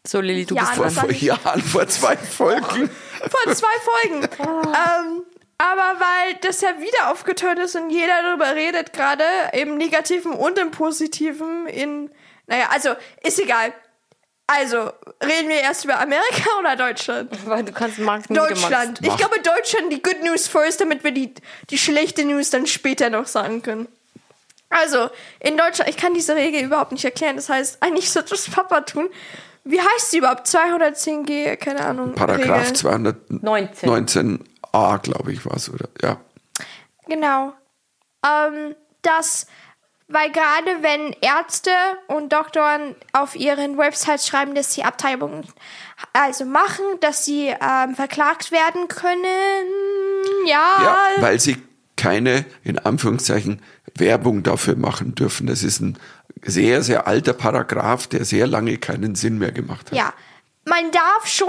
so, 0.06 0.20
Lilly, 0.20 0.44
du 0.44 0.54
Ja, 0.54 0.62
bist 0.62 0.74
vor, 0.74 0.90
vor 0.90 1.10
Jahren, 1.12 1.62
vor 1.62 1.86
zwei 1.88 2.16
Folgen. 2.38 2.90
vor 3.30 3.54
zwei 3.54 3.66
Folgen. 3.82 4.22
ähm, 4.40 5.22
aber 5.56 5.98
weil 6.00 6.34
das 6.42 6.60
ja 6.60 6.70
wieder 6.80 7.10
aufgetaucht 7.12 7.58
ist 7.58 7.74
und 7.76 7.88
jeder 7.90 8.22
darüber 8.22 8.54
redet, 8.54 8.92
gerade 8.92 9.24
im 9.52 9.78
Negativen 9.78 10.32
und 10.32 10.58
im 10.58 10.72
Positiven, 10.72 11.66
in, 11.68 12.10
naja, 12.48 12.66
also 12.70 12.90
ist 13.22 13.38
egal. 13.40 13.72
Also, 14.46 14.90
reden 15.22 15.48
wir 15.48 15.60
erst 15.60 15.84
über 15.84 16.00
Amerika 16.00 16.50
oder 16.60 16.76
Deutschland? 16.76 17.30
Weil 17.46 17.64
du 17.64 17.72
kannst 17.72 17.98
du 17.98 18.04
Deutschland. 18.28 19.00
Ich 19.02 19.16
glaube 19.16 19.36
Deutschland 19.40 19.92
die 19.92 20.02
Good 20.02 20.22
News 20.22 20.48
first, 20.48 20.80
damit 20.80 21.02
wir 21.02 21.12
die, 21.12 21.34
die 21.70 21.78
schlechte 21.78 22.24
News 22.24 22.50
dann 22.50 22.66
später 22.66 23.08
noch 23.10 23.26
sagen 23.26 23.62
können. 23.62 23.88
Also, 24.68 25.08
in 25.40 25.56
Deutschland, 25.56 25.88
ich 25.88 25.96
kann 25.96 26.14
diese 26.14 26.34
Regel 26.34 26.62
überhaupt 26.64 26.92
nicht 26.92 27.04
erklären. 27.04 27.36
Das 27.36 27.48
heißt, 27.48 27.78
eigentlich 27.80 28.10
sollte 28.10 28.30
das 28.30 28.50
Papa 28.50 28.82
tun. 28.82 29.08
Wie 29.62 29.80
heißt 29.80 30.10
sie 30.10 30.18
überhaupt? 30.18 30.46
210g, 30.46 31.56
keine 31.56 31.84
Ahnung. 31.86 32.12
Paragraph 32.14 32.70
Regel. 32.70 33.20
219a, 33.30 34.98
glaube 34.98 35.32
ich, 35.32 35.46
war 35.46 35.56
es, 35.56 35.72
oder? 35.72 35.88
Ja. 36.02 36.20
Genau. 37.06 37.54
Ähm, 38.26 38.74
das, 39.00 39.46
weil 40.08 40.30
gerade 40.30 40.82
wenn 40.82 41.14
Ärzte 41.20 41.70
und 42.08 42.32
Doktoren 42.32 42.94
auf 43.12 43.34
ihren 43.34 43.78
Websites 43.78 44.26
schreiben, 44.26 44.54
dass 44.54 44.74
sie 44.74 44.84
Abtreibungen 44.84 45.46
also 46.12 46.44
machen, 46.44 46.84
dass 47.00 47.24
sie 47.24 47.48
ähm, 47.48 47.94
verklagt 47.94 48.52
werden 48.52 48.88
können, 48.88 49.24
ja. 50.46 50.82
Ja, 50.82 51.22
weil 51.22 51.40
sie 51.40 51.56
keine, 51.96 52.44
in 52.62 52.78
Anführungszeichen, 52.78 53.62
Werbung 53.96 54.42
dafür 54.42 54.76
machen 54.76 55.14
dürfen. 55.14 55.46
Das 55.46 55.62
ist 55.62 55.80
ein 55.80 55.98
sehr, 56.42 56.82
sehr 56.82 57.06
alter 57.06 57.32
Paragraph, 57.32 58.06
der 58.08 58.24
sehr 58.24 58.46
lange 58.46 58.76
keinen 58.78 59.14
Sinn 59.14 59.38
mehr 59.38 59.52
gemacht 59.52 59.90
hat. 59.90 59.96
Ja, 59.96 60.12
man 60.64 60.90
darf 60.90 61.26
schon 61.26 61.48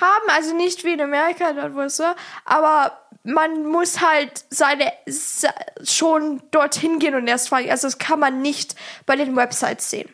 haben, 0.00 0.28
also 0.28 0.54
nicht 0.54 0.84
wie 0.84 0.92
in 0.92 1.00
Amerika, 1.00 1.52
dort 1.52 1.74
wo 1.74 1.80
es 1.80 1.96
so, 1.96 2.04
aber 2.44 2.98
man 3.26 3.66
muss 3.66 4.00
halt 4.00 4.44
seine 4.50 4.92
se- 5.06 5.48
schon 5.82 6.42
dorthin 6.52 6.98
gehen 6.98 7.14
und 7.14 7.26
erst 7.26 7.48
fragen. 7.48 7.70
Also 7.70 7.86
das 7.88 7.98
kann 7.98 8.20
man 8.20 8.40
nicht 8.40 8.74
bei 9.04 9.16
den 9.16 9.34
Websites 9.36 9.90
sehen. 9.90 10.08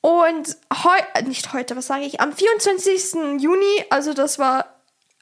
Und 0.00 0.56
heute, 0.72 1.28
nicht 1.28 1.52
heute, 1.52 1.76
was 1.76 1.88
sage 1.88 2.04
ich, 2.04 2.20
am 2.20 2.32
24. 2.32 3.40
Juni, 3.42 3.84
also 3.90 4.14
das 4.14 4.38
war, 4.38 4.66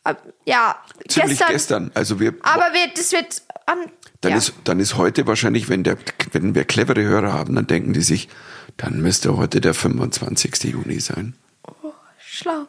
äh, 0.05 0.15
ja, 0.45 0.77
Ziemlich 1.09 1.39
gestern, 1.39 1.53
gestern. 1.53 1.91
Also 1.95 2.21
wir, 2.21 2.35
aber 2.43 2.75
wir, 2.75 2.89
das 2.95 3.13
wird 3.13 3.43
an, 3.65 3.91
dann, 4.21 4.33
ja. 4.33 4.37
ist, 4.39 4.53
dann 4.65 4.79
ist 4.81 4.97
heute 4.97 5.27
wahrscheinlich, 5.27 5.71
wenn, 5.71 5.85
der, 5.85 5.97
wenn 6.33 6.55
wir 6.55 6.65
clevere 6.65 7.03
Hörer 7.03 7.33
haben, 7.33 7.55
dann 7.55 7.67
denken 7.67 7.95
die 7.95 8.03
sich, 8.03 8.29
dann 8.77 9.01
müsste 9.01 9.37
heute 9.39 9.63
der 9.63 9.73
25. 9.73 10.65
Juni 10.65 11.01
sein. 11.01 11.35
Schlau. 12.19 12.67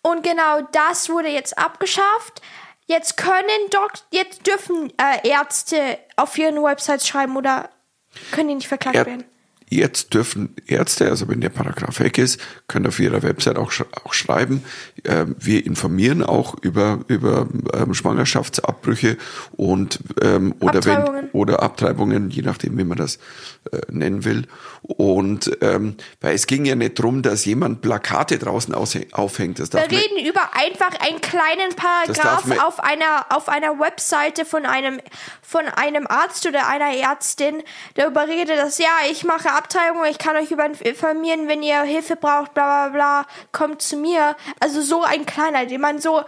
Und 0.00 0.22
genau 0.22 0.62
das 0.72 1.10
wurde 1.10 1.28
jetzt 1.28 1.58
abgeschafft. 1.58 2.40
Jetzt 2.88 3.18
können 3.18 3.46
Dok 3.70 3.92
jetzt 4.10 4.46
dürfen 4.46 4.90
äh, 4.96 5.28
Ärzte 5.28 5.98
auf 6.16 6.36
ihren 6.38 6.56
Websites 6.56 7.06
schreiben 7.06 7.36
oder 7.36 7.68
können 8.32 8.48
die 8.48 8.54
nicht 8.54 8.66
verklagt 8.66 8.96
Er, 8.96 9.04
werden. 9.04 9.24
jetzt 9.68 10.14
dürfen 10.14 10.56
Ärzte, 10.66 11.06
also 11.10 11.28
wenn 11.28 11.42
der 11.42 11.50
Paragraph 11.50 12.00
weg 12.00 12.16
ist, 12.16 12.40
können 12.66 12.86
auf 12.86 12.98
ihrer 12.98 13.22
Website 13.22 13.58
auch, 13.58 13.70
sch 13.70 13.84
auch 14.04 14.14
schreiben, 14.14 14.64
äh, 15.04 15.26
wir 15.38 15.66
informieren 15.66 16.22
auch 16.22 16.54
über, 16.62 17.00
über 17.08 17.46
ähm, 17.74 17.92
Schwangerschaftsabbrüche 17.92 19.18
und 19.52 19.98
ähm, 20.22 20.54
oder 20.60 20.78
Abtreibungen. 20.78 21.24
wenn 21.24 21.30
oder 21.32 21.62
Abtreibungen, 21.62 22.30
je 22.30 22.40
nachdem, 22.40 22.78
wie 22.78 22.84
man 22.84 22.96
das 22.96 23.18
äh, 23.70 23.80
nennen 23.90 24.24
will. 24.24 24.46
Und 24.82 25.50
ähm, 25.60 25.96
weil 26.20 26.34
es 26.34 26.46
ging 26.46 26.64
ja 26.64 26.74
nicht 26.74 26.98
drum, 26.98 27.22
dass 27.22 27.44
jemand 27.44 27.82
Plakate 27.82 28.38
draußen 28.38 28.74
aufhängt. 28.74 29.58
Das 29.58 29.72
Wir 29.72 29.80
darf 29.80 29.90
man, 29.90 30.00
reden 30.00 30.26
über 30.26 30.50
einfach 30.54 30.98
einen 31.00 31.20
kleinen 31.20 31.74
Paragraph 31.76 32.50
auf 32.64 32.80
einer 32.80 33.26
auf 33.30 33.48
einer 33.48 33.78
Webseite 33.78 34.44
von 34.44 34.66
einem 34.66 35.00
von 35.42 35.66
einem 35.66 36.06
Arzt 36.06 36.46
oder 36.46 36.68
einer 36.68 36.94
Ärztin, 36.94 37.62
der 37.96 38.06
überredet, 38.08 38.58
dass 38.58 38.78
ja, 38.78 38.86
ich 39.10 39.24
mache 39.24 39.50
Abtreibung, 39.50 40.04
ich 40.10 40.18
kann 40.18 40.36
euch 40.36 40.50
über 40.50 40.66
informieren, 40.66 41.48
wenn 41.48 41.62
ihr 41.62 41.82
Hilfe 41.82 42.16
braucht, 42.16 42.54
bla 42.54 42.88
bla 42.88 43.22
bla, 43.22 43.26
kommt 43.52 43.82
zu 43.82 43.96
mir. 43.96 44.36
Also 44.60 44.82
so 44.82 45.02
ein 45.02 45.26
kleiner, 45.26 45.66
den 45.66 45.80
man 45.80 45.98
so 46.00 46.22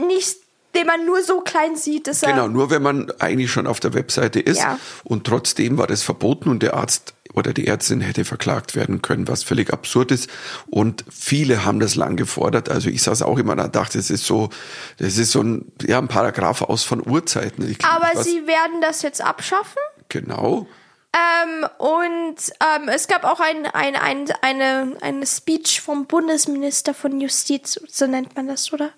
nicht, 0.00 0.38
den 0.74 0.86
man 0.86 1.04
nur 1.04 1.22
so 1.22 1.40
klein 1.40 1.76
sieht, 1.76 2.06
dass 2.06 2.20
Genau, 2.20 2.48
nur 2.48 2.70
wenn 2.70 2.82
man 2.82 3.10
eigentlich 3.18 3.50
schon 3.50 3.66
auf 3.66 3.80
der 3.80 3.92
Webseite 3.94 4.40
ist 4.40 4.60
Ja. 4.60 4.78
und 5.04 5.26
trotzdem 5.26 5.78
war 5.78 5.86
das 5.86 6.02
verboten 6.02 6.48
und 6.48 6.62
der 6.62 6.74
Arzt 6.74 7.14
oder 7.40 7.52
die 7.52 7.66
Ärztin 7.66 8.00
hätte 8.00 8.24
verklagt 8.24 8.76
werden 8.76 9.02
können, 9.02 9.26
was 9.26 9.42
völlig 9.42 9.72
absurd 9.72 10.12
ist. 10.12 10.30
Und 10.68 11.04
viele 11.10 11.64
haben 11.64 11.80
das 11.80 11.96
lang 11.96 12.16
gefordert. 12.16 12.68
Also 12.68 12.88
ich 12.88 13.02
saß 13.02 13.22
auch 13.22 13.38
immer 13.38 13.56
da 13.56 13.64
und 13.64 13.74
dachte, 13.74 13.98
das 13.98 14.10
ist 14.10 14.24
so, 14.24 14.50
das 14.98 15.18
ist 15.18 15.32
so 15.32 15.42
ein, 15.42 15.72
ja, 15.82 15.98
ein 15.98 16.06
Paragraph 16.08 16.62
aus 16.62 16.84
von 16.84 17.04
Urzeiten. 17.04 17.68
Ich, 17.68 17.84
Aber 17.84 18.10
was- 18.14 18.24
sie 18.24 18.46
werden 18.46 18.80
das 18.80 19.02
jetzt 19.02 19.20
abschaffen. 19.20 19.82
Genau. 20.08 20.66
Ähm, 21.12 21.66
und 21.78 22.36
ähm, 22.38 22.88
es 22.88 23.08
gab 23.08 23.24
auch 23.24 23.40
ein, 23.40 23.66
ein, 23.66 23.96
ein, 23.96 24.26
eine, 24.42 24.96
eine 25.00 25.26
Speech 25.26 25.80
vom 25.80 26.06
Bundesminister 26.06 26.94
von 26.94 27.20
Justiz, 27.20 27.80
so 27.88 28.06
nennt 28.06 28.36
man 28.36 28.46
das, 28.46 28.72
oder? 28.72 28.90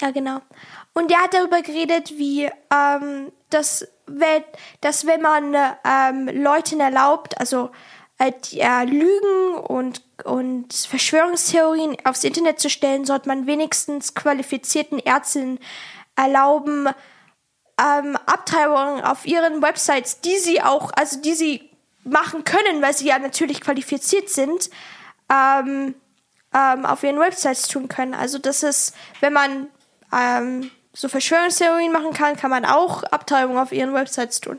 Ja, 0.00 0.10
genau. 0.12 0.40
Und 0.94 1.10
der 1.10 1.18
hat 1.18 1.34
darüber 1.34 1.60
geredet, 1.60 2.14
wie 2.16 2.44
ähm, 2.72 3.32
das, 3.50 3.86
wenn, 4.06 4.44
dass 4.80 5.06
wenn 5.06 5.20
man 5.20 5.54
ähm, 5.84 6.28
Leuten 6.42 6.80
erlaubt, 6.80 7.38
also 7.38 7.70
äh, 8.18 8.32
äh, 8.52 8.84
Lügen 8.84 9.56
und, 9.66 10.02
und 10.24 10.72
Verschwörungstheorien 10.72 11.96
aufs 12.04 12.24
Internet 12.24 12.60
zu 12.60 12.70
stellen, 12.70 13.04
sollte 13.04 13.28
man 13.28 13.46
wenigstens 13.46 14.14
qualifizierten 14.14 14.98
Ärzten 14.98 15.58
erlauben, 16.16 16.88
ähm, 17.78 18.16
Abtreibungen 18.26 19.02
auf 19.02 19.26
ihren 19.26 19.62
Websites, 19.62 20.20
die 20.20 20.38
sie 20.38 20.62
auch, 20.62 20.92
also 20.94 21.20
die 21.20 21.34
sie 21.34 21.70
machen 22.04 22.44
können, 22.44 22.82
weil 22.82 22.94
sie 22.94 23.08
ja 23.08 23.18
natürlich 23.18 23.60
qualifiziert 23.60 24.28
sind, 24.28 24.70
ähm, 25.28 25.94
ähm, 26.54 26.86
auf 26.86 27.02
ihren 27.02 27.18
Websites 27.18 27.66
tun 27.66 27.88
können. 27.88 28.14
Also 28.14 28.38
das 28.38 28.62
ist, 28.62 28.94
wenn 29.20 29.32
man 29.32 29.66
ähm, 30.12 30.70
so 30.94 31.08
Verschwörungstheorien 31.08 31.92
machen 31.92 32.12
kann, 32.12 32.36
kann 32.36 32.50
man 32.50 32.64
auch 32.64 33.02
Abtreibungen 33.04 33.58
auf 33.60 33.72
ihren 33.72 33.92
Websites 33.92 34.40
tun. 34.40 34.58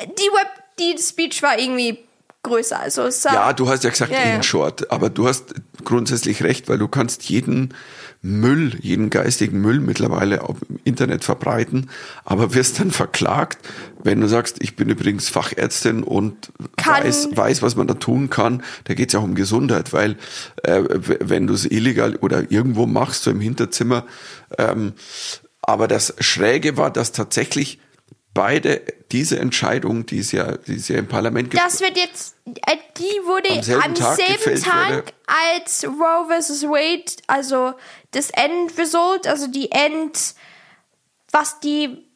Die 0.00 0.06
Web, 0.06 0.48
die 0.78 0.96
Speech 0.98 1.42
war 1.42 1.58
irgendwie 1.58 1.98
größer, 2.42 2.80
also 2.80 3.02
es 3.02 3.22
Ja, 3.24 3.52
du 3.52 3.68
hast 3.68 3.84
ja 3.84 3.90
gesagt 3.90 4.12
Ja, 4.12 4.34
in 4.34 4.42
short, 4.42 4.90
aber 4.90 5.10
du 5.10 5.28
hast 5.28 5.54
grundsätzlich 5.84 6.42
recht, 6.42 6.68
weil 6.70 6.78
du 6.78 6.88
kannst 6.88 7.24
jeden 7.28 7.74
Müll, 8.22 8.78
jeden 8.80 9.08
geistigen 9.10 9.60
Müll 9.60 9.80
mittlerweile 9.80 10.42
auf 10.42 10.56
dem 10.60 10.78
Internet 10.84 11.24
verbreiten, 11.24 11.90
aber 12.24 12.54
wirst 12.54 12.78
dann 12.80 12.90
verklagt, 12.90 13.58
wenn 14.02 14.20
du 14.20 14.28
sagst, 14.28 14.62
ich 14.62 14.76
bin 14.76 14.88
übrigens 14.88 15.28
Fachärztin 15.28 16.02
und 16.02 16.50
Kann- 16.76 17.04
weiß, 17.04 17.28
weiß, 17.34 17.62
was 17.62 17.76
man 17.76 17.86
da 17.86 17.94
tun 17.94 18.28
kann. 18.30 18.62
Da 18.84 18.94
geht's 18.94 19.12
ja 19.12 19.20
auch 19.20 19.24
um 19.24 19.34
Gesundheit, 19.34 19.92
weil 19.92 20.16
äh, 20.62 20.82
wenn 21.20 21.46
du 21.46 21.54
es 21.54 21.64
illegal 21.66 22.16
oder 22.16 22.50
irgendwo 22.50 22.86
machst, 22.86 23.22
so 23.24 23.30
im 23.30 23.40
Hinterzimmer, 23.40 24.04
ähm, 24.58 24.92
aber 25.70 25.88
das 25.88 26.14
Schräge 26.18 26.76
war, 26.76 26.90
dass 26.90 27.12
tatsächlich 27.12 27.78
beide 28.34 28.82
diese 29.10 29.38
Entscheidung, 29.38 30.06
die 30.06 30.18
ist 30.18 30.32
ja, 30.32 30.56
die 30.56 30.74
ist 30.74 30.88
ja 30.88 30.98
im 30.98 31.08
Parlament 31.08 31.52
gespro- 31.52 31.64
Das 31.64 31.80
wird 31.80 31.96
jetzt, 31.96 32.36
äh, 32.46 32.76
die 32.96 33.26
wurde 33.26 33.50
Am 33.50 33.62
selben 33.62 33.82
am 33.82 33.94
Tag 33.94 34.16
selben 34.16 34.62
Tag 34.62 35.12
als 35.56 35.84
Roe 35.84 36.28
vs. 36.28 36.62
Wade, 36.64 37.12
also 37.26 37.74
das 38.12 38.30
Endresult, 38.30 39.26
also 39.26 39.46
die 39.48 39.70
End, 39.72 40.34
was 41.32 41.60
die 41.60 42.06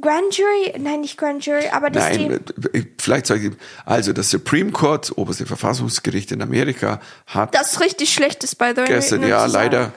Grand 0.00 0.36
Jury, 0.36 0.78
nein, 0.78 1.00
nicht 1.00 1.16
Grand 1.16 1.44
Jury, 1.44 1.68
aber 1.72 1.90
das 1.90 2.16
Nein, 2.16 2.40
die, 2.56 2.78
äh, 2.78 2.84
vielleicht 2.98 3.26
sage 3.26 3.48
ich, 3.48 3.52
also 3.84 4.12
das 4.12 4.30
Supreme 4.30 4.72
Court, 4.72 5.12
oberste 5.16 5.46
Verfassungsgericht 5.46 6.32
in 6.32 6.42
Amerika, 6.42 7.00
hat 7.26 7.54
das 7.54 7.72
ist 7.72 7.80
richtig 7.80 8.12
schlecht 8.12 8.42
ist, 8.44 8.56
by 8.56 8.72
the 8.74 8.82
way. 8.82 8.86
gestern, 8.86 9.26
ja 9.26 9.46
leider, 9.46 9.92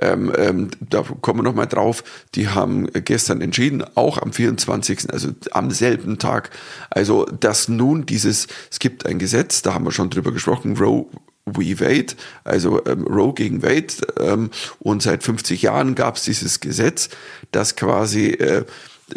ähm, 0.00 0.32
ähm, 0.36 0.70
da 0.80 1.04
kommen 1.20 1.40
wir 1.40 1.44
nochmal 1.44 1.66
drauf, 1.66 2.04
die 2.34 2.48
haben 2.48 2.88
gestern 2.92 3.40
entschieden, 3.40 3.84
auch 3.94 4.18
am 4.18 4.32
24., 4.32 5.12
also 5.12 5.28
am 5.50 5.70
selben 5.70 6.18
Tag, 6.18 6.50
also 6.90 7.24
dass 7.24 7.68
nun 7.68 8.06
dieses, 8.06 8.46
es 8.70 8.78
gibt 8.78 9.06
ein 9.06 9.18
Gesetz, 9.18 9.62
da 9.62 9.74
haben 9.74 9.84
wir 9.84 9.92
schon 9.92 10.10
drüber 10.10 10.32
gesprochen, 10.32 10.76
Roe 10.76 11.06
v. 11.46 11.60
Wade, 11.80 12.14
also 12.44 12.84
ähm, 12.86 13.04
Roe 13.06 13.34
gegen 13.34 13.62
Wade, 13.62 13.94
ähm, 14.20 14.50
und 14.78 15.02
seit 15.02 15.22
50 15.22 15.62
Jahren 15.62 15.94
gab 15.94 16.16
es 16.16 16.22
dieses 16.22 16.60
Gesetz, 16.60 17.08
das 17.50 17.76
quasi 17.76 18.28
äh, 18.28 18.64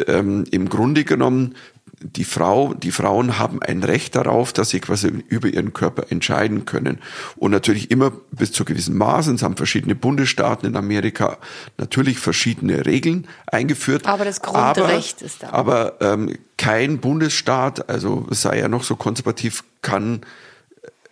ähm, 0.06 0.44
im 0.50 0.68
Grunde 0.68 1.04
genommen 1.04 1.54
die 2.00 2.24
Frau, 2.24 2.74
die 2.74 2.92
Frauen 2.92 3.38
haben 3.38 3.62
ein 3.62 3.82
Recht 3.82 4.16
darauf, 4.16 4.52
dass 4.52 4.68
sie 4.68 4.80
quasi 4.80 5.08
über 5.28 5.48
ihren 5.48 5.72
Körper 5.72 6.06
entscheiden 6.10 6.66
können. 6.66 6.98
Und 7.36 7.52
natürlich 7.52 7.90
immer 7.90 8.12
bis 8.32 8.52
zu 8.52 8.66
gewissen 8.66 8.98
Maßen. 8.98 9.36
Es 9.36 9.42
haben 9.42 9.56
verschiedene 9.56 9.94
Bundesstaaten 9.94 10.68
in 10.68 10.76
Amerika 10.76 11.38
natürlich 11.78 12.18
verschiedene 12.18 12.84
Regeln 12.84 13.26
eingeführt. 13.46 14.06
Aber 14.06 14.26
das 14.26 14.42
Grundrecht 14.42 15.22
ist 15.22 15.42
da. 15.42 15.50
Aber 15.50 15.94
ähm, 16.02 16.36
kein 16.58 16.98
Bundesstaat, 16.98 17.88
also 17.88 18.26
sei 18.30 18.58
er 18.60 18.68
noch 18.68 18.84
so 18.84 18.94
konservativ, 18.96 19.64
kann 19.80 20.20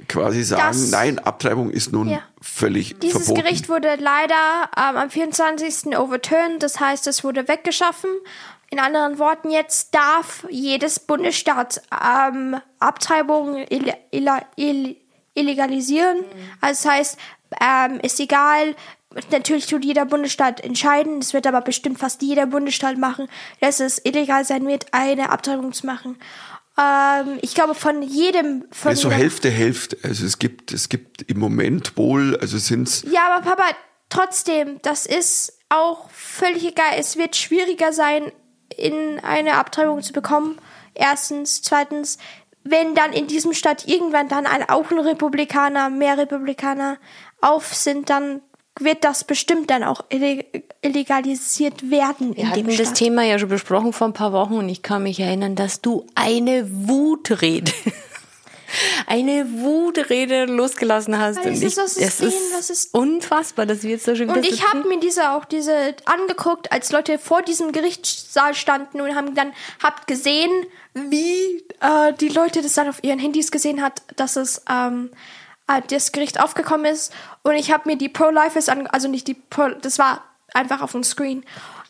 quasi 0.06 0.42
sagen, 0.42 0.62
Das- 0.68 0.90
nein, 0.90 1.18
Abtreibung 1.18 1.70
ist 1.70 1.92
nun 1.92 2.08
Ja. 2.10 2.18
völlig 2.42 2.98
Dieses 2.98 3.24
verboten. 3.24 3.42
Gericht 3.42 3.68
wurde 3.70 3.96
leider 3.98 4.34
ähm, 4.76 4.96
am 4.96 5.08
24. 5.10 5.96
overturned, 5.96 6.62
das 6.62 6.78
heißt, 6.78 7.06
es 7.06 7.24
wurde 7.24 7.48
weggeschaffen. 7.48 8.10
In 8.70 8.78
anderen 8.78 9.18
Worten, 9.18 9.50
jetzt 9.50 9.94
darf 9.94 10.46
jedes 10.50 11.00
Bundesstaat 11.00 11.82
ähm, 11.92 12.60
Abtreibungen 12.78 13.66
ill 13.68 13.92
ill 14.10 14.30
ill 14.56 14.96
illegalisieren. 15.34 16.24
Also 16.60 16.84
das 16.84 16.92
heißt, 16.92 17.18
ähm, 17.60 18.00
ist 18.00 18.20
egal, 18.20 18.74
natürlich 19.30 19.66
tut 19.66 19.84
jeder 19.84 20.04
Bundesstaat 20.04 20.60
entscheiden, 20.60 21.18
es 21.18 21.34
wird 21.34 21.46
aber 21.46 21.60
bestimmt 21.60 21.98
fast 21.98 22.22
jeder 22.22 22.46
Bundesstaat 22.46 22.98
machen, 22.98 23.28
dass 23.60 23.80
es 23.80 23.98
illegal 24.04 24.44
sein 24.44 24.66
wird, 24.66 24.86
eine 24.92 25.30
Abtreibung 25.30 25.72
zu 25.72 25.86
machen. 25.86 26.18
Ähm, 26.78 27.38
ich 27.42 27.54
glaube, 27.54 27.74
von 27.74 28.02
jedem... 28.02 28.64
Von 28.70 28.90
Also 28.90 29.10
Hälfte, 29.10 29.50
Hälfte. 29.50 29.98
Also 30.02 30.24
es 30.24 30.38
gibt, 30.38 30.72
es 30.72 30.88
gibt 30.88 31.22
im 31.22 31.38
Moment 31.38 31.96
wohl, 31.96 32.36
also 32.40 32.58
sind's 32.58 33.04
Ja, 33.10 33.28
aber 33.30 33.48
Papa, 33.48 33.64
trotzdem, 34.08 34.80
das 34.82 35.06
ist 35.06 35.58
auch 35.68 36.10
völlig 36.10 36.64
egal. 36.64 36.94
Es 36.98 37.16
wird 37.16 37.36
schwieriger 37.36 37.92
sein, 37.92 38.32
in 38.76 39.20
eine 39.22 39.54
Abtreibung 39.54 40.02
zu 40.02 40.12
bekommen. 40.12 40.58
Erstens. 40.94 41.62
Zweitens, 41.62 42.18
wenn 42.62 42.94
dann 42.94 43.12
in 43.12 43.26
diesem 43.26 43.52
Stadt 43.52 43.86
irgendwann 43.86 44.28
dann 44.28 44.46
ein, 44.46 44.68
auch 44.68 44.90
ein 44.90 44.98
Republikaner, 44.98 45.90
mehr 45.90 46.16
Republikaner 46.16 46.98
auf 47.40 47.74
sind, 47.74 48.10
dann 48.10 48.40
wird 48.80 49.04
das 49.04 49.22
bestimmt 49.24 49.70
dann 49.70 49.84
auch 49.84 50.02
illeg- 50.10 50.64
illegalisiert 50.82 51.90
werden 51.90 52.36
Wir 52.36 52.44
in 52.44 52.50
dem 52.50 52.50
hatten 52.50 52.66
das 52.66 52.74
Staat. 52.74 52.94
Thema 52.94 53.22
ja 53.22 53.38
schon 53.38 53.48
besprochen 53.48 53.92
vor 53.92 54.08
ein 54.08 54.12
paar 54.14 54.32
Wochen 54.32 54.54
und 54.54 54.68
ich 54.68 54.82
kann 54.82 55.04
mich 55.04 55.20
erinnern, 55.20 55.54
dass 55.54 55.80
du 55.80 56.06
eine 56.16 56.66
Wutrede, 56.68 57.70
eine 59.06 59.46
Wutrede 59.60 60.46
losgelassen 60.46 61.18
hast. 61.18 61.38
Weil 61.38 61.48
und 61.48 61.52
ich, 61.54 61.62
ist 61.62 61.78
das 61.78 61.96
es 61.96 62.20
ist 62.20 62.54
was 62.54 62.70
ist- 62.70 62.94
unfassbar, 62.94 63.66
dass 63.66 63.82
wir 63.82 63.90
jetzt 63.90 64.04
schon 64.04 64.18
wieder 64.18 64.32
Und 64.34 64.46
ich 64.46 64.66
habe 64.66 64.88
mir 64.88 65.00
diese 65.00 65.30
auch 65.30 65.44
diese 65.44 65.94
angeguckt, 66.04 66.72
als 66.72 66.92
Leute 66.92 67.18
vor 67.18 67.42
diesem 67.42 67.72
Gerichtssaal 67.72 68.54
standen 68.54 69.00
und 69.00 69.14
haben 69.14 69.34
dann 69.34 69.52
habt 69.82 70.06
gesehen, 70.06 70.50
wie 70.94 71.64
äh, 71.80 72.12
die 72.20 72.28
Leute 72.28 72.62
das 72.62 72.74
dann 72.74 72.88
auf 72.88 73.02
ihren 73.02 73.18
Handys 73.18 73.50
gesehen 73.50 73.82
hat, 73.82 74.02
dass 74.16 74.36
es 74.36 74.62
ähm, 74.70 75.10
äh, 75.68 75.80
das 75.88 76.12
Gericht 76.12 76.40
aufgekommen 76.40 76.86
ist. 76.86 77.12
Und 77.42 77.54
ich 77.54 77.72
habe 77.72 77.88
mir 77.88 77.96
die 77.96 78.08
Pro-Lifers 78.08 78.68
an, 78.68 78.86
also 78.86 79.08
nicht 79.08 79.26
die 79.26 79.34
Pro, 79.34 79.68
das 79.68 79.98
war 79.98 80.24
einfach 80.52 80.80
auf 80.82 80.92
dem 80.92 81.02
Screen. 81.04 81.44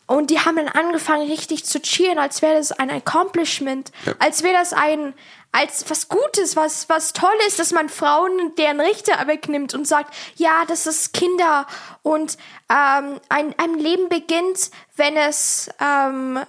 Und 0.07 0.29
die 0.29 0.39
haben 0.39 0.57
dann 0.57 0.67
angefangen 0.67 1.27
richtig 1.27 1.65
zu 1.65 1.81
cheeren, 1.81 2.19
als 2.19 2.41
wäre 2.41 2.55
das 2.55 2.71
ein 2.71 2.91
Accomplishment, 2.91 3.91
als 4.19 4.43
wäre 4.43 4.53
das 4.53 4.71
ein 4.71 5.15
als 5.51 5.89
was 5.89 6.09
Gutes, 6.09 6.55
was 6.55 6.89
was 6.89 7.13
Tolles, 7.13 7.55
dass 7.57 7.71
man 7.71 7.89
Frauen 7.89 8.53
deren 8.55 8.79
Rechte 8.79 9.11
wegnimmt 9.25 9.73
und 9.73 9.87
sagt, 9.87 10.13
ja, 10.35 10.65
das 10.67 10.85
ist 10.85 11.13
Kinder. 11.13 11.65
Und 12.03 12.37
ähm, 12.69 13.19
ein 13.29 13.55
ein 13.57 13.79
Leben 13.79 14.09
beginnt, 14.09 14.69
wenn 14.95 15.17
es 15.17 15.69
ähm, 15.79 16.39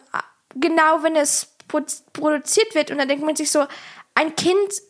genau 0.55 1.03
wenn 1.03 1.17
es 1.17 1.55
pro 1.69 1.81
produziert 2.13 2.75
wird. 2.75 2.91
Und 2.91 2.99
dann 2.99 3.09
denkt 3.09 3.25
man 3.25 3.37
sich 3.37 3.51
so, 3.51 3.67
ein 4.15 4.37
Kind, 4.37 4.83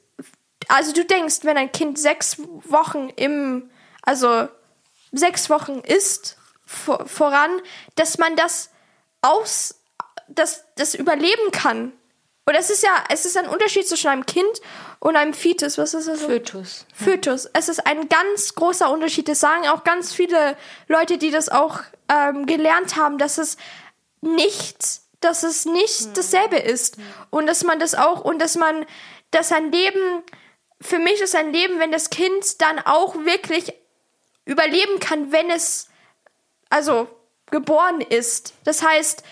also 0.68 0.92
du 0.92 1.04
denkst, 1.04 1.40
wenn 1.42 1.56
ein 1.56 1.70
Kind 1.70 1.98
sechs 1.98 2.36
Wochen 2.64 3.10
im 3.10 3.70
also 4.02 4.48
sechs 5.12 5.50
Wochen 5.50 5.80
ist 5.80 6.36
vor, 6.66 7.06
voran, 7.06 7.50
dass 7.94 8.18
man 8.18 8.36
das 8.36 8.70
aus, 9.22 9.76
das, 10.28 10.64
das 10.74 10.94
überleben 10.94 11.52
kann. 11.52 11.92
Und 12.44 12.56
das 12.56 12.70
ist 12.70 12.82
ja, 12.82 13.04
es 13.08 13.24
ist 13.24 13.36
ein 13.36 13.48
Unterschied 13.48 13.88
zwischen 13.88 14.08
einem 14.08 14.26
Kind 14.26 14.60
und 15.00 15.16
einem 15.16 15.34
Fetus. 15.34 15.78
Was 15.78 15.94
ist 15.94 16.06
das? 16.06 16.22
Fötus. 16.22 16.86
Fötus. 16.94 17.48
Es 17.52 17.68
ist 17.68 17.86
ein 17.86 18.08
ganz 18.08 18.54
großer 18.54 18.90
Unterschied. 18.90 19.28
Das 19.28 19.40
sagen 19.40 19.66
auch 19.66 19.82
ganz 19.82 20.12
viele 20.12 20.56
Leute, 20.86 21.18
die 21.18 21.30
das 21.30 21.48
auch 21.48 21.80
ähm, 22.08 22.46
gelernt 22.46 22.96
haben, 22.96 23.18
dass 23.18 23.38
es 23.38 23.56
nicht, 24.20 25.00
dass 25.20 25.42
es 25.42 25.64
nicht 25.64 26.16
dasselbe 26.16 26.56
ist. 26.56 26.98
Und 27.30 27.48
dass 27.48 27.64
man 27.64 27.80
das 27.80 27.96
auch, 27.96 28.20
und 28.20 28.40
dass 28.40 28.56
man, 28.56 28.86
dass 29.32 29.50
ein 29.50 29.72
Leben, 29.72 30.22
für 30.80 31.00
mich 31.00 31.20
ist 31.20 31.34
ein 31.34 31.52
Leben, 31.52 31.80
wenn 31.80 31.90
das 31.90 32.10
Kind 32.10 32.60
dann 32.60 32.78
auch 32.78 33.16
wirklich 33.16 33.72
überleben 34.44 35.00
kann, 35.00 35.32
wenn 35.32 35.50
es, 35.50 35.88
also, 36.70 37.08
geboren 37.50 38.00
ist. 38.00 38.54
Das 38.64 38.82
heißt, 38.82 39.22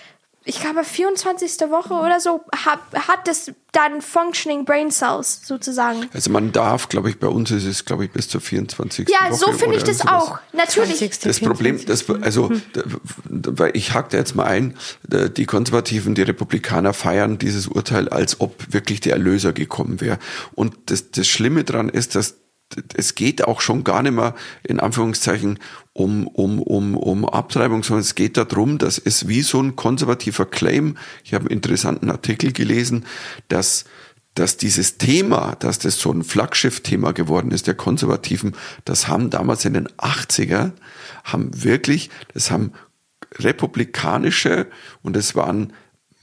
ich 0.47 0.61
glaube, 0.61 0.85
24. 0.85 1.53
Woche 1.71 1.95
oder 1.95 2.21
so 2.21 2.43
hab, 2.67 2.95
hat 3.09 3.27
es 3.29 3.51
dann 3.73 4.03
Functioning 4.03 4.67
Brain 4.67 4.91
Cells 4.91 5.41
sozusagen. 5.47 6.07
Also 6.13 6.31
man 6.31 6.53
darf, 6.53 6.91
glaube 6.91 7.09
ich, 7.09 7.19
bei 7.19 7.29
uns 7.29 7.51
ist 7.51 7.65
es, 7.65 7.87
glaube 7.87 8.05
ich, 8.05 8.11
bis 8.11 8.29
zur 8.29 8.43
24. 8.43 9.09
Ja, 9.09 9.31
Woche 9.31 9.39
so 9.39 9.53
finde 9.53 9.77
ich 9.77 9.85
das 9.85 9.99
sowas. 10.01 10.13
auch. 10.13 10.39
Natürlich. 10.53 10.99
20. 10.99 11.23
Das 11.23 11.41
Problem, 11.41 11.85
das, 11.87 12.09
also, 12.11 12.51
da- 12.75 12.83
da- 13.25 13.59
weil 13.59 13.75
ich 13.75 13.95
hakte 13.95 14.19
jetzt 14.19 14.35
mal 14.37 14.45
ein, 14.45 14.77
da- 15.09 15.29
die 15.29 15.47
Konservativen, 15.47 16.15
die 16.15 16.23
Republikaner 16.23 16.93
feiern 16.93 17.39
dieses 17.39 17.67
Urteil, 17.67 18.11
als 18.11 18.41
ob 18.43 18.71
wirklich 18.73 19.01
der 19.01 19.15
Erlöser 19.15 19.55
gekommen 19.55 20.03
wäre. 20.03 20.19
Und 20.55 20.77
das, 20.91 21.11
das 21.11 21.27
Schlimme 21.27 21.65
dran 21.65 21.89
ist, 21.89 22.15
dass 22.17 22.35
es 22.95 23.15
geht 23.15 23.45
auch 23.45 23.61
schon 23.63 23.83
gar 23.85 24.03
nicht 24.03 24.13
mehr 24.15 24.35
in 24.63 24.79
Anführungszeichen 24.81 25.59
um, 25.95 26.27
um, 26.27 26.61
um, 26.61 26.97
um 26.97 27.25
Abtreibung, 27.25 27.83
sondern 27.83 28.03
es 28.03 28.15
geht 28.15 28.37
darum, 28.37 28.79
dass 28.79 28.99
es 28.99 29.29
wie 29.29 29.43
so 29.43 29.63
ein 29.63 29.77
konservativer 29.77 30.45
Claim, 30.45 30.99
ich 31.25 31.33
habe 31.33 31.45
einen 31.45 31.53
interessanten 31.53 32.11
Artikel 32.11 32.53
gelesen, 32.53 33.07
dass 33.49 33.85
dass 34.35 34.57
dieses 34.57 34.99
Thema, 34.99 35.55
dass 35.61 35.79
das 35.79 36.01
so 36.01 36.11
ein 36.11 36.25
Flaggschiff-Thema 36.25 37.13
geworden 37.13 37.53
ist, 37.53 37.69
der 37.69 37.75
Konservativen, 37.75 38.57
das 38.85 39.07
haben 39.07 39.31
damals 39.31 39.65
in 39.65 39.75
den 39.75 39.87
80er, 39.87 40.73
haben 41.23 41.63
wirklich, 41.63 42.11
das 42.33 42.51
haben 42.51 42.73
republikanische, 43.39 44.67
und 45.03 45.17
es 45.17 45.37
waren 45.37 45.73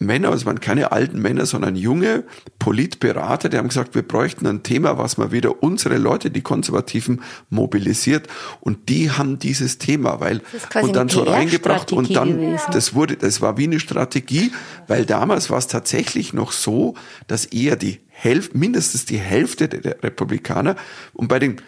Männer, 0.02 0.30
es 0.34 0.46
waren 0.46 0.60
keine 0.60 0.92
alten 0.92 1.22
Männer, 1.22 1.46
sondern 1.46 1.76
junge 1.76 2.24
Politberater, 2.60 3.50
die 3.50 3.58
haben 3.58 3.68
gesagt, 3.68 3.96
wir 3.96 4.02
bräuchten 4.02 4.48
ein 4.48 4.64
Thema, 4.64 4.98
was 4.98 5.18
mal 5.18 5.32
wieder 5.32 5.64
unsere 5.64 5.98
Leute, 5.98 6.32
die 6.32 6.42
Konservativen, 6.42 7.22
mobilisiert. 7.50 8.28
Und 8.60 8.90
die 8.90 9.12
haben 9.12 9.40
dieses 9.40 9.78
Thema, 9.78 10.20
weil, 10.20 10.42
und 10.82 10.96
dann 10.96 11.10
so 11.10 11.24
reingebracht 11.24 11.92
und 11.92 12.16
dann, 12.16 12.40
gewesen. 12.40 12.72
das 12.72 12.94
wurde, 12.94 13.16
das 13.16 13.42
war 13.42 13.58
wie 13.58 13.66
eine 13.66 13.80
Strategie, 13.80 14.52
weil 14.88 15.06
damals 15.06 15.50
war 15.50 15.60
es 15.60 15.68
tatsächlich 15.68 16.34
noch 16.34 16.52
so, 16.52 16.96
dass 17.28 17.46
eher 17.46 17.76
die 17.76 18.00
Hälfte, 18.10 18.58
mindestens 18.58 19.06
die 19.06 19.18
Hälfte 19.18 19.68
der, 19.68 19.82
der 19.82 20.04
Republikaner 20.04 20.76
und 21.14 21.28
bei 21.28 21.40
den 21.40 21.62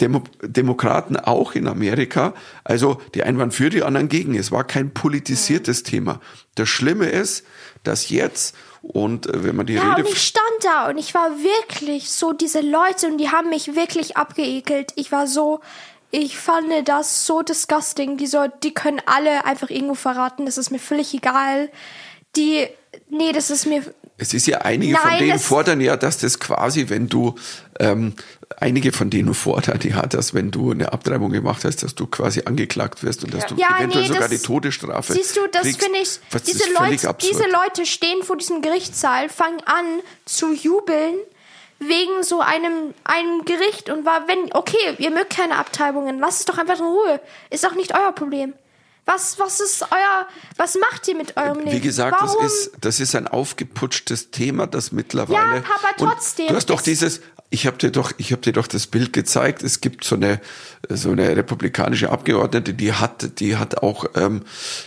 Demo 0.00 0.22
Demokraten 0.42 1.16
auch 1.16 1.54
in 1.54 1.66
Amerika, 1.66 2.34
also 2.64 3.00
die 3.14 3.22
einen 3.22 3.38
waren 3.38 3.50
für, 3.50 3.70
die 3.70 3.82
anderen 3.82 4.08
gegen. 4.08 4.34
Es 4.34 4.52
war 4.52 4.64
kein 4.64 4.90
politisiertes 4.90 5.82
Thema. 5.82 6.20
Das 6.54 6.68
Schlimme 6.68 7.06
ist, 7.06 7.44
dass 7.88 8.08
jetzt 8.10 8.54
und 8.82 9.26
äh, 9.26 9.44
wenn 9.44 9.56
man 9.56 9.66
die 9.66 9.74
Ja, 9.74 9.94
Rede 9.94 10.06
und 10.06 10.12
ich 10.12 10.22
stand 10.22 10.44
da 10.62 10.88
und 10.88 10.98
ich 10.98 11.14
war 11.14 11.30
wirklich 11.38 12.10
so, 12.10 12.32
diese 12.32 12.60
Leute, 12.60 13.08
und 13.08 13.18
die 13.18 13.30
haben 13.30 13.50
mich 13.50 13.74
wirklich 13.74 14.16
abgeekelt. 14.16 14.92
Ich 14.96 15.12
war 15.12 15.26
so, 15.26 15.60
ich 16.10 16.38
fand 16.38 16.88
das 16.88 17.26
so 17.26 17.42
disgusting. 17.42 18.16
Die, 18.16 18.26
so, 18.26 18.46
die 18.62 18.72
können 18.72 19.00
alle 19.06 19.44
einfach 19.44 19.70
irgendwo 19.70 19.94
verraten, 19.94 20.46
das 20.46 20.58
ist 20.58 20.70
mir 20.70 20.78
völlig 20.78 21.12
egal. 21.14 21.70
Die, 22.36 22.66
nee, 23.08 23.32
das 23.32 23.50
ist 23.50 23.66
mir, 23.66 23.82
Es 24.20 24.34
ist 24.34 24.46
ja 24.48 24.58
einige 24.58 24.96
von 24.96 25.10
Nein, 25.10 25.18
denen 25.20 25.32
das- 25.32 25.44
fordern 25.44 25.80
ja, 25.80 25.96
dass 25.96 26.18
das 26.18 26.40
quasi, 26.40 26.88
wenn 26.88 27.08
du 27.08 27.36
ähm, 27.78 28.14
einige 28.56 28.90
von 28.92 29.10
denen 29.10 29.32
fordern 29.32 29.78
ja, 29.84 30.02
dass 30.06 30.34
wenn 30.34 30.50
du 30.50 30.72
eine 30.72 30.92
Abtreibung 30.92 31.30
gemacht 31.30 31.64
hast, 31.64 31.84
dass 31.84 31.94
du 31.94 32.06
quasi 32.08 32.42
angeklagt 32.44 33.04
wirst 33.04 33.22
und 33.22 33.32
dass 33.32 33.46
du 33.46 33.54
Ja, 33.54 33.76
eventuell 33.78 34.02
nee, 34.02 34.08
sogar 34.08 34.28
das- 34.28 34.40
die 34.40 34.44
Todesstrafe. 34.44 35.12
Siehst 35.12 35.36
du, 35.36 35.46
das 35.52 35.62
finde 35.62 35.98
ich, 36.02 36.18
diese 36.46 36.72
Leute, 36.72 37.14
diese 37.22 37.44
Leute 37.48 37.86
stehen 37.86 38.22
vor 38.24 38.36
diesem 38.36 38.60
Gerichtssaal, 38.60 39.28
fangen 39.28 39.60
an 39.66 39.84
zu 40.24 40.52
jubeln 40.52 41.14
wegen 41.78 42.24
so 42.24 42.40
einem, 42.40 42.92
einem 43.04 43.44
Gericht 43.44 43.88
und 43.88 44.04
war, 44.04 44.26
wenn, 44.26 44.52
okay, 44.52 44.96
ihr 44.98 45.10
mögt 45.12 45.30
keine 45.30 45.56
Abtreibungen, 45.58 46.18
lasst 46.18 46.40
es 46.40 46.44
doch 46.46 46.58
einfach 46.58 46.80
in 46.80 46.84
Ruhe. 46.86 47.20
Ist 47.50 47.62
doch 47.62 47.76
nicht 47.76 47.94
euer 47.94 48.10
Problem. 48.10 48.52
Was, 49.10 49.38
was 49.38 49.58
ist 49.60 49.82
euer, 49.90 50.26
was 50.58 50.76
macht 50.78 51.08
ihr 51.08 51.16
mit 51.16 51.36
eurem 51.36 51.60
Leben? 51.60 51.72
Wie 51.72 51.80
gesagt, 51.80 52.20
das 52.20 52.34
ist, 52.34 52.72
das 52.80 53.00
ist 53.00 53.14
ein 53.14 53.26
aufgeputschtes 53.26 54.30
Thema, 54.30 54.66
das 54.66 54.92
mittlerweile. 54.92 55.56
Ja, 55.56 55.60
Papa, 55.62 55.94
trotzdem. 55.96 56.48
Du 56.48 56.54
hast 56.54 56.66
doch 56.68 56.78
Es- 56.80 56.84
dieses, 56.84 57.20
ich 57.50 57.66
habe 57.66 57.78
dir 57.78 57.90
doch, 57.90 58.12
ich 58.18 58.32
habe 58.32 58.42
dir 58.42 58.52
doch 58.52 58.66
das 58.66 58.86
Bild 58.86 59.14
gezeigt. 59.14 59.62
Es 59.62 59.80
gibt 59.80 60.04
so 60.04 60.16
eine, 60.16 60.40
so 60.90 61.10
eine 61.10 61.34
republikanische 61.36 62.10
Abgeordnete, 62.10 62.74
die 62.74 62.92
hat, 62.92 63.40
die 63.40 63.56
hat 63.56 63.82
auch, 63.82 64.04
ähm, 64.14 64.42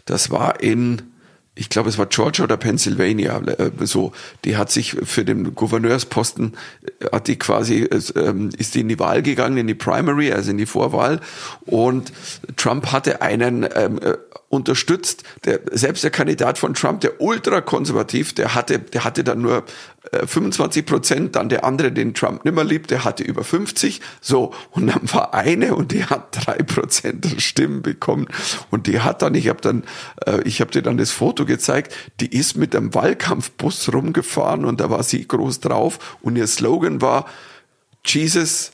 das 0.05 0.29
war 0.29 0.59
in, 0.61 1.10
ich 1.53 1.69
glaube, 1.69 1.89
es 1.89 1.97
war 1.97 2.05
Georgia 2.05 2.45
oder 2.45 2.55
Pennsylvania, 2.55 3.39
äh, 3.39 3.71
so, 3.81 4.13
die 4.45 4.55
hat 4.55 4.71
sich 4.71 4.95
für 5.03 5.25
den 5.25 5.53
Gouverneursposten, 5.53 6.55
äh, 6.99 7.07
hat 7.11 7.27
die 7.27 7.37
quasi, 7.37 7.83
äh, 7.83 8.01
ähm, 8.15 8.49
ist 8.57 8.75
die 8.75 8.81
in 8.81 8.87
die 8.87 8.99
Wahl 8.99 9.21
gegangen, 9.21 9.57
in 9.57 9.67
die 9.67 9.75
Primary, 9.75 10.31
also 10.31 10.51
in 10.51 10.57
die 10.57 10.65
Vorwahl, 10.65 11.19
und 11.65 12.13
Trump 12.55 12.91
hatte 12.91 13.21
einen 13.21 13.67
ähm, 13.75 13.99
äh, 14.01 14.17
unterstützt, 14.51 15.23
der, 15.45 15.61
selbst 15.71 16.03
der 16.03 16.11
Kandidat 16.11 16.57
von 16.57 16.73
Trump, 16.73 16.99
der 17.01 17.21
ultrakonservativ, 17.21 18.33
der 18.33 18.53
hatte, 18.53 18.79
der 18.79 19.05
hatte 19.05 19.23
dann 19.23 19.41
nur 19.41 19.63
äh, 20.11 20.27
25 20.27 20.85
Prozent, 20.85 21.35
dann 21.37 21.47
der 21.47 21.63
andere, 21.63 21.91
den 21.91 22.13
Trump 22.13 22.43
nimmer 22.43 22.65
liebt, 22.65 22.91
der 22.91 23.05
hatte 23.05 23.23
über 23.23 23.45
50, 23.45 24.01
so, 24.19 24.53
und 24.71 24.87
dann 24.87 25.11
war 25.13 25.33
eine 25.33 25.73
und 25.73 25.93
die 25.93 26.03
hat 26.03 26.45
drei 26.45 26.57
Prozent 26.57 27.23
der 27.23 27.39
Stimmen 27.39 27.81
bekommen. 27.81 28.27
Und 28.69 28.87
die 28.87 28.99
hat 28.99 29.21
dann, 29.21 29.35
ich 29.35 29.47
habe 29.47 29.61
dann, 29.61 29.83
äh, 30.25 30.41
ich 30.43 30.59
habe 30.59 30.71
dir 30.71 30.81
dann 30.81 30.97
das 30.97 31.11
Foto 31.11 31.45
gezeigt, 31.45 31.95
die 32.19 32.35
ist 32.35 32.57
mit 32.57 32.75
einem 32.75 32.93
Wahlkampfbus 32.93 33.93
rumgefahren 33.93 34.65
und 34.65 34.81
da 34.81 34.89
war 34.89 35.03
sie 35.03 35.25
groß 35.25 35.61
drauf. 35.61 36.17
Und 36.21 36.35
ihr 36.35 36.47
Slogan 36.47 37.01
war 37.01 37.25
Jesus, 38.05 38.73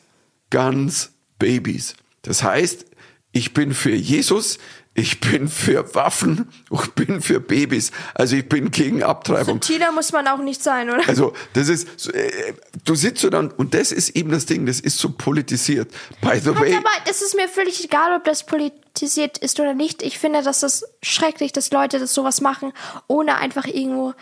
Guns, 0.49 1.11
Babies. 1.37 1.95
Das 2.23 2.41
heißt, 2.41 2.87
ich 3.31 3.53
bin 3.53 3.73
für 3.73 3.93
Jesus, 3.93 4.57
ich 4.97 5.19
bin 5.19 5.47
für 5.47 5.93
Waffen, 5.93 6.51
ich 6.71 6.87
bin 6.93 7.21
für 7.21 7.39
Babys. 7.39 7.91
Also 8.15 8.35
ich 8.35 8.49
bin 8.49 8.71
gegen 8.71 9.03
Abtreibung. 9.03 9.61
Subtiler 9.61 9.91
muss 9.91 10.11
man 10.11 10.27
auch 10.27 10.39
nicht 10.39 10.63
sein, 10.63 10.89
oder? 10.89 11.07
Also 11.07 11.33
das 11.53 11.69
ist, 11.69 12.11
äh, 12.11 12.53
du 12.83 12.95
sitzt 12.95 13.21
so 13.21 13.29
dann, 13.29 13.51
und 13.51 13.75
das 13.75 13.91
ist 13.91 14.09
eben 14.15 14.31
das 14.31 14.47
Ding, 14.47 14.65
das 14.65 14.79
ist 14.79 14.97
so 14.97 15.11
politisiert. 15.11 15.91
By 16.19 16.39
the 16.39 16.55
way, 16.59 16.73
Halt, 16.73 16.83
aber 16.83 17.09
es 17.11 17.21
ist 17.21 17.35
mir 17.35 17.47
völlig 17.47 17.83
egal, 17.83 18.17
ob 18.17 18.23
das 18.23 18.47
politisiert 18.47 19.37
ist 19.37 19.59
oder 19.59 19.75
nicht. 19.75 20.01
Ich 20.01 20.17
finde, 20.17 20.41
dass 20.41 20.61
das 20.61 20.83
schrecklich, 21.03 21.51
dass 21.51 21.69
Leute 21.69 21.99
das 21.99 22.15
sowas 22.15 22.41
machen, 22.41 22.73
ohne 23.05 23.37
einfach 23.37 23.67
irgendwo 23.67 24.15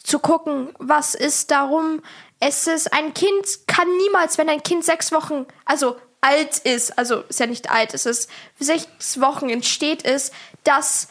zu 0.00 0.20
gucken, 0.20 0.68
was 0.78 1.16
ist 1.16 1.50
darum. 1.50 2.02
Es 2.38 2.68
ist 2.68 2.92
ein 2.92 3.14
Kind 3.14 3.66
kann 3.66 3.88
niemals, 3.96 4.38
wenn 4.38 4.48
ein 4.48 4.62
Kind 4.62 4.84
sechs 4.84 5.10
Wochen, 5.10 5.46
also 5.64 5.96
alt 6.24 6.58
ist, 6.58 6.98
also 6.98 7.20
ist 7.28 7.38
ja 7.38 7.46
nicht 7.46 7.70
alt, 7.70 7.92
es 7.92 8.06
ist 8.06 8.30
sechs 8.58 9.20
Wochen 9.20 9.50
entsteht 9.50 10.02
ist, 10.02 10.32
dass 10.64 11.08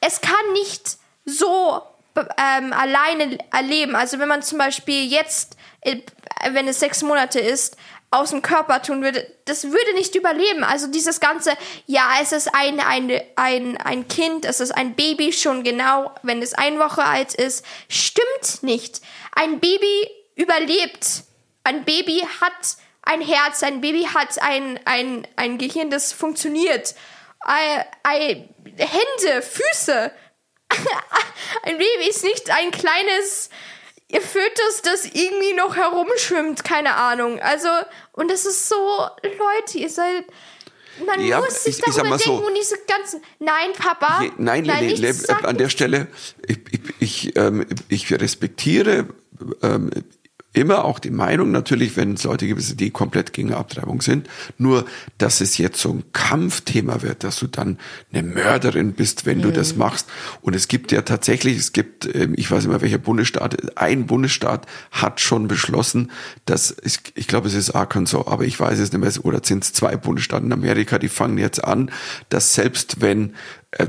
es 0.00 0.20
kann 0.20 0.52
nicht 0.54 0.96
so 1.24 1.82
ähm, 2.16 2.72
alleine 2.72 3.38
erleben. 3.52 3.94
Also 3.94 4.18
wenn 4.18 4.28
man 4.28 4.42
zum 4.42 4.58
Beispiel 4.58 5.04
jetzt, 5.04 5.56
äh, 5.82 5.98
wenn 6.50 6.66
es 6.68 6.80
sechs 6.80 7.02
Monate 7.02 7.40
ist, 7.40 7.76
aus 8.10 8.30
dem 8.30 8.42
Körper 8.42 8.80
tun 8.80 9.02
würde, 9.02 9.26
das 9.44 9.64
würde 9.64 9.94
nicht 9.94 10.14
überleben. 10.14 10.62
Also 10.62 10.86
dieses 10.86 11.18
ganze, 11.18 11.52
ja, 11.86 12.10
es 12.22 12.32
ist 12.32 12.54
ein, 12.54 12.78
ein, 12.78 13.10
ein, 13.34 13.76
ein 13.76 14.06
Kind, 14.08 14.44
es 14.44 14.60
ist 14.60 14.70
ein 14.70 14.94
Baby 14.94 15.32
schon 15.32 15.64
genau, 15.64 16.12
wenn 16.22 16.40
es 16.40 16.54
eine 16.54 16.78
Woche 16.78 17.04
alt 17.04 17.34
ist, 17.34 17.64
stimmt 17.88 18.62
nicht. 18.62 19.00
Ein 19.32 19.58
Baby 19.58 20.08
überlebt. 20.36 21.24
Ein 21.64 21.84
Baby 21.84 22.24
hat 22.40 22.76
ein 23.06 23.20
Herz, 23.20 23.62
ein 23.62 23.80
Baby 23.80 24.04
hat 24.14 24.40
ein, 24.42 24.80
ein, 24.84 25.26
ein 25.36 25.58
Gehirn, 25.58 25.90
das 25.90 26.12
funktioniert. 26.12 26.94
Ein, 27.40 27.84
ein, 28.02 28.48
Hände, 28.76 29.42
Füße. 29.42 30.10
ein 31.62 31.78
Baby 31.78 32.08
ist 32.08 32.24
nicht 32.24 32.50
ein 32.50 32.70
kleines 32.70 33.50
Fötus, 34.10 34.82
das 34.82 35.04
irgendwie 35.06 35.54
noch 35.54 35.76
herumschwimmt, 35.76 36.64
keine 36.64 36.94
Ahnung. 36.96 37.40
Also, 37.40 37.68
und 38.12 38.30
es 38.30 38.46
ist 38.46 38.68
so, 38.68 38.76
Leute, 39.22 39.78
ihr 39.78 39.90
seid. 39.90 40.24
Man 41.04 41.20
Ja, 41.26 41.40
muss 41.40 41.64
sich 41.64 41.78
ich- 41.80 41.86
ich 41.88 41.94
darüber 41.96 42.18
so. 42.18 42.30
denken 42.30 42.46
und 42.46 42.54
diese 42.54 42.76
ganzen. 42.86 43.20
Nein, 43.40 43.72
Papa. 43.76 44.22
Je- 44.22 44.30
Nein, 44.38 44.62
nicht 44.62 44.98
Le- 44.98 45.12
sag 45.12 45.42
an 45.44 45.56
der. 45.58 45.68
Stelle, 45.68 46.06
ich, 46.46 46.58
ich, 46.70 46.80
ich, 47.00 47.36
ähm, 47.36 47.66
ich 47.88 48.12
respektiere 48.12 49.08
ähm, 49.62 49.90
immer 50.54 50.84
auch 50.84 50.98
die 50.98 51.10
Meinung 51.10 51.50
natürlich, 51.50 51.96
wenn 51.96 52.14
es 52.14 52.24
Leute 52.24 52.46
gibt, 52.46 52.80
die 52.80 52.90
komplett 52.90 53.32
gegen 53.32 53.52
Abtreibung 53.52 54.00
sind. 54.00 54.28
Nur, 54.56 54.86
dass 55.18 55.40
es 55.40 55.58
jetzt 55.58 55.80
so 55.80 55.90
ein 55.90 56.04
Kampfthema 56.12 57.02
wird, 57.02 57.24
dass 57.24 57.40
du 57.40 57.48
dann 57.48 57.78
eine 58.12 58.22
Mörderin 58.22 58.92
bist, 58.92 59.26
wenn 59.26 59.42
du 59.42 59.50
das 59.50 59.76
machst. 59.76 60.08
Und 60.40 60.54
es 60.54 60.68
gibt 60.68 60.92
ja 60.92 61.02
tatsächlich, 61.02 61.58
es 61.58 61.72
gibt, 61.72 62.12
ähm, 62.14 62.34
ich 62.36 62.50
weiß 62.50 62.62
nicht 62.62 62.70
mehr 62.70 62.80
welcher 62.80 62.98
Bundesstaat, 62.98 63.76
ein 63.76 64.06
Bundesstaat 64.06 64.66
hat 64.92 65.20
schon 65.20 65.48
beschlossen, 65.48 66.12
dass, 66.44 66.74
ich, 66.82 67.00
ich 67.16 67.26
glaube 67.26 67.48
es 67.48 67.54
ist 67.54 67.72
Arkansas, 67.72 68.26
aber 68.26 68.44
ich 68.44 68.58
weiß 68.58 68.78
es 68.78 68.92
nicht 68.92 69.00
mehr, 69.00 69.24
oder 69.24 69.40
sind 69.42 69.64
es 69.64 69.72
zwei 69.72 69.96
Bundesstaaten 69.96 70.46
in 70.46 70.52
Amerika, 70.52 70.98
die 70.98 71.08
fangen 71.08 71.38
jetzt 71.38 71.64
an, 71.64 71.90
dass 72.28 72.54
selbst 72.54 73.00
wenn 73.00 73.34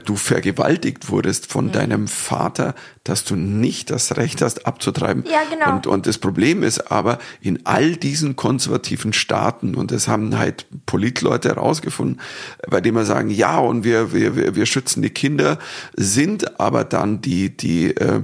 du 0.05 0.15
vergewaltigt 0.15 1.09
wurdest 1.09 1.51
von 1.51 1.71
deinem 1.71 2.07
Vater, 2.07 2.73
dass 3.03 3.23
du 3.23 3.36
nicht 3.36 3.91
das 3.91 4.17
Recht 4.17 4.41
hast 4.41 4.65
abzutreiben. 4.65 5.23
Ja, 5.25 5.43
genau. 5.49 5.75
Und, 5.75 5.88
und 5.88 6.07
das 6.07 6.17
Problem 6.17 6.63
ist 6.63 6.91
aber, 6.91 7.19
in 7.39 7.65
all 7.65 7.95
diesen 7.95 8.36
konservativen 8.36 9.13
Staaten, 9.13 9.75
und 9.75 9.91
das 9.91 10.07
haben 10.07 10.38
halt 10.38 10.65
Politleute 10.88 11.49
herausgefunden, 11.49 12.19
bei 12.67 12.81
denen 12.81 12.97
wir 12.97 13.05
sagen, 13.05 13.29
ja, 13.29 13.59
und 13.59 13.83
wir, 13.83 14.11
wir, 14.11 14.36
wir 14.36 14.55
wir 14.55 14.65
schützen 14.65 15.01
die 15.01 15.09
Kinder, 15.11 15.59
sind 15.95 16.59
aber 16.59 16.83
dann 16.83 17.21
die, 17.21 17.55
die, 17.55 17.95
äh, 17.95 18.23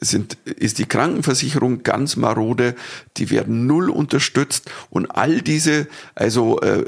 sind, 0.00 0.38
ist 0.46 0.78
die 0.78 0.86
Krankenversicherung 0.86 1.82
ganz 1.82 2.16
marode, 2.16 2.74
die 3.18 3.30
werden 3.30 3.66
null 3.66 3.90
unterstützt 3.90 4.70
und 4.88 5.06
all 5.06 5.42
diese, 5.42 5.86
also 6.14 6.58
äh, 6.60 6.84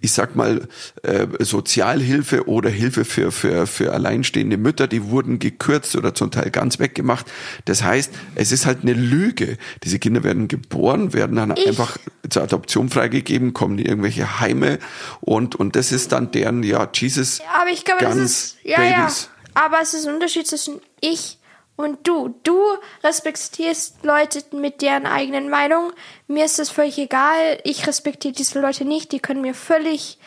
ich 0.00 0.12
sag 0.12 0.34
mal, 0.34 0.66
äh, 1.02 1.26
Sozialhilfe 1.40 2.48
oder 2.48 2.70
Hilfe 2.70 3.04
für, 3.04 3.32
für, 3.32 3.66
für 3.66 3.92
alleinstehende 3.92 4.56
Mütter, 4.56 4.86
die 4.86 5.04
wurden 5.04 5.38
gekürzt 5.38 5.96
oder 5.96 6.14
zum 6.14 6.30
Teil 6.30 6.50
ganz 6.50 6.78
weggemacht. 6.78 7.26
Das 7.66 7.82
heißt, 7.82 8.12
es 8.34 8.52
ist 8.52 8.66
halt 8.66 8.78
eine 8.82 8.92
Lüge. 8.94 9.58
Diese 9.82 9.98
Kinder 9.98 10.22
werden 10.24 10.48
geboren, 10.48 11.12
werden 11.12 11.36
dann 11.36 11.54
Ich- 11.56 11.66
einfach 11.66 11.98
zur 12.30 12.42
Adoption 12.42 12.88
freigegeben, 12.88 13.52
kommen 13.52 13.78
in 13.78 13.86
irgendwelche 13.86 14.40
Heime 14.40 14.78
und, 15.20 15.54
und 15.54 15.76
das 15.76 15.92
ist 15.92 16.12
dann 16.12 16.30
deren, 16.30 16.62
ja, 16.62 16.88
Jesus, 16.94 17.40
Aber 17.60 17.70
ich 17.70 17.84
glaube, 17.84 18.04
das 18.04 18.16
ist. 18.16 18.56
Ja, 18.62 18.78
Babies. 18.78 19.28
ja. 19.54 19.62
Aber 19.66 19.80
es 19.82 19.94
ist 19.94 20.06
ein 20.06 20.14
Unterschied 20.14 20.46
zwischen 20.46 20.80
ich 21.00 21.38
und 21.76 22.06
du. 22.06 22.34
Du 22.44 22.60
respektierst 23.02 24.04
Leute 24.04 24.42
mit 24.52 24.82
deren 24.82 25.06
eigenen 25.06 25.50
Meinung. 25.50 25.92
Mir 26.28 26.44
ist 26.44 26.58
das 26.58 26.70
völlig 26.70 26.98
egal. 26.98 27.58
Ich 27.64 27.86
respektiere 27.86 28.34
diese 28.34 28.60
Leute 28.60 28.84
nicht. 28.84 29.12
Die 29.12 29.20
können 29.20 29.40
mir 29.40 29.54
völlig. 29.54 30.18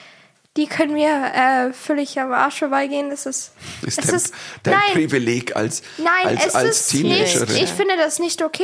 Die 0.58 0.68
können 0.68 0.94
mir 0.94 1.32
äh, 1.36 1.74
völlig 1.74 2.20
am 2.20 2.34
Arsch 2.34 2.60
vorbeigehen. 2.60 3.10
Das 3.10 3.26
ist. 3.26 3.54
ist 3.84 4.00
es 4.00 4.06
dein, 4.06 4.16
ist 4.16 4.34
dein 4.64 4.74
nein, 4.74 4.94
Privileg 4.94 5.56
als, 5.56 5.84
nein, 5.98 6.38
als, 6.38 6.48
es 6.48 6.56
als 6.56 6.80
ist 6.80 6.94
nicht. 6.96 7.34
Teenagerin. 7.34 7.64
Ich 7.64 7.70
finde 7.72 7.96
das 7.98 8.20
nicht 8.20 8.42
okay. 8.42 8.64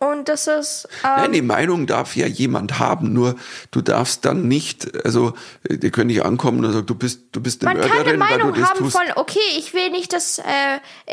Und 0.00 0.28
das 0.28 0.46
ist. 0.46 0.88
Nein, 1.02 1.24
Ähm, 1.26 1.32
die 1.32 1.42
Meinung 1.42 1.86
darf 1.88 2.14
ja 2.14 2.26
jemand 2.26 2.78
haben, 2.78 3.12
nur 3.12 3.34
du 3.72 3.80
darfst 3.80 4.24
dann 4.24 4.46
nicht, 4.46 5.04
also 5.04 5.34
äh, 5.68 5.76
die 5.76 5.90
können 5.90 6.06
nicht 6.06 6.24
ankommen 6.24 6.64
und 6.64 6.72
sagen, 6.72 6.86
du 6.86 6.94
bist, 6.94 7.22
du 7.32 7.40
bist 7.40 7.66
eine 7.66 7.80
man 7.80 7.88
kann 7.90 7.98
eine 8.06 8.16
Mörderin, 8.16 8.20
weil 8.20 8.38
du 8.38 8.44
Meinung 8.46 8.64
haben 8.68 8.78
tust. 8.78 8.96
von, 8.96 9.02
okay, 9.16 9.38
ich 9.58 9.74
will 9.74 9.90
nicht, 9.90 10.12
dass 10.12 10.38
äh, 10.38 10.42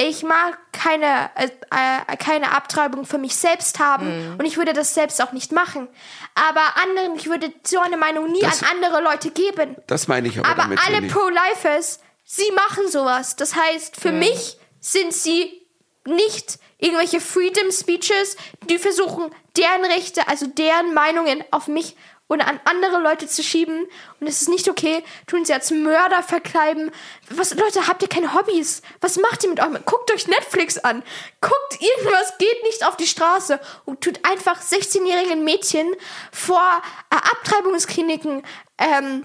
ich 0.07 0.21
mag 0.21 0.59
keine, 0.71 1.31
äh, 1.36 1.47
äh, 1.71 2.17
keine 2.17 2.51
Abtreibung 2.55 3.05
für 3.05 3.17
mich 3.17 3.36
selbst 3.36 3.79
haben 3.79 4.05
Mhm. 4.33 4.36
und 4.39 4.45
ich 4.45 4.57
würde 4.57 4.73
das 4.73 4.93
selbst 4.93 5.19
auch 5.21 5.31
nicht 5.31 5.51
machen. 5.51 5.88
Aber 6.36 6.61
anderen, 6.83 7.15
ich 7.17 7.27
würde 7.27 7.51
so 7.65 7.79
eine 7.79 7.97
Meinung 7.97 8.31
nie 8.31 8.41
Das- 8.41 8.61
an 8.61 8.69
andere 8.75 9.01
Leute 9.01 9.31
geben. 9.31 9.77
Das 9.88 10.07
meine 10.07 10.27
ich 10.27 10.38
aber, 10.38 10.47
Aber 10.49 10.61
damit. 10.63 10.79
alle. 10.86 11.01
Pro-Lifers, 11.07 11.99
sie 12.23 12.51
machen 12.55 12.88
sowas. 12.91 13.36
Das 13.36 13.55
heißt, 13.55 13.95
für 13.99 14.11
mich 14.11 14.57
sind 14.79 15.11
sie 15.11 15.64
nicht 16.05 16.59
irgendwelche 16.77 17.19
Freedom 17.21 17.71
Speeches, 17.71 18.37
die 18.69 18.77
versuchen, 18.77 19.31
deren 19.57 19.85
Rechte, 19.85 20.27
also 20.27 20.47
deren 20.47 20.93
Meinungen 20.93 21.43
auf 21.51 21.67
mich 21.67 21.95
oder 22.27 22.47
an 22.47 22.59
andere 22.65 22.99
Leute 23.01 23.27
zu 23.27 23.43
schieben. 23.43 23.87
Und 24.19 24.27
es 24.27 24.41
ist 24.41 24.49
nicht 24.49 24.67
okay, 24.69 25.03
tun 25.27 25.45
sie 25.45 25.53
als 25.53 25.71
Mörder 25.71 26.23
verkleiden. 26.23 26.91
Was, 27.29 27.53
Leute, 27.53 27.87
habt 27.87 28.01
ihr 28.01 28.07
keine 28.07 28.33
Hobbys? 28.33 28.81
Was 29.01 29.17
macht 29.17 29.43
ihr 29.43 29.49
mit 29.49 29.59
eurem? 29.59 29.77
Guckt 29.85 30.11
euch 30.11 30.27
Netflix 30.27 30.77
an. 30.77 31.03
Guckt 31.41 31.79
irgendwas, 31.79 32.37
geht 32.39 32.63
nicht 32.63 32.85
auf 32.85 32.97
die 32.97 33.07
Straße 33.07 33.59
und 33.85 34.01
tut 34.01 34.19
einfach 34.23 34.61
16-jährigen 34.61 35.43
Mädchen 35.43 35.87
vor 36.31 36.81
äh, 37.11 37.15
Abtreibungskliniken 37.15 38.43
ähm, 38.79 39.23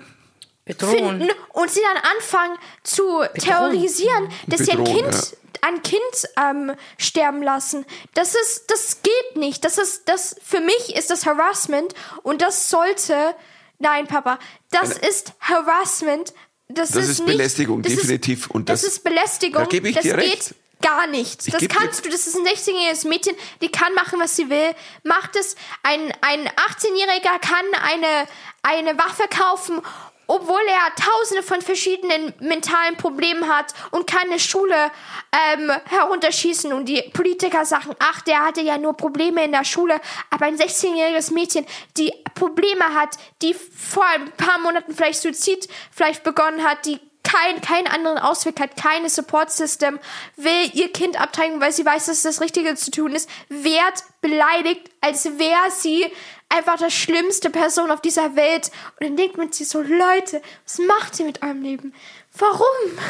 Bedrohen. 0.67 0.93
finden 0.95 1.31
und 1.55 1.71
sie 1.71 1.81
dann 1.81 2.03
anfangen 2.17 2.59
zu 2.83 3.25
terrorisieren, 3.39 4.29
dass 4.47 4.61
sie 4.61 4.73
ein 4.73 4.85
Bedrohen, 4.85 5.11
Kind, 5.11 5.37
ein 5.63 5.83
Kind 5.83 6.01
ähm, 6.39 6.75
sterben 6.99 7.43
lassen. 7.43 7.85
Das 8.15 8.35
ist, 8.35 8.71
das 8.71 8.99
geht 9.03 9.37
nicht. 9.37 9.65
Das 9.65 9.79
ist, 9.79 10.09
das 10.09 10.37
für 10.45 10.61
mich 10.61 10.97
ist 10.97 11.11
das 11.11 11.27
Harassment 11.27 11.95
und 12.23 12.43
das 12.43 12.69
sollte, 12.71 13.35
nein, 13.79 14.07
Papa, 14.07 14.39
das 14.71 14.91
ist 14.99 15.33
Harassment. 15.41 16.33
Das, 16.69 16.91
Das 16.91 17.05
ist, 17.05 17.11
ist 17.11 17.19
nicht, 17.21 17.27
Belästigung, 17.27 17.83
das 17.83 17.95
definitiv. 17.95 18.43
Ist, 18.47 18.51
Und 18.51 18.69
das, 18.69 18.83
das- 18.83 18.93
ist 18.93 19.05
Belästigung. 19.05 19.63
da 19.63 19.69
gebe 19.69 19.89
ich 19.89 19.95
das 19.97 20.03
dir 20.05 20.17
geht 20.17 20.33
recht. 20.33 20.55
gar 20.81 21.07
nichts. 21.09 21.47
Ich 21.49 21.53
Das 21.53 21.67
kannst 21.69 22.05
du, 22.07 22.11
das 22.11 22.29
ist 22.29 22.37
ein 22.37 22.47
16-jähriges 22.47 23.09
Mädchen, 23.09 23.35
die 23.61 23.71
kann 23.73 23.93
machen, 23.95 24.21
was 24.21 24.37
sie 24.37 24.49
will. 24.51 24.71
Macht 25.03 25.35
es, 25.35 25.57
ein, 25.83 26.01
ein 26.21 26.47
18-Jähriger 26.49 27.39
kann 27.41 27.65
eine, 27.83 28.29
eine 28.63 28.97
Waffe 28.99 29.25
kaufen, 29.29 29.83
obwohl 30.31 30.61
er 30.69 30.95
tausende 30.95 31.43
von 31.43 31.61
verschiedenen 31.61 32.33
mentalen 32.39 32.97
Problemen 32.97 33.49
hat 33.49 33.75
und 33.91 34.07
kann 34.07 34.29
eine 34.29 34.39
Schule 34.39 34.93
ähm, 35.33 35.73
herunterschießen 35.87 36.73
und 36.73 36.85
die 36.87 37.03
Politiker 37.13 37.65
sagen, 37.65 37.97
ach, 37.99 38.21
der 38.21 38.45
hatte 38.45 38.61
ja 38.61 38.79
nur 38.79 38.97
Probleme 38.97 39.43
in 39.43 39.51
der 39.51 39.65
Schule, 39.65 40.01
aber 40.31 40.47
ein 40.47 40.57
16-jähriges 40.57 41.35
Mädchen, 41.35 41.67
die 41.97 42.13
Probleme 42.37 42.95
hat, 42.95 43.17
die 43.43 43.55
vor 43.55 44.07
ein 44.07 44.31
paar 44.37 44.61
Monaten 44.61 44.95
vielleicht 44.95 45.21
Suizid 45.21 45.69
vielleicht 45.91 46.23
begonnen 46.23 46.63
hat, 46.63 46.87
die 46.87 47.01
kein, 47.25 47.61
keinen 47.61 47.89
anderen 47.89 48.19
Ausweg 48.19 48.61
hat, 48.61 48.77
keine 48.77 49.11
Support 49.11 49.51
System, 49.51 49.99
will 50.37 50.71
ihr 50.75 50.93
Kind 50.93 51.21
abtreiben, 51.21 51.61
weil 51.61 51.73
sie 51.73 51.85
weiß, 51.85 52.07
dass 52.07 52.23
das 52.23 52.41
Richtige 52.41 52.77
zu 52.77 52.93
tun 52.93 53.17
ist, 53.17 53.29
wird 53.49 54.05
beleidigt, 54.21 54.91
als 55.01 55.25
wäre 55.39 55.71
sie 55.71 56.07
einfach 56.51 56.77
das 56.79 56.93
schlimmste 56.93 57.49
Person 57.49 57.91
auf 57.91 58.03
dieser 58.03 58.37
Welt. 58.37 58.71
Und 58.99 59.07
dann 59.07 59.17
denkt 59.17 59.39
man 59.39 59.51
sich 59.53 59.69
so, 59.69 59.81
Leute, 59.81 60.43
was 60.65 60.79
macht 60.87 61.19
ihr 61.19 61.27
mit 61.27 61.43
eurem 61.43 61.63
Leben? 61.63 61.95
Warum? 62.39 62.67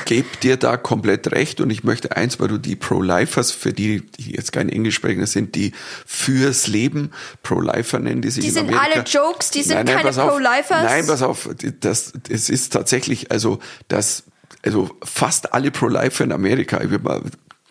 gebe 0.06 0.28
dir 0.42 0.56
da 0.56 0.76
komplett 0.78 1.32
recht 1.32 1.60
und 1.60 1.68
ich 1.68 1.84
möchte 1.84 2.16
eins, 2.16 2.40
weil 2.40 2.48
du 2.48 2.56
die 2.56 2.74
Pro-Lifers, 2.74 3.52
für 3.52 3.72
die, 3.72 4.00
die 4.00 4.32
jetzt 4.32 4.52
kein 4.52 4.70
Englischsprechender 4.70 5.26
sind, 5.26 5.54
die 5.54 5.72
fürs 6.06 6.68
Leben 6.68 7.12
Pro-Lifer 7.42 7.98
nennen, 7.98 8.22
die 8.22 8.30
sich 8.30 8.44
Die 8.44 8.48
in 8.48 8.54
sind 8.54 8.74
alle 8.74 9.02
Jokes, 9.04 9.50
die 9.50 9.62
sind 9.62 9.86
keine 9.86 10.02
pass 10.02 10.18
auf. 10.18 10.30
Pro-Lifers. 10.30 10.82
Nein, 10.84 11.06
pass 11.06 11.22
auf, 11.22 11.50
das, 11.80 12.14
es 12.30 12.48
ist 12.48 12.72
tatsächlich, 12.72 13.30
also, 13.30 13.58
das, 13.88 14.24
also 14.64 14.90
fast 15.04 15.52
alle 15.52 15.70
Pro-Lifer 15.70 16.24
in 16.24 16.32
Amerika, 16.32 16.80
ich 16.80 16.90
würde 16.90 17.04
mal 17.04 17.22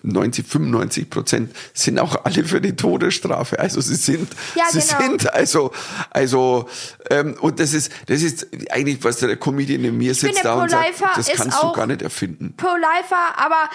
90, 0.03 0.45
95 0.47 1.09
Prozent 1.09 1.55
sind 1.73 1.99
auch 1.99 2.23
alle 2.25 2.43
für 2.43 2.61
die 2.61 2.75
Todesstrafe. 2.75 3.59
Also 3.59 3.81
sie 3.81 3.95
sind, 3.95 4.29
Ja, 4.55 4.65
sie 4.69 4.79
genau. 4.79 5.01
sind 5.01 5.33
also, 5.33 5.71
also 6.09 6.69
ähm, 7.09 7.35
und 7.41 7.59
das 7.59 7.73
ist, 7.73 7.91
das 8.07 8.21
ist 8.21 8.47
eigentlich 8.71 9.03
was 9.03 9.17
der 9.17 9.35
Comedian 9.37 9.83
in 9.83 9.97
mir 9.97 10.13
sitzt 10.13 10.39
finde, 10.39 10.43
da 10.43 10.61
und 10.61 10.69
sagt, 10.69 10.83
Pro-Lifer 10.83 11.11
das 11.15 11.27
kannst 11.31 11.61
du 11.61 11.71
gar 11.73 11.87
nicht 11.87 12.01
erfinden. 12.01 12.53
Pro-Lifer, 12.57 13.37
aber 13.37 13.69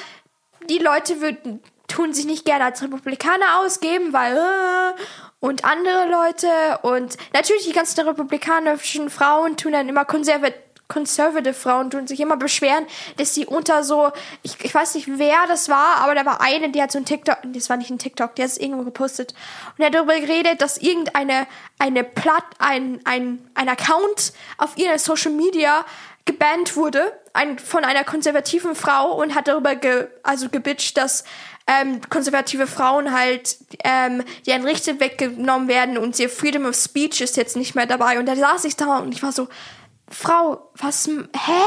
die 0.68 0.78
Leute 0.78 1.20
würden, 1.20 1.60
tun 1.88 2.14
sich 2.14 2.26
nicht 2.26 2.44
gerne 2.44 2.64
als 2.64 2.82
Republikaner 2.82 3.60
ausgeben, 3.60 4.12
weil 4.12 4.36
äh, 4.36 5.00
und 5.40 5.64
andere 5.64 6.08
Leute 6.10 6.78
und 6.82 7.18
natürlich 7.34 7.66
die 7.66 7.72
ganzen 7.72 8.00
republikanischen 8.00 9.10
Frauen 9.10 9.58
tun 9.58 9.72
dann 9.72 9.88
immer 9.88 10.06
konservativ 10.06 10.63
Conservative 10.88 11.54
Frauen 11.54 11.90
tun 11.90 12.06
sich 12.06 12.20
immer 12.20 12.36
beschweren, 12.36 12.86
dass 13.16 13.34
sie 13.34 13.46
unter 13.46 13.82
so, 13.82 14.10
ich, 14.42 14.62
ich 14.62 14.74
weiß 14.74 14.94
nicht, 14.94 15.18
wer 15.18 15.46
das 15.48 15.68
war, 15.68 15.96
aber 15.98 16.14
da 16.14 16.24
war 16.26 16.40
eine, 16.40 16.70
die 16.70 16.82
hat 16.82 16.92
so 16.92 16.98
ein 16.98 17.04
TikTok, 17.04 17.38
das 17.44 17.70
war 17.70 17.76
nicht 17.76 17.90
ein 17.90 17.98
TikTok, 17.98 18.34
die 18.34 18.42
hat 18.42 18.50
es 18.50 18.58
irgendwo 18.58 18.84
gepostet 18.84 19.34
und 19.76 19.80
er 19.82 19.86
hat 19.86 19.94
darüber 19.94 20.18
geredet, 20.18 20.60
dass 20.60 20.76
irgendeine 20.76 21.46
eine 21.78 22.04
Platt, 22.04 22.44
ein, 22.58 23.00
ein, 23.04 23.38
ein 23.54 23.68
Account 23.68 24.32
auf 24.58 24.76
ihrer 24.76 24.98
Social 24.98 25.32
Media 25.32 25.84
gebannt 26.24 26.76
wurde 26.76 27.12
ein, 27.34 27.58
von 27.58 27.84
einer 27.84 28.04
konservativen 28.04 28.74
Frau 28.74 29.12
und 29.12 29.34
hat 29.34 29.48
darüber 29.48 29.74
ge, 29.74 30.08
also 30.22 30.48
gebitcht, 30.48 30.96
dass 30.96 31.24
ähm, 31.66 32.00
konservative 32.08 32.66
Frauen 32.66 33.12
halt 33.12 33.56
ähm, 33.82 34.22
deren 34.46 34.64
Rechte 34.64 35.00
weggenommen 35.00 35.68
werden 35.68 35.98
und 35.98 36.18
ihr 36.18 36.30
Freedom 36.30 36.66
of 36.66 36.76
Speech 36.76 37.20
ist 37.20 37.36
jetzt 37.36 37.56
nicht 37.56 37.74
mehr 37.74 37.86
dabei. 37.86 38.18
Und 38.18 38.26
da 38.26 38.36
saß 38.36 38.64
ich 38.64 38.76
da 38.76 38.98
und 38.98 39.12
ich 39.12 39.22
war 39.22 39.32
so, 39.32 39.48
Frau, 40.14 40.70
was, 40.76 41.08
hä? 41.08 41.62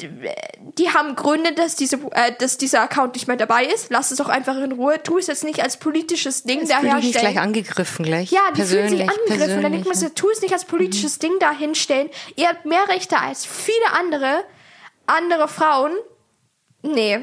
Die 0.00 0.90
haben 0.90 1.16
Gründe, 1.16 1.54
dass, 1.54 1.74
diese, 1.74 1.96
äh, 2.12 2.32
dass 2.38 2.56
dieser 2.56 2.82
Account 2.82 3.14
nicht 3.14 3.26
mehr 3.26 3.36
dabei 3.36 3.64
ist. 3.64 3.90
Lass 3.90 4.12
es 4.12 4.18
doch 4.18 4.28
einfach 4.28 4.56
in 4.58 4.70
Ruhe. 4.70 5.02
Tu 5.02 5.18
es 5.18 5.26
jetzt 5.26 5.42
nicht 5.42 5.60
als 5.60 5.78
politisches 5.78 6.44
Ding 6.44 6.58
ich 6.58 6.68
mich 6.68 6.70
daherstellen. 6.70 7.12
gleich 7.12 7.40
angegriffen, 7.40 8.04
gleich. 8.04 8.30
Ja, 8.30 8.40
die 8.54 8.62
fühlen 8.62 8.86
persönlich, 8.86 9.00
sich 9.00 9.10
angegriffen. 9.10 9.62
Dann 9.62 9.72
denkt 9.72 9.88
man 9.88 9.96
sich, 9.96 10.12
tu 10.14 10.30
es 10.30 10.40
nicht 10.40 10.52
als 10.52 10.66
politisches 10.66 11.18
Ding 11.18 11.32
da 11.40 11.50
hinstellen. 11.50 12.10
Ihr 12.36 12.48
habt 12.48 12.64
mehr 12.64 12.86
Rechte 12.88 13.18
als 13.18 13.44
viele 13.44 13.92
andere, 13.98 14.44
andere 15.06 15.48
Frauen. 15.48 15.92
Nee. 16.82 17.18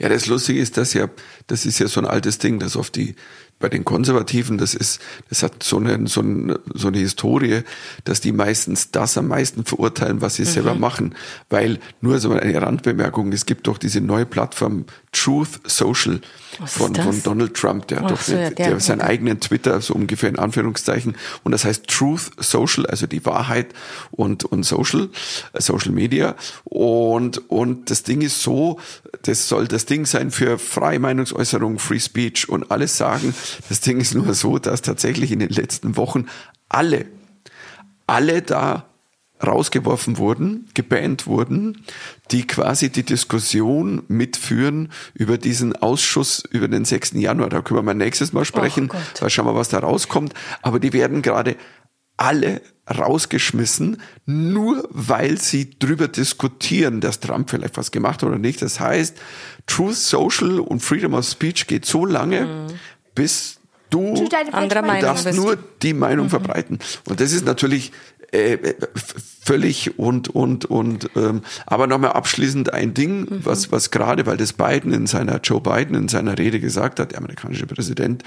Ja, 0.00 0.08
das 0.08 0.26
Lustige 0.26 0.60
ist, 0.60 0.76
dass 0.76 0.94
ja, 0.94 1.08
das 1.46 1.64
ist 1.64 1.78
ja 1.78 1.86
so 1.86 2.00
ein 2.00 2.06
altes 2.06 2.38
Ding, 2.38 2.58
dass 2.58 2.76
oft 2.76 2.96
die, 2.96 3.14
bei 3.60 3.68
den 3.68 3.84
Konservativen, 3.84 4.58
das 4.58 4.74
ist, 4.74 5.00
das 5.28 5.42
hat 5.44 5.62
so 5.62 5.76
eine, 5.76 6.08
so 6.08 6.22
eine, 6.22 6.58
so 6.74 6.88
eine 6.88 6.98
Historie, 6.98 7.60
dass 8.04 8.20
die 8.20 8.32
meistens 8.32 8.90
das 8.90 9.16
am 9.18 9.28
meisten 9.28 9.64
verurteilen, 9.64 10.20
was 10.22 10.34
sie 10.36 10.44
selber 10.46 10.74
Mhm. 10.74 10.80
machen. 10.80 11.14
Weil, 11.50 11.78
nur 12.00 12.18
so 12.18 12.32
eine 12.32 12.60
Randbemerkung, 12.60 13.32
es 13.32 13.46
gibt 13.46 13.66
doch 13.68 13.78
diese 13.78 14.00
neue 14.00 14.24
Plattform 14.26 14.86
Truth 15.12 15.60
Social 15.66 16.20
von, 16.66 16.94
von 16.94 17.22
Donald 17.22 17.54
Trump, 17.54 17.86
der 17.88 18.00
hat 18.00 18.10
doch 18.10 18.20
so, 18.20 18.32
eine, 18.34 18.50
der, 18.52 18.70
der- 18.70 18.80
seinen 18.80 19.00
eigenen 19.02 19.40
Twitter, 19.40 19.80
so 19.80 19.94
ungefähr 19.94 20.30
in 20.30 20.38
Anführungszeichen, 20.38 21.16
und 21.44 21.52
das 21.52 21.64
heißt 21.64 21.86
Truth 21.86 22.30
Social, 22.38 22.86
also 22.86 23.06
die 23.06 23.24
Wahrheit 23.26 23.74
und, 24.10 24.44
und 24.44 24.62
Social, 24.64 25.10
äh, 25.52 25.60
Social 25.60 25.92
Media. 25.92 26.34
Und, 26.64 27.50
und 27.50 27.90
das 27.90 28.04
Ding 28.04 28.22
ist 28.22 28.40
so, 28.42 28.80
das 29.22 29.48
soll 29.48 29.68
das 29.68 29.84
Ding 29.84 30.06
sein 30.06 30.30
für 30.30 30.58
freie 30.58 30.98
Meinungsäußerung, 30.98 31.78
Free 31.78 32.00
Speech 32.00 32.48
und 32.48 32.70
alles 32.70 32.96
sagen. 32.96 33.34
Das 33.68 33.80
Ding 33.80 34.00
ist 34.00 34.14
nur 34.14 34.34
so, 34.34 34.58
dass 34.58 34.82
tatsächlich 34.82 35.32
in 35.32 35.38
den 35.38 35.50
letzten 35.50 35.96
Wochen 35.96 36.26
alle, 36.68 37.06
alle 38.06 38.42
da 38.42 38.86
rausgeworfen 39.44 40.18
wurden, 40.18 40.68
gebannt 40.74 41.26
wurden, 41.26 41.84
die 42.30 42.46
quasi 42.46 42.90
die 42.90 43.04
Diskussion 43.04 44.02
mitführen 44.08 44.90
über 45.14 45.38
diesen 45.38 45.74
Ausschuss 45.76 46.44
über 46.50 46.68
den 46.68 46.84
6. 46.84 47.12
Januar. 47.14 47.48
Da 47.48 47.62
können 47.62 47.78
wir 47.78 47.82
mal 47.82 47.94
nächstes 47.94 48.32
Mal 48.32 48.44
sprechen. 48.44 48.90
Da 49.18 49.30
schauen 49.30 49.46
wir, 49.46 49.54
was 49.54 49.70
da 49.70 49.78
rauskommt. 49.78 50.34
Aber 50.62 50.78
die 50.78 50.92
werden 50.92 51.22
gerade 51.22 51.56
alle 52.16 52.60
rausgeschmissen, 52.86 54.02
nur 54.26 54.86
weil 54.90 55.38
sie 55.38 55.70
drüber 55.78 56.06
diskutieren, 56.08 57.00
dass 57.00 57.20
Trump 57.20 57.48
vielleicht 57.48 57.78
was 57.78 57.92
gemacht 57.92 58.22
hat 58.22 58.28
oder 58.28 58.38
nicht. 58.38 58.60
Das 58.60 58.78
heißt, 58.78 59.16
Truth 59.66 59.96
Social 59.96 60.60
und 60.60 60.80
Freedom 60.80 61.14
of 61.14 61.24
Speech 61.24 61.66
geht 61.66 61.86
so 61.86 62.04
lange, 62.04 62.66
bis 63.14 63.56
du 63.90 64.14
Du 64.14 64.28
Anderer 64.52 64.82
Meinung 64.82 65.00
Du 65.00 65.06
darfst 65.06 65.24
bist. 65.24 65.36
nur 65.38 65.56
die 65.82 65.94
Meinung 65.94 66.28
verbreiten. 66.28 66.78
Und 67.08 67.20
das 67.20 67.32
ist 67.32 67.44
natürlich 67.44 67.92
äh, 68.32 68.52
f- 68.54 69.14
völlig 69.42 69.98
und 69.98 70.28
und 70.28 70.64
und 70.66 71.10
ähm, 71.16 71.42
aber 71.66 71.88
nochmal 71.88 72.12
abschließend 72.12 72.72
ein 72.72 72.94
Ding, 72.94 73.26
was 73.28 73.72
was 73.72 73.90
gerade, 73.90 74.26
weil 74.26 74.36
das 74.36 74.52
Biden 74.52 74.92
in 74.92 75.08
seiner 75.08 75.40
Joe 75.40 75.60
Biden 75.60 75.96
in 75.96 76.06
seiner 76.06 76.38
Rede 76.38 76.60
gesagt 76.60 77.00
hat, 77.00 77.10
der 77.10 77.18
amerikanische 77.18 77.66
Präsident, 77.66 78.22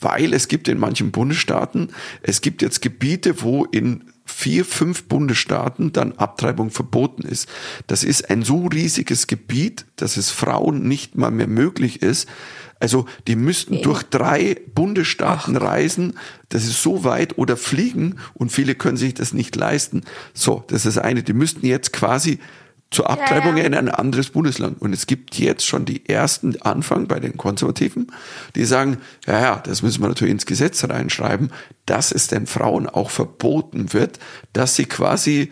weil 0.00 0.34
es 0.34 0.48
gibt 0.48 0.66
in 0.66 0.78
manchen 0.78 1.12
Bundesstaaten, 1.12 1.90
es 2.22 2.40
gibt 2.40 2.60
jetzt 2.60 2.82
Gebiete, 2.82 3.40
wo 3.42 3.64
in 3.64 4.10
vier, 4.24 4.64
fünf 4.64 5.04
Bundesstaaten 5.04 5.92
dann 5.92 6.10
Abtreibung 6.18 6.70
verboten 6.70 7.22
ist. 7.22 7.48
Das 7.86 8.02
ist 8.02 8.28
ein 8.28 8.42
so 8.42 8.66
riesiges 8.66 9.28
Gebiet, 9.28 9.84
dass 9.94 10.16
es 10.16 10.32
Frauen 10.32 10.88
nicht 10.88 11.14
mal 11.16 11.30
mehr 11.30 11.46
möglich 11.46 12.02
ist. 12.02 12.28
Also 12.78 13.06
die 13.26 13.36
müssten 13.36 13.80
durch 13.82 14.02
drei 14.02 14.56
Bundesstaaten 14.74 15.56
reisen, 15.56 16.14
das 16.50 16.64
ist 16.64 16.82
so 16.82 17.04
weit, 17.04 17.38
oder 17.38 17.56
fliegen 17.56 18.16
und 18.34 18.52
viele 18.52 18.74
können 18.74 18.96
sich 18.96 19.14
das 19.14 19.32
nicht 19.32 19.56
leisten. 19.56 20.02
So, 20.34 20.64
das 20.68 20.84
ist 20.84 20.96
das 20.96 21.04
eine. 21.04 21.22
Die 21.22 21.32
müssten 21.32 21.66
jetzt 21.66 21.92
quasi 21.92 22.38
zur 22.90 23.10
Abtreibung 23.10 23.56
Ja, 23.56 23.62
ja. 23.62 23.66
in 23.66 23.74
ein 23.74 23.88
anderes 23.88 24.30
Bundesland. 24.30 24.80
Und 24.80 24.92
es 24.92 25.06
gibt 25.06 25.38
jetzt 25.38 25.66
schon 25.66 25.84
die 25.84 26.08
ersten 26.08 26.60
Anfang 26.62 27.08
bei 27.08 27.18
den 27.18 27.36
Konservativen, 27.36 28.12
die 28.54 28.64
sagen, 28.64 28.98
ja, 29.26 29.40
ja, 29.40 29.62
das 29.64 29.82
müssen 29.82 30.02
wir 30.02 30.08
natürlich 30.08 30.32
ins 30.32 30.46
Gesetz 30.46 30.84
reinschreiben, 30.84 31.50
dass 31.86 32.12
es 32.12 32.28
den 32.28 32.46
Frauen 32.46 32.88
auch 32.88 33.10
verboten 33.10 33.92
wird, 33.92 34.18
dass 34.52 34.76
sie 34.76 34.86
quasi 34.86 35.50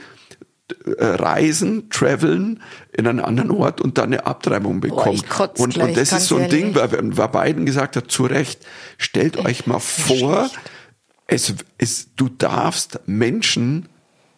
reisen, 0.86 1.90
traveln 1.90 2.62
in 2.92 3.06
einen 3.06 3.20
anderen 3.20 3.50
Ort 3.50 3.80
und 3.80 3.98
dann 3.98 4.06
eine 4.06 4.26
Abtreibung 4.26 4.80
bekommen. 4.80 5.22
kotz 5.28 5.60
und, 5.60 5.74
gleich, 5.74 5.88
und 5.88 5.96
das 5.96 6.12
ist 6.12 6.26
so 6.26 6.36
ein 6.36 6.50
Ding, 6.50 6.74
weil, 6.74 6.90
weil 7.16 7.28
Biden 7.28 7.66
gesagt 7.66 7.96
hat, 7.96 8.10
zu 8.10 8.24
Recht, 8.24 8.60
stellt 8.98 9.36
euch 9.36 9.66
mal 9.66 9.80
vor, 9.80 10.50
es, 11.26 11.54
es, 11.78 12.14
du 12.16 12.28
darfst 12.28 13.00
Menschen 13.06 13.88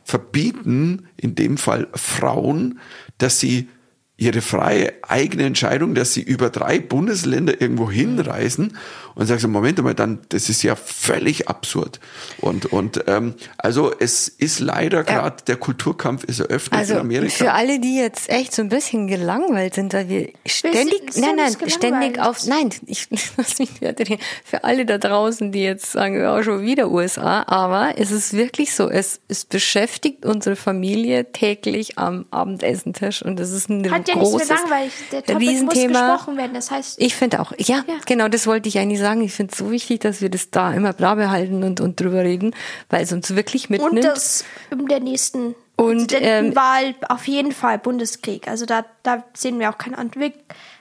verbieten, 0.04 1.08
in 1.16 1.34
dem 1.34 1.58
Fall 1.58 1.88
Frauen, 1.94 2.78
dass 3.18 3.40
sie 3.40 3.68
ihre 4.16 4.40
freie 4.40 4.94
eigene 5.02 5.44
Entscheidung, 5.44 5.94
dass 5.94 6.14
sie 6.14 6.22
über 6.22 6.48
drei 6.48 6.78
Bundesländer 6.78 7.60
irgendwo 7.60 7.90
hinreisen 7.90 8.76
und 9.16 9.26
sagst, 9.26 9.44
Moment 9.48 9.82
mal, 9.82 9.94
dann, 9.94 10.20
das 10.28 10.48
ist 10.48 10.62
ja 10.62 10.76
völlig 10.76 11.48
absurd. 11.48 11.98
Und, 12.40 12.66
und 12.66 13.02
ähm, 13.08 13.34
also 13.58 13.92
es 13.98 14.28
ist 14.28 14.60
leider 14.60 15.02
gerade, 15.02 15.42
der 15.46 15.56
Kulturkampf 15.56 16.22
ist 16.24 16.38
eröffnet 16.38 16.78
Also 16.78 16.94
in 16.94 17.00
Amerika. 17.00 17.32
für 17.34 17.52
alle, 17.52 17.80
die 17.80 17.96
jetzt 17.96 18.28
echt 18.28 18.54
so 18.54 18.62
ein 18.62 18.68
bisschen 18.68 19.08
gelangweilt 19.08 19.74
sind, 19.74 19.92
weil 19.94 20.08
wir 20.08 20.28
ständig, 20.46 21.12
sind 21.12 21.24
nein, 21.26 21.36
nein, 21.36 21.56
nicht 21.60 21.72
ständig 21.74 22.20
auf, 22.20 22.46
nein, 22.46 22.70
ich 22.86 23.08
lass 23.36 23.58
mich 23.58 23.80
nicht 23.80 24.00
reden. 24.00 24.18
Für 24.44 24.62
alle 24.64 24.86
da 24.86 24.98
draußen, 24.98 25.50
die 25.50 25.62
jetzt 25.62 25.92
sagen, 25.92 26.20
ja, 26.20 26.42
schon 26.44 26.62
wieder 26.62 26.90
USA, 26.90 27.42
aber 27.46 27.94
es 27.96 28.10
ist 28.10 28.34
wirklich 28.34 28.74
so, 28.74 28.88
es, 28.90 29.20
es 29.28 29.44
beschäftigt 29.46 30.26
unsere 30.26 30.56
Familie 30.56 31.32
täglich 31.32 31.98
am 31.98 32.26
Abendessentisch 32.30 33.22
und 33.22 33.40
das 33.40 33.50
ist 33.50 33.70
ein 33.70 33.90
Hat 33.90 34.06
ja 34.08 34.14
nichts 34.14 34.30
großes 34.30 34.48
mehr 34.50 34.58
langweilig. 34.58 34.92
Der 35.10 35.24
Topic 35.24 35.32
muss 35.34 35.74
Riesenthema. 35.74 36.14
gesprochen 36.16 36.36
werden. 36.36 36.52
Das 36.54 36.70
heißt, 36.70 37.00
Ich 37.00 37.14
finde 37.16 37.40
auch, 37.40 37.52
ja, 37.56 37.76
Ja. 37.88 37.94
genau, 38.04 38.28
das 38.28 38.46
wollte 38.46 38.68
ich 38.68 38.78
eigentlich 38.78 38.98
sagen. 38.98 39.05
Ich 39.22 39.32
finde 39.32 39.52
es 39.52 39.58
so 39.58 39.70
wichtig, 39.70 40.00
dass 40.00 40.20
wir 40.20 40.28
das 40.28 40.50
da 40.50 40.72
immer 40.72 40.92
da 40.92 41.14
behalten 41.14 41.62
und, 41.64 41.80
und 41.80 42.00
drüber 42.00 42.22
reden, 42.22 42.54
weil 42.90 43.02
es 43.02 43.12
uns 43.12 43.34
wirklich 43.34 43.70
mitnimmt. 43.70 43.94
und 43.94 44.04
das 44.04 44.44
in 44.70 44.86
der 44.86 45.00
nächsten 45.00 45.54
Und, 45.76 46.12
ähm, 46.12 46.52
Präsidentenwahl 46.52 46.94
auf 47.08 47.26
jeden 47.26 47.52
Fall 47.52 47.78
Bundeskrieg. 47.78 48.48
Also 48.48 48.66
da, 48.66 48.84
da 49.02 49.24
sehen 49.34 49.58
wir 49.58 49.70
auch 49.70 49.78
keinen 49.78 49.94
Anweg. 49.94 50.34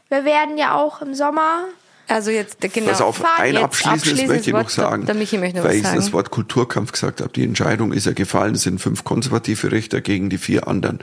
Wir 0.10 0.26
werden 0.26 0.58
ja 0.58 0.76
auch 0.76 1.02
im 1.02 1.14
Sommer 1.14 1.66
also 2.08 2.30
jetzt, 2.30 2.62
genau. 2.62 2.88
Pass 2.88 3.02
auf, 3.02 3.18
Fahr 3.18 3.40
ein 3.40 3.58
abschließendes 3.58 4.28
möchte 4.28 4.50
ich 4.50 4.54
Wort, 4.54 4.66
noch 4.66 4.70
sagen. 4.70 5.06
Der 5.06 5.16
Michi 5.16 5.38
möchte 5.38 5.58
noch 5.58 5.66
weil 5.66 5.78
ich 5.78 5.84
sagen. 5.84 5.96
das 5.96 6.14
Wort 6.14 6.30
Kulturkampf 6.30 6.92
gesagt 6.92 7.22
habe. 7.22 7.32
Die 7.34 7.44
Entscheidung 7.44 7.94
ist 7.94 8.06
ja 8.06 8.14
gefallen. 8.14 8.56
Es 8.56 8.62
sind 8.62 8.80
fünf 8.80 9.04
konservative 9.04 9.72
Richter 9.72 10.02
gegen 10.02 10.30
die 10.30 10.38
vier 10.38 10.68
anderen. 10.68 11.00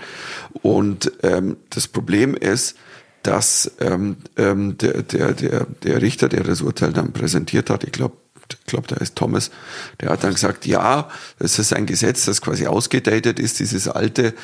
Und 0.62 1.12
ähm, 1.22 1.56
das 1.70 1.88
Problem 1.88 2.34
ist, 2.34 2.76
dass 3.22 3.70
ähm, 3.80 4.16
ähm, 4.36 4.76
der, 4.78 5.02
der, 5.02 5.32
der, 5.32 5.66
der 5.82 6.02
Richter, 6.02 6.28
der 6.28 6.42
das 6.44 6.62
Urteil 6.62 6.92
dann 6.92 7.12
präsentiert 7.12 7.70
hat, 7.70 7.84
ich 7.84 7.92
glaube, 7.92 8.16
ich 8.60 8.66
glaube, 8.66 8.86
der 8.88 8.98
heißt 8.98 9.16
Thomas, 9.16 9.50
der 10.00 10.10
hat 10.10 10.24
dann 10.24 10.32
gesagt, 10.32 10.66
ja, 10.66 11.08
es 11.38 11.58
ist 11.58 11.72
ein 11.72 11.86
Gesetz, 11.86 12.24
das 12.24 12.42
quasi 12.42 12.66
ausgedatet 12.66 13.38
ist, 13.38 13.60
dieses 13.60 13.88
alte 13.88 14.34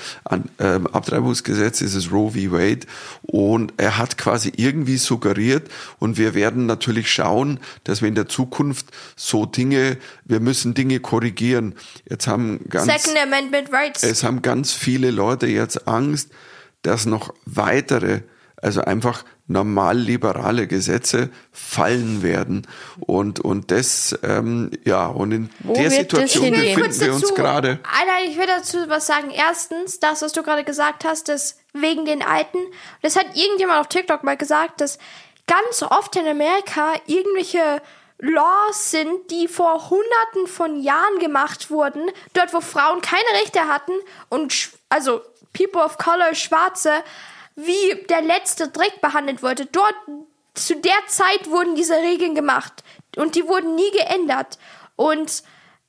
ähm, 0.58 0.86
Abtreibungsgesetz, 0.86 1.78
dieses 1.78 2.10
Roe 2.10 2.30
v. 2.32 2.52
Wade. 2.52 2.86
Und 3.22 3.74
er 3.76 3.98
hat 3.98 4.16
quasi 4.16 4.52
irgendwie 4.56 4.96
suggeriert, 4.96 5.68
und 5.98 6.16
wir 6.16 6.34
werden 6.34 6.66
natürlich 6.66 7.12
schauen, 7.12 7.60
dass 7.84 8.00
wir 8.00 8.08
in 8.08 8.14
der 8.14 8.28
Zukunft 8.28 8.86
so 9.16 9.46
Dinge, 9.46 9.98
wir 10.24 10.40
müssen 10.40 10.74
Dinge 10.74 11.00
korrigieren. 11.00 11.74
Jetzt 12.08 12.26
haben 12.26 12.60
ganz, 12.68 12.86
Second 12.86 13.18
Amendment 13.18 13.72
Rights. 13.72 14.02
es 14.02 14.22
haben 14.22 14.42
ganz 14.42 14.72
viele 14.72 15.10
Leute 15.10 15.46
jetzt 15.46 15.86
Angst, 15.86 16.30
dass 16.82 17.06
noch 17.06 17.34
weitere, 17.44 18.20
also 18.62 18.80
einfach 18.82 19.24
normal 19.46 19.96
liberale 19.96 20.66
Gesetze 20.66 21.30
fallen 21.52 22.22
werden. 22.22 22.66
Und, 23.00 23.40
und 23.40 23.70
das, 23.70 24.18
ähm, 24.22 24.70
ja, 24.84 25.06
und 25.06 25.32
in 25.32 25.50
Wo 25.60 25.74
der 25.74 25.90
Situation 25.90 26.50
befinden 26.50 27.00
wir 27.00 27.14
uns 27.14 27.34
gerade. 27.34 27.78
Alter, 27.98 28.28
ich 28.30 28.36
will 28.36 28.46
dazu 28.46 28.78
was 28.88 29.06
sagen. 29.06 29.30
Erstens, 29.30 30.00
das, 30.00 30.22
was 30.22 30.32
du 30.32 30.42
gerade 30.42 30.64
gesagt 30.64 31.04
hast, 31.04 31.28
das 31.28 31.58
wegen 31.72 32.04
den 32.04 32.22
Alten. 32.22 32.58
Das 33.02 33.16
hat 33.16 33.26
irgendjemand 33.36 33.80
auf 33.80 33.86
TikTok 33.88 34.24
mal 34.24 34.36
gesagt, 34.36 34.80
dass 34.80 34.98
ganz 35.46 35.82
oft 35.82 36.14
in 36.16 36.26
Amerika 36.26 36.92
irgendwelche 37.06 37.80
Laws 38.20 38.90
sind, 38.90 39.30
die 39.30 39.46
vor 39.46 39.90
hunderten 39.90 40.46
von 40.48 40.82
Jahren 40.82 41.20
gemacht 41.20 41.70
wurden, 41.70 42.10
dort 42.34 42.52
wo 42.52 42.60
Frauen 42.60 43.00
keine 43.00 43.40
Rechte 43.40 43.60
hatten 43.68 43.92
und 44.28 44.52
sch- 44.52 44.70
also 44.88 45.20
People 45.52 45.82
of 45.82 45.98
Color, 45.98 46.34
Schwarze, 46.34 46.90
wie 47.58 48.06
der 48.08 48.22
letzte 48.22 48.68
Dreck 48.68 49.00
behandelt 49.00 49.42
wurde. 49.42 49.66
Dort 49.66 49.96
zu 50.54 50.76
der 50.76 51.06
Zeit 51.08 51.50
wurden 51.50 51.74
diese 51.74 51.96
Regeln 51.96 52.34
gemacht 52.34 52.84
und 53.16 53.34
die 53.34 53.46
wurden 53.48 53.74
nie 53.74 53.90
geändert. 53.90 54.58
Und 54.94 55.42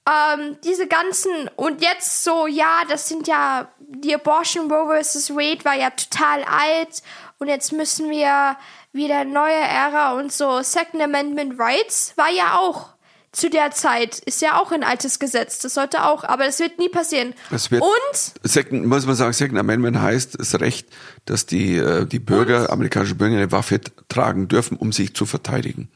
ähm, 0.09 0.57
diese 0.63 0.87
ganzen 0.87 1.49
und 1.55 1.83
jetzt 1.83 2.23
so, 2.23 2.47
ja, 2.47 2.81
das 2.89 3.07
sind 3.07 3.27
ja 3.27 3.67
die 3.77 4.15
Abortion 4.15 4.71
Roe 4.71 5.03
vs. 5.03 5.31
Wade 5.31 5.63
war 5.63 5.75
ja 5.75 5.91
total 5.91 6.43
alt 6.43 7.03
und 7.37 7.47
jetzt 7.47 7.71
müssen 7.71 8.09
wir 8.09 8.57
wieder 8.91 9.23
neue 9.23 9.53
Ära 9.53 10.13
und 10.13 10.33
so 10.33 10.63
Second 10.63 11.03
Amendment 11.03 11.59
Rights 11.59 12.13
war 12.15 12.29
ja 12.29 12.57
auch 12.57 12.89
zu 13.31 13.49
der 13.49 13.71
Zeit 13.71 14.19
ist 14.19 14.41
ja 14.41 14.59
auch 14.59 14.71
ein 14.71 14.83
altes 14.83 15.19
Gesetz, 15.19 15.59
das 15.59 15.75
sollte 15.75 16.05
auch, 16.05 16.23
aber 16.23 16.45
das 16.45 16.59
wird 16.59 16.79
nie 16.79 16.89
passieren. 16.89 17.33
Es 17.51 17.69
wird, 17.69 17.81
und 17.81 18.33
Second, 18.43 18.85
muss 18.85 19.05
man 19.05 19.15
sagen, 19.15 19.33
Second 19.33 19.59
Amendment 19.59 20.01
heißt 20.01 20.39
das 20.39 20.59
Recht, 20.59 20.87
dass 21.25 21.45
die, 21.45 21.77
äh, 21.77 22.05
die 22.05 22.19
Bürger, 22.19 22.71
amerikanische 22.71 23.15
Bürger 23.15 23.35
eine 23.35 23.51
Waffe 23.51 23.81
tragen 24.07 24.47
dürfen, 24.47 24.77
um 24.77 24.91
sich 24.91 25.13
zu 25.13 25.25
verteidigen. 25.25 25.89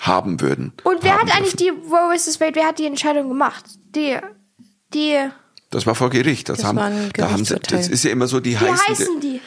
Haben 0.00 0.40
würden. 0.40 0.74
und 0.84 1.02
wer 1.02 1.14
hat 1.14 1.34
eigentlich 1.34 1.56
dürfen. 1.56 1.82
die 1.82 1.88
Roe 1.90 2.16
vs. 2.16 2.40
Wade, 2.40 2.54
wer 2.54 2.68
hat 2.68 2.78
die 2.78 2.86
Entscheidung 2.86 3.28
gemacht? 3.28 3.64
Die 3.96 4.16
die 4.94 5.28
Das 5.70 5.86
war 5.86 5.96
vor 5.96 6.10
Gericht. 6.10 6.48
Das, 6.48 6.58
Das 6.58 6.66
haben, 6.66 6.76
war 6.76 6.84
ein 6.84 7.10
da 7.14 7.32
haben 7.32 7.44
sie, 7.44 7.56
das 7.58 7.88
ist 7.88 8.04
ja 8.04 8.12
immer 8.12 8.28
so, 8.28 8.38
die 8.38 8.52
wie 8.52 8.58
heißen, 8.58 8.86
heißen 8.88 9.20
die? 9.20 9.40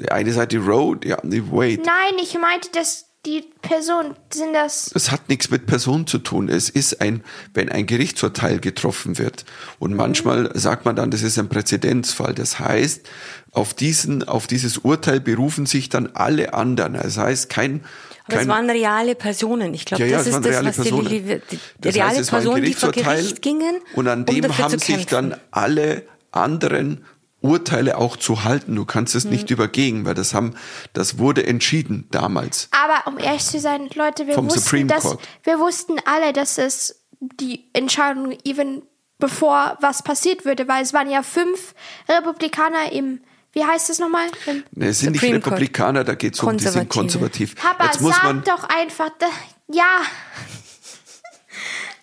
die 0.00 0.10
eine 0.10 0.32
Seite 0.32 0.58
Road, 0.58 1.04
ja, 1.04 1.18
die 1.22 1.50
Wade. 1.50 1.82
Nein, 1.84 2.14
ich 2.22 2.38
meinte, 2.38 2.70
dass 2.72 3.05
die 3.26 3.44
Person? 3.60 4.14
Sind 4.32 4.54
das. 4.54 4.90
Es 4.94 5.10
hat 5.10 5.28
nichts 5.28 5.50
mit 5.50 5.66
Person 5.66 6.06
zu 6.06 6.18
tun. 6.18 6.48
Es 6.48 6.70
ist 6.70 7.00
ein, 7.00 7.22
wenn 7.52 7.68
ein 7.68 7.86
Gerichtsurteil 7.86 8.60
getroffen 8.60 9.18
wird. 9.18 9.44
Und 9.78 9.94
manchmal 9.94 10.50
sagt 10.58 10.84
man 10.84 10.96
dann, 10.96 11.10
das 11.10 11.22
ist 11.22 11.38
ein 11.38 11.48
Präzedenzfall. 11.48 12.34
Das 12.34 12.58
heißt, 12.58 13.06
auf 13.52 13.74
diesen, 13.74 14.22
auf 14.26 14.46
dieses 14.46 14.78
Urteil 14.78 15.20
berufen 15.20 15.66
sich 15.66 15.88
dann 15.88 16.10
alle 16.14 16.54
anderen. 16.54 16.94
Das 16.94 17.18
heißt, 17.18 17.50
kein, 17.50 17.84
Aber 18.26 18.40
es 18.40 18.48
waren 18.48 18.70
reale 18.70 19.14
Personen. 19.14 19.74
Ich 19.74 19.84
glaube, 19.84 20.04
Ja, 20.04 20.10
ja, 20.10 20.18
das 20.18 20.28
ist 20.28 20.32
waren 20.34 20.42
das, 20.42 20.52
reale 20.52 20.68
was 20.68 20.76
die, 20.76 20.82
Personen. 20.82 21.08
die, 21.08 21.20
die, 21.20 21.40
die 21.50 21.58
Das 21.80 21.86
heißt, 21.88 21.96
reale 21.96 22.18
ein 22.18 22.26
Personen, 22.26 22.62
die 22.64 22.74
vor 22.74 22.90
Gerichtsurteil 22.92 23.16
Gericht 23.22 23.42
gingen. 23.42 23.76
Und 23.94 24.08
an 24.08 24.20
um 24.20 24.26
dem 24.26 24.42
dafür 24.42 24.64
haben 24.64 24.78
sich 24.78 25.06
dann 25.06 25.36
alle 25.50 26.02
anderen 26.30 27.04
Urteile 27.46 27.96
auch 27.98 28.16
zu 28.16 28.44
halten. 28.44 28.74
Du 28.74 28.84
kannst 28.84 29.14
Mhm. 29.14 29.18
es 29.18 29.24
nicht 29.24 29.50
übergehen, 29.50 30.04
weil 30.04 30.14
das 30.14 30.34
haben, 30.34 30.54
das 30.92 31.18
wurde 31.18 31.46
entschieden 31.46 32.06
damals. 32.10 32.68
Aber 32.72 33.06
um 33.10 33.18
ehrlich 33.18 33.44
zu 33.44 33.60
sein, 33.60 33.88
Leute, 33.94 34.26
wir 34.26 34.34
Vom 34.34 34.46
wussten, 34.50 34.88
dass, 34.88 35.02
Court. 35.04 35.20
wir 35.44 35.58
wussten 35.58 35.96
alle, 36.04 36.32
dass 36.32 36.58
es 36.58 37.04
die 37.20 37.64
Entscheidung 37.72 38.36
even 38.44 38.82
bevor 39.18 39.78
was 39.80 40.02
passiert 40.02 40.44
würde, 40.44 40.68
weil 40.68 40.82
es 40.82 40.92
waren 40.92 41.08
ja 41.10 41.22
fünf 41.22 41.74
Republikaner 42.08 42.92
im, 42.92 43.20
wie 43.52 43.64
heißt 43.64 43.88
es 43.88 43.98
nochmal? 43.98 44.26
Ne, 44.72 44.88
Es 44.88 45.00
sind 45.00 45.12
nicht 45.12 45.20
Supreme 45.22 45.40
Court. 45.40 45.54
Republikaner, 45.54 46.04
da 46.04 46.14
geht 46.14 46.34
es 46.34 46.40
um, 46.42 46.56
die 46.58 46.64
sind 46.68 46.90
konservativ. 46.90 47.54
Papa, 47.56 47.86
Jetzt 47.86 48.02
muss 48.02 48.14
sag 48.14 48.24
man, 48.24 48.44
doch 48.44 48.64
einfach, 48.68 49.08
da, 49.18 49.26
ja, 49.72 50.02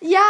ja, 0.00 0.20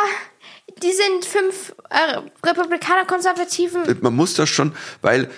die 0.82 0.92
sind 0.92 1.24
fünf 1.24 1.74
äh, 1.94 2.46
Republikaner, 2.46 3.04
Konservativen. 3.04 3.82
man 4.00 4.14
muss 4.14 4.34
das 4.34 4.48
schon, 4.48 4.72
weil 5.00 5.30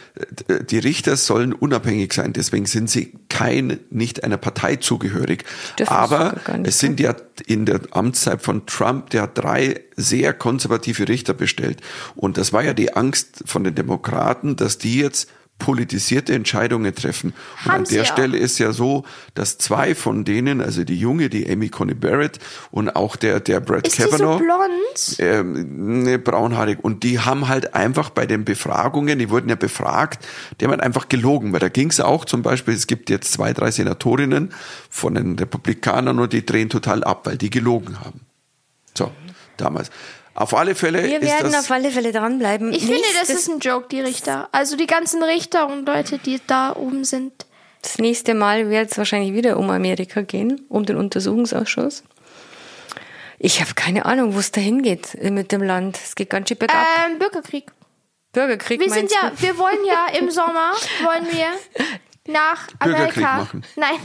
äh, 0.49 0.65
die 0.65 0.79
Richter 0.79 1.17
sollen 1.17 1.53
unabhängig 1.53 2.13
sein, 2.13 2.33
deswegen 2.33 2.67
sind 2.67 2.89
sie 2.89 3.13
kein, 3.29 3.81
nicht 3.91 4.25
einer 4.25 4.39
Partei 4.39 4.77
zugehörig. 4.77 5.45
Dürfen 5.79 5.93
Aber 5.93 6.37
nicht, 6.57 6.69
es 6.69 6.79
sind 6.79 6.99
ja 6.99 7.15
in 7.47 7.67
der 7.67 7.81
Amtszeit 7.91 8.43
von 8.43 8.67
Trump, 8.67 9.11
der 9.11 9.23
hat 9.23 9.39
drei 9.39 9.83
sehr 9.97 10.33
konservative 10.33 11.09
Richter 11.09 11.35
bestellt. 11.35 11.81
Und 12.15 12.39
das 12.39 12.53
war 12.53 12.65
ja 12.65 12.73
die 12.73 12.95
Angst 12.95 13.43
von 13.45 13.65
den 13.65 13.75
Demokraten, 13.75 14.57
dass 14.57 14.79
die 14.79 14.99
jetzt 14.99 15.29
politisierte 15.59 16.35
Entscheidungen 16.35 16.95
treffen. 16.95 17.33
Und 17.65 17.73
Haben 17.73 17.79
an 17.79 17.85
der. 17.85 18.05
Stelle 18.05 18.37
ist 18.37 18.59
ja 18.59 18.73
so, 18.73 19.05
dass 19.35 19.59
zwei 19.59 19.95
von 19.95 20.25
denen, 20.25 20.61
also 20.61 20.85
die 20.85 20.99
Junge, 20.99 21.31
die 21.31 21.51
Amy 21.51 21.69
Coney 21.69 21.95
Barrett 21.95 22.39
und 22.71 22.95
auch 22.95 23.17
der, 23.17 23.41
der 23.41 23.61
Brett 23.61 23.87
Ist 23.87 23.99
die 23.99 24.03
so 24.03 24.09
Kavanaugh, 24.11 24.39
blond? 24.39 25.17
ähm, 25.19 26.03
ne, 26.05 26.19
braunhaarig. 26.19 26.79
Und 26.83 27.03
die 27.03 27.21
haben 27.21 27.49
halt 27.49 27.75
einfach 27.75 28.11
bei 28.11 28.27
den 28.27 28.45
Befragungen, 28.45 29.19
die 29.19 29.31
wurden 29.31 29.49
ja 29.49 29.57
befragt, 29.57 30.27
die 30.61 30.65
haben 30.67 30.73
halt 30.73 30.83
einfach 30.83 31.09
gelogen. 31.09 31.53
Weil 31.53 31.61
da 31.61 31.69
ging 31.69 31.89
es 31.89 32.01
auch 32.01 32.25
zum 32.25 32.43
Beispiel, 32.43 32.75
es 32.75 32.87
gibt 32.87 33.09
jetzt 33.11 33.33
zwei, 33.33 33.53
drei 33.53 33.71
Senatorinnen 33.71 34.53
von 34.91 35.15
den 35.15 35.39
Republikanern 35.39 36.19
und 36.19 36.33
die 36.33 36.45
drehen 36.45 36.69
total 36.69 37.03
ab, 37.03 37.27
weil 37.27 37.39
die 37.39 37.51
gelogen 37.51 38.01
haben. 38.01 38.21
So, 38.97 39.11
damals. 39.57 39.91
Auf 40.37 40.53
alle 40.55 40.75
Fälle 40.75 41.03
Wir 41.03 41.21
ist 41.21 41.23
werden 41.23 41.53
das, 41.53 41.65
auf 41.65 41.71
alle 41.71 41.91
Fälle 41.91 42.13
dranbleiben. 42.13 42.73
Ich 42.73 42.85
finde, 42.85 43.03
das 43.19 43.31
ist 43.31 43.49
ein 43.49 43.59
Joke, 43.59 43.89
die 43.91 44.03
Richter. 44.03 44.49
Also 44.53 44.77
die 44.77 44.87
ganzen 44.87 45.23
Richter 45.23 45.67
und 45.67 45.87
Leute, 45.87 46.19
die 46.19 46.41
da 46.47 46.77
oben 46.77 47.05
sind. 47.05 47.33
Das 47.81 47.99
nächste 47.99 48.35
Mal 48.35 48.69
wird 48.69 48.91
es 48.91 48.99
wahrscheinlich 48.99 49.33
wieder 49.33 49.57
um 49.59 49.71
Amerika 49.71 50.21
gehen, 50.21 50.67
um 50.69 50.85
den 50.85 50.97
Untersuchungsausschuss. 50.97 52.05
Ich 53.39 53.61
habe 53.61 53.75
keine 53.75 54.05
Ahnung, 54.05 54.35
wo 54.35 54.39
es 54.39 54.51
dahin 54.51 54.83
geht 54.83 55.15
mit 55.23 55.53
dem 55.53 55.63
Land. 55.63 55.99
Es 56.03 56.15
geht 56.15 56.31
ganz 56.31 56.49
schön 56.49 56.59
bergab. 56.59 56.85
Ähm, 57.07 57.19
Bürgerkrieg. 57.19 57.73
Bürgerkrieg 58.33 58.81
Wir 58.81 58.91
sind 58.91 59.11
ja, 59.11 59.31
du? 59.31 59.43
wir 59.43 59.57
wollen 59.57 59.85
ja 59.87 60.19
im 60.19 60.31
Sommer, 60.31 60.73
wollen 61.03 61.27
wir 61.31 61.47
nach 62.33 62.67
Bürgerkrieg 62.79 63.25
Amerika, 63.25 63.37
machen. 63.39 63.65
nein, 63.77 63.99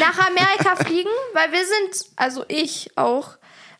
nach 0.00 0.18
Amerika 0.28 0.76
fliegen, 0.76 1.10
weil 1.34 1.52
wir 1.52 1.64
sind, 1.66 2.06
also 2.16 2.44
ich 2.48 2.90
auch, 2.96 3.36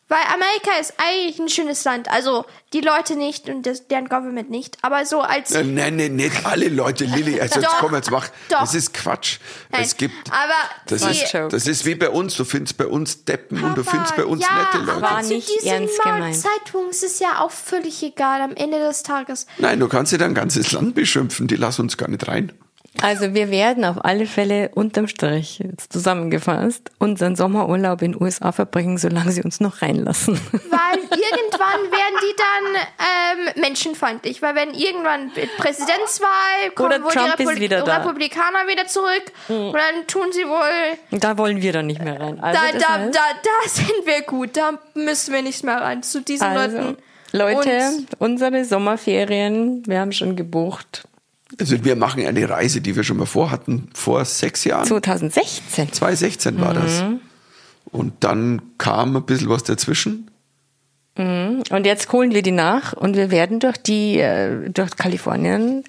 weil 0.07 0.19
Amerika 0.33 0.79
ist 0.79 0.93
eigentlich 0.97 1.39
ein 1.39 1.49
schönes 1.49 1.83
Land. 1.83 2.09
Also 2.11 2.45
die 2.73 2.81
Leute 2.81 3.15
nicht 3.15 3.49
und 3.49 3.63
das, 3.65 3.87
deren 3.87 4.07
Government 4.07 4.49
nicht, 4.51 4.77
aber 4.83 5.05
so 5.05 5.21
als 5.21 5.51
Äh, 5.51 5.63
Nein, 5.63 5.95
nein, 5.95 6.15
nicht 6.15 6.45
alle 6.45 6.69
Leute, 6.69 7.05
Lilly. 7.05 7.39
Also 7.41 7.59
jetzt 7.59 7.71
Doch, 7.71 7.79
komm, 7.79 7.95
jetzt 7.95 8.11
mach. 8.11 8.27
doch. 8.49 8.59
Das 8.59 8.75
ist 8.75 8.93
Quatsch. 8.93 9.39
Nein, 9.71 9.81
es 9.83 9.97
gibt. 9.97 10.31
aber 10.31 10.53
das 10.87 11.01
die- 11.01 11.09
ist, 11.09 11.33
Joke. 11.33 11.47
das 11.49 11.65
ist 11.67 11.85
wie 11.85 11.95
bei 11.95 12.09
uns. 12.09 12.35
Du 12.35 12.45
findest 12.45 12.77
bei 12.77 12.85
uns 12.87 13.25
Deppen 13.25 13.63
und 13.63 13.75
du 13.77 13.83
findest 13.83 14.15
bei 14.15 14.25
uns 14.25 14.43
ja, 14.43 14.53
nette 14.73 14.85
Leute. 14.85 15.01
War 15.01 15.11
Aber 15.11 15.21
zu 15.23 15.33
nicht 15.33 15.49
diesem 15.49 15.67
ernst 15.71 16.05
Mal 16.05 16.13
gemeint. 16.13 16.35
Zeitpunkt 16.37 16.91
ist 16.91 17.03
es 17.03 17.19
ja 17.19 17.39
auch 17.41 17.51
völlig 17.51 18.01
egal 18.03 18.41
am 18.41 18.55
Ende 18.55 18.79
des 18.79 19.03
Tages. 19.03 19.47
Nein, 19.57 19.79
du 19.79 19.87
kannst 19.87 20.11
dir 20.11 20.17
dein 20.17 20.33
ganzes 20.35 20.71
Land 20.71 20.95
beschimpfen. 20.95 21.47
Die 21.47 21.55
lassen 21.55 21.81
uns 21.81 21.97
gar 21.97 22.09
nicht 22.09 22.27
rein. 22.27 22.51
Also 23.01 23.33
wir 23.33 23.51
werden 23.51 23.85
auf 23.85 24.03
alle 24.03 24.25
Fälle 24.25 24.71
unterm 24.73 25.07
Strich 25.07 25.59
jetzt 25.59 25.91
zusammengefasst 25.91 26.91
unseren 26.99 27.35
Sommerurlaub 27.35 28.01
in 28.01 28.13
den 28.13 28.21
USA 28.21 28.51
verbringen, 28.51 28.97
solange 28.97 29.31
sie 29.31 29.41
uns 29.41 29.59
noch 29.59 29.81
reinlassen. 29.81 30.39
Weil 30.51 30.99
irgendwann 30.99 31.91
werden 31.91 32.17
die 32.21 32.35
dann 32.37 33.45
ähm, 33.55 33.61
menschenfeindlich. 33.61 34.41
Weil 34.41 34.55
wenn 34.55 34.73
irgendwann 34.73 35.31
Präsidentswahl 35.57 36.71
kommt, 36.73 36.93
Oder 36.93 37.03
wo 37.03 37.09
Trump 37.09 37.35
die 37.37 37.43
ist 37.43 37.59
wieder 37.59 37.81
da. 37.81 37.99
Mhm. 37.99 38.05
Republikaner 38.05 38.67
wieder 38.67 38.87
zurück, 38.87 39.31
und 39.49 39.73
dann 39.73 40.07
tun 40.07 40.31
sie 40.31 40.47
wohl, 40.47 41.19
da 41.19 41.37
wollen 41.37 41.61
wir 41.61 41.73
dann 41.73 41.87
nicht 41.87 42.01
mehr 42.03 42.19
rein. 42.19 42.39
Also 42.39 42.59
da, 42.59 42.77
da, 42.77 42.85
heißt- 43.05 43.11
da, 43.11 43.19
da 43.43 43.69
sind 43.69 44.05
wir 44.05 44.21
gut, 44.21 44.57
da 44.57 44.79
müssen 44.93 45.33
wir 45.33 45.41
nicht 45.41 45.63
mehr 45.63 45.81
rein 45.81 46.03
zu 46.03 46.21
diesen 46.21 46.47
also, 46.47 46.77
Leuten. 46.77 46.97
Leute, 47.31 47.89
Und 47.97 48.07
unsere 48.19 48.63
Sommerferien, 48.63 49.83
wir 49.87 49.99
haben 49.99 50.11
schon 50.13 50.35
gebucht. 50.35 51.07
Also 51.59 51.83
wir 51.83 51.95
machen 51.95 52.25
eine 52.25 52.49
Reise, 52.49 52.81
die 52.81 52.95
wir 52.95 53.03
schon 53.03 53.17
mal 53.17 53.25
vorhatten, 53.25 53.89
vor 53.93 54.25
sechs 54.25 54.63
Jahren. 54.65 54.85
2016. 54.85 55.93
2016 55.93 56.59
war 56.59 56.73
das. 56.73 57.01
Mhm. 57.01 57.21
Und 57.85 58.13
dann 58.23 58.61
kam 58.77 59.15
ein 59.15 59.25
bisschen 59.25 59.49
was 59.49 59.63
dazwischen. 59.63 60.29
Und 61.17 61.85
jetzt 61.85 62.11
holen 62.11 62.33
wir 62.33 62.41
die 62.41 62.51
nach 62.51 62.91
und 62.91 63.15
wir 63.15 63.31
werden 63.31 63.61
durch 63.61 63.77
die, 63.77 64.19
äh, 64.19 64.69
durch 64.69 64.97
Kalifornien 64.97 65.85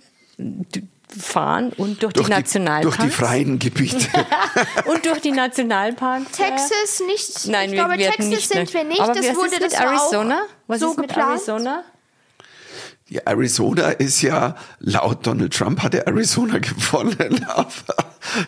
fahren 1.08 1.72
und 1.76 2.02
durch, 2.02 2.12
Durch 2.12 2.26
die 2.26 2.32
die, 2.32 2.38
Nationalparks. 2.38 2.96
durch 2.96 3.08
die 3.08 3.14
freien 3.14 3.58
Gebiete. 3.58 4.08
und 4.86 5.04
durch 5.04 5.20
die 5.20 5.32
Nationalparks. 5.32 6.32
Texas 6.32 7.02
nicht. 7.06 7.48
Nein, 7.48 7.70
ich 7.70 7.76
wir 7.76 7.84
glaube, 7.86 7.96
Texas 7.96 8.26
nicht 8.26 8.48
sind 8.48 8.72
wir 8.72 8.84
nicht. 8.84 9.00
Aber 9.00 9.14
das 9.14 9.34
wurde 9.34 9.50
mit 9.50 9.62
das 9.62 9.80
war 9.80 9.86
Arizona? 9.86 10.34
Auch 10.36 10.48
Was 10.68 10.80
so 10.80 10.90
ist 10.92 10.98
mit 10.98 11.08
geplant. 11.08 11.30
Arizona? 11.30 11.84
Ja, 13.09 13.20
Arizona 13.24 13.90
ist 13.90 14.20
ja, 14.22 14.57
laut 14.80 15.24
Donald 15.28 15.54
Trump 15.54 15.80
hat 15.82 15.94
er 15.94 16.09
Arizona 16.09 16.59
gewonnen. 16.59 17.46
Aber 17.48 17.70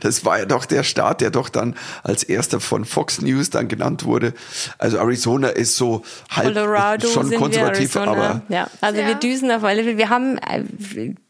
das 0.01 0.25
war 0.25 0.41
ja 0.41 0.47
doch 0.47 0.65
der 0.67 0.83
Staat, 0.83 1.21
der 1.21 1.31
doch 1.31 1.49
dann 1.49 1.77
als 2.03 2.25
erster 2.25 2.59
von 2.59 2.85
Fox 2.85 3.23
News 3.23 3.51
dann 3.51 3.69
genannt 3.69 4.05
wurde. 4.05 4.35
Also 4.79 4.99
Arizona 4.99 5.49
ist 5.49 5.77
so 5.77 6.03
halb 6.31 6.55
Colorado 6.55 7.07
schon 7.07 7.27
sind 7.29 7.39
konservativ, 7.39 7.95
aber 7.97 8.43
ja, 8.49 8.69
also 8.81 9.01
Ja. 9.01 9.07
wir 9.07 9.15
düsen 9.15 9.49
auf 9.53 9.63
alle 9.63 9.85
Fälle. 9.85 9.97
Wir 9.97 10.09
haben, 10.09 10.39
äh, 10.39 10.65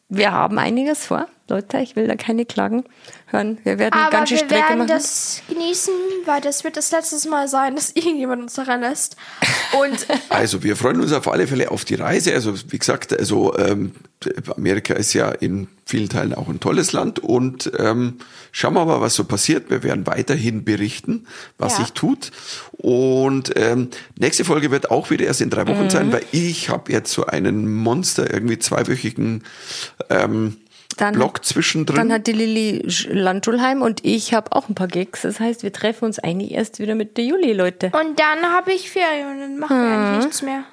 wir 0.08 0.32
haben 0.32 0.58
einiges 0.58 1.04
vor, 1.04 1.26
Leute. 1.48 1.78
Ich 1.78 1.96
will 1.96 2.06
da 2.06 2.14
keine 2.16 2.44
Klagen 2.46 2.84
hören. 3.26 3.58
Wir 3.64 3.78
werden 3.78 3.94
Aber 3.94 4.10
ganz 4.10 4.28
schön 4.28 4.38
wir 4.38 4.44
Strecke 4.46 4.62
werden 4.68 4.78
machen. 4.78 4.88
das 4.88 5.42
genießen, 5.48 5.92
weil 6.24 6.40
das 6.40 6.64
wird 6.64 6.76
das 6.76 6.90
letzte 6.90 7.28
Mal 7.28 7.48
sein, 7.48 7.74
dass 7.76 7.90
irgendjemand 7.94 8.42
uns 8.42 8.54
daran 8.54 8.80
lässt. 8.80 9.16
Und 9.80 10.06
Also 10.28 10.62
wir 10.62 10.76
freuen 10.76 11.00
uns 11.00 11.12
auf 11.12 11.28
alle 11.28 11.46
Fälle 11.46 11.70
auf 11.70 11.84
die 11.84 11.94
Reise. 11.96 12.32
Also 12.34 12.54
wie 12.70 12.78
gesagt, 12.78 13.18
also 13.18 13.56
ähm, 13.58 13.92
Amerika 14.56 14.94
ist 14.94 15.12
ja 15.14 15.30
in 15.30 15.68
vielen 15.84 16.08
Teilen 16.08 16.34
auch 16.34 16.48
ein 16.48 16.60
tolles 16.60 16.92
Land 16.92 17.18
und 17.20 17.70
ähm, 17.78 18.18
schauen 18.52 18.74
wir 18.74 18.84
mal, 18.84 19.00
was 19.00 19.14
so 19.14 19.24
passiert. 19.24 19.70
Wir 19.70 19.82
werden 19.82 20.06
weiterhin 20.06 20.64
berichten, 20.64 21.26
was 21.56 21.78
Ja. 21.78 21.84
sich 21.84 21.92
tut. 21.94 22.30
Und 22.72 23.52
ähm, 23.56 23.88
nächste 24.18 24.44
Folge 24.44 24.70
wird 24.70 24.90
auch 24.90 25.10
wieder 25.10 25.24
erst 25.26 25.40
in 25.40 25.50
drei 25.50 25.66
Wochen 25.66 25.84
Mhm. 25.84 25.90
sein, 25.90 26.12
weil 26.12 26.22
ich 26.32 26.68
habe 26.68 26.92
jetzt 26.92 27.12
so 27.12 27.26
einen 27.26 27.72
Monster 27.74 28.32
irgendwie 28.32 28.58
zweiwöchigen 28.58 29.44
ähm, 30.10 30.56
Dann 30.98 31.14
Block 31.14 31.36
hat- 31.38 31.44
zwischendrin. 31.44 31.96
Dann 31.96 32.12
hat 32.12 32.26
die 32.26 32.32
Lilly 32.32 32.84
Sch- 32.88 33.12
Landschulheim 33.12 33.82
und 33.82 34.04
ich 34.04 34.34
habe 34.34 34.52
auch 34.52 34.68
ein 34.68 34.74
paar 34.74 34.88
Gigs. 34.88 35.22
Das 35.22 35.40
heißt, 35.40 35.62
wir 35.62 35.72
treffen 35.72 36.04
uns 36.04 36.18
eigentlich 36.18 36.52
erst 36.52 36.78
wieder 36.78 36.94
mit 36.94 37.16
der 37.16 37.24
Juli, 37.24 37.52
Leute. 37.52 37.86
Und 37.92 38.18
dann 38.20 38.42
habe 38.52 38.72
ich 38.72 38.90
Ferien 38.90 39.30
und 39.32 39.40
dann 39.40 39.58
machen 39.58 39.76
wir 39.80 39.88
eigentlich 39.90 40.24
nichts 40.26 40.42
mehr. 40.42 40.64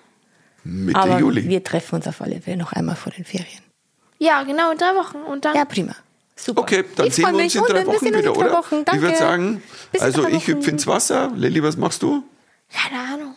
Mitte 0.64 1.00
Aber 1.00 1.20
Juli. 1.20 1.48
wir 1.48 1.64
treffen 1.64 1.96
uns 1.96 2.08
auf 2.08 2.22
alle 2.22 2.42
Fälle 2.42 2.58
noch 2.58 2.74
einmal 2.74 2.96
vor 2.96 3.12
den 3.12 3.24
Ferien. 3.24 3.62
Ja, 4.18 4.44
genau, 4.44 4.72
in 4.72 4.78
drei 4.78 4.96
Wochen. 4.96 5.18
Und 5.18 5.46
dann. 5.46 5.56
Ja, 5.56 5.66
prima. 5.66 5.96
Super. 6.36 6.62
Okay, 6.64 6.84
dann 6.96 7.08
Ich 7.08 7.16
sehen 7.16 7.26
wir 7.32 7.44
uns 7.44 7.56
in 7.56 7.62
drei 7.64 7.86
Wochen 7.86 7.86
sehen 7.86 7.88
uns 7.88 8.02
in 8.02 8.08
wieder, 8.24 8.34
drei 8.34 8.40
oder? 8.40 8.52
Wochen. 8.54 8.76
Ich 8.82 8.94
würde 8.94 9.02
Danke. 9.02 9.18
sagen, 9.18 9.62
Bis 9.92 10.02
also 10.02 10.28
ich 10.28 10.48
hüpfe 10.48 10.62
Wochen. 10.64 10.70
ins 10.72 10.88
Wasser. 10.88 11.32
Lilly, 11.36 11.62
was 11.64 11.78
machst 11.78 12.02
du? 12.02 12.24
Keine 12.74 13.00
Ahnung. 13.02 13.36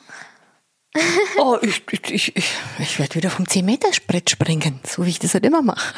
Oh, 1.38 1.56
ich, 1.62 1.82
ich, 1.90 2.10
ich, 2.36 2.52
ich, 2.78 2.98
werde 2.98 3.14
wieder 3.14 3.30
vom 3.30 3.44
10-Meter-Brett 3.44 4.30
springen, 4.30 4.80
so 4.84 5.04
wie 5.04 5.10
ich 5.10 5.18
das 5.18 5.34
halt 5.34 5.44
immer 5.46 5.62
mache. 5.62 5.94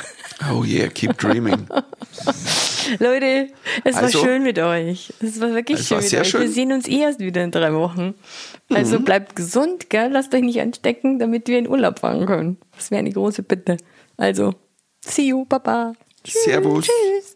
Oh 0.53 0.65
yeah, 0.65 0.89
keep 0.89 1.17
dreaming. 1.19 1.67
Leute, 2.99 3.49
es 3.85 3.97
Also- 3.97 4.19
war 4.19 4.25
schön 4.27 4.43
mit 4.43 4.59
euch. 4.59 5.13
Es 5.21 5.41
war 5.41 5.55
wirklich 5.55 5.81
Es 5.81 5.89
schön 5.89 5.97
war 5.97 6.03
mit 6.03 6.11
sehr 6.11 6.21
euch. 6.23 6.29
schön. 6.31 6.41
Mhm. 6.41 6.45
Wir 6.45 6.53
sehen 6.53 6.73
uns 6.73 6.89
eh 6.89 7.01
erst 7.01 7.21
wieder 7.21 7.43
in 7.45 7.51
drei 7.51 7.73
Wochen. 7.73 8.15
Also 8.71 9.01
bleibt 9.01 9.37
gesund, 9.37 9.91
gell? 9.91 10.11
Lasst 10.13 10.35
euch 10.35 10.43
nicht 10.43 10.61
anstecken, 10.61 11.19
damit 11.19 11.49
wir 11.49 11.59
in 11.59 11.69
Urlaub 11.69 12.01
fahren 12.01 12.27
können. 12.27 12.59
Das 12.77 12.91
wäre 12.91 12.99
eine 13.01 13.13
große 13.13 13.43
Bitte. 13.43 13.77
Also, 14.17 14.55
see 15.05 15.29
you, 15.29 15.45
Baba. 15.47 15.95
Servus. 16.27 16.87
Tschüss. 16.87 17.35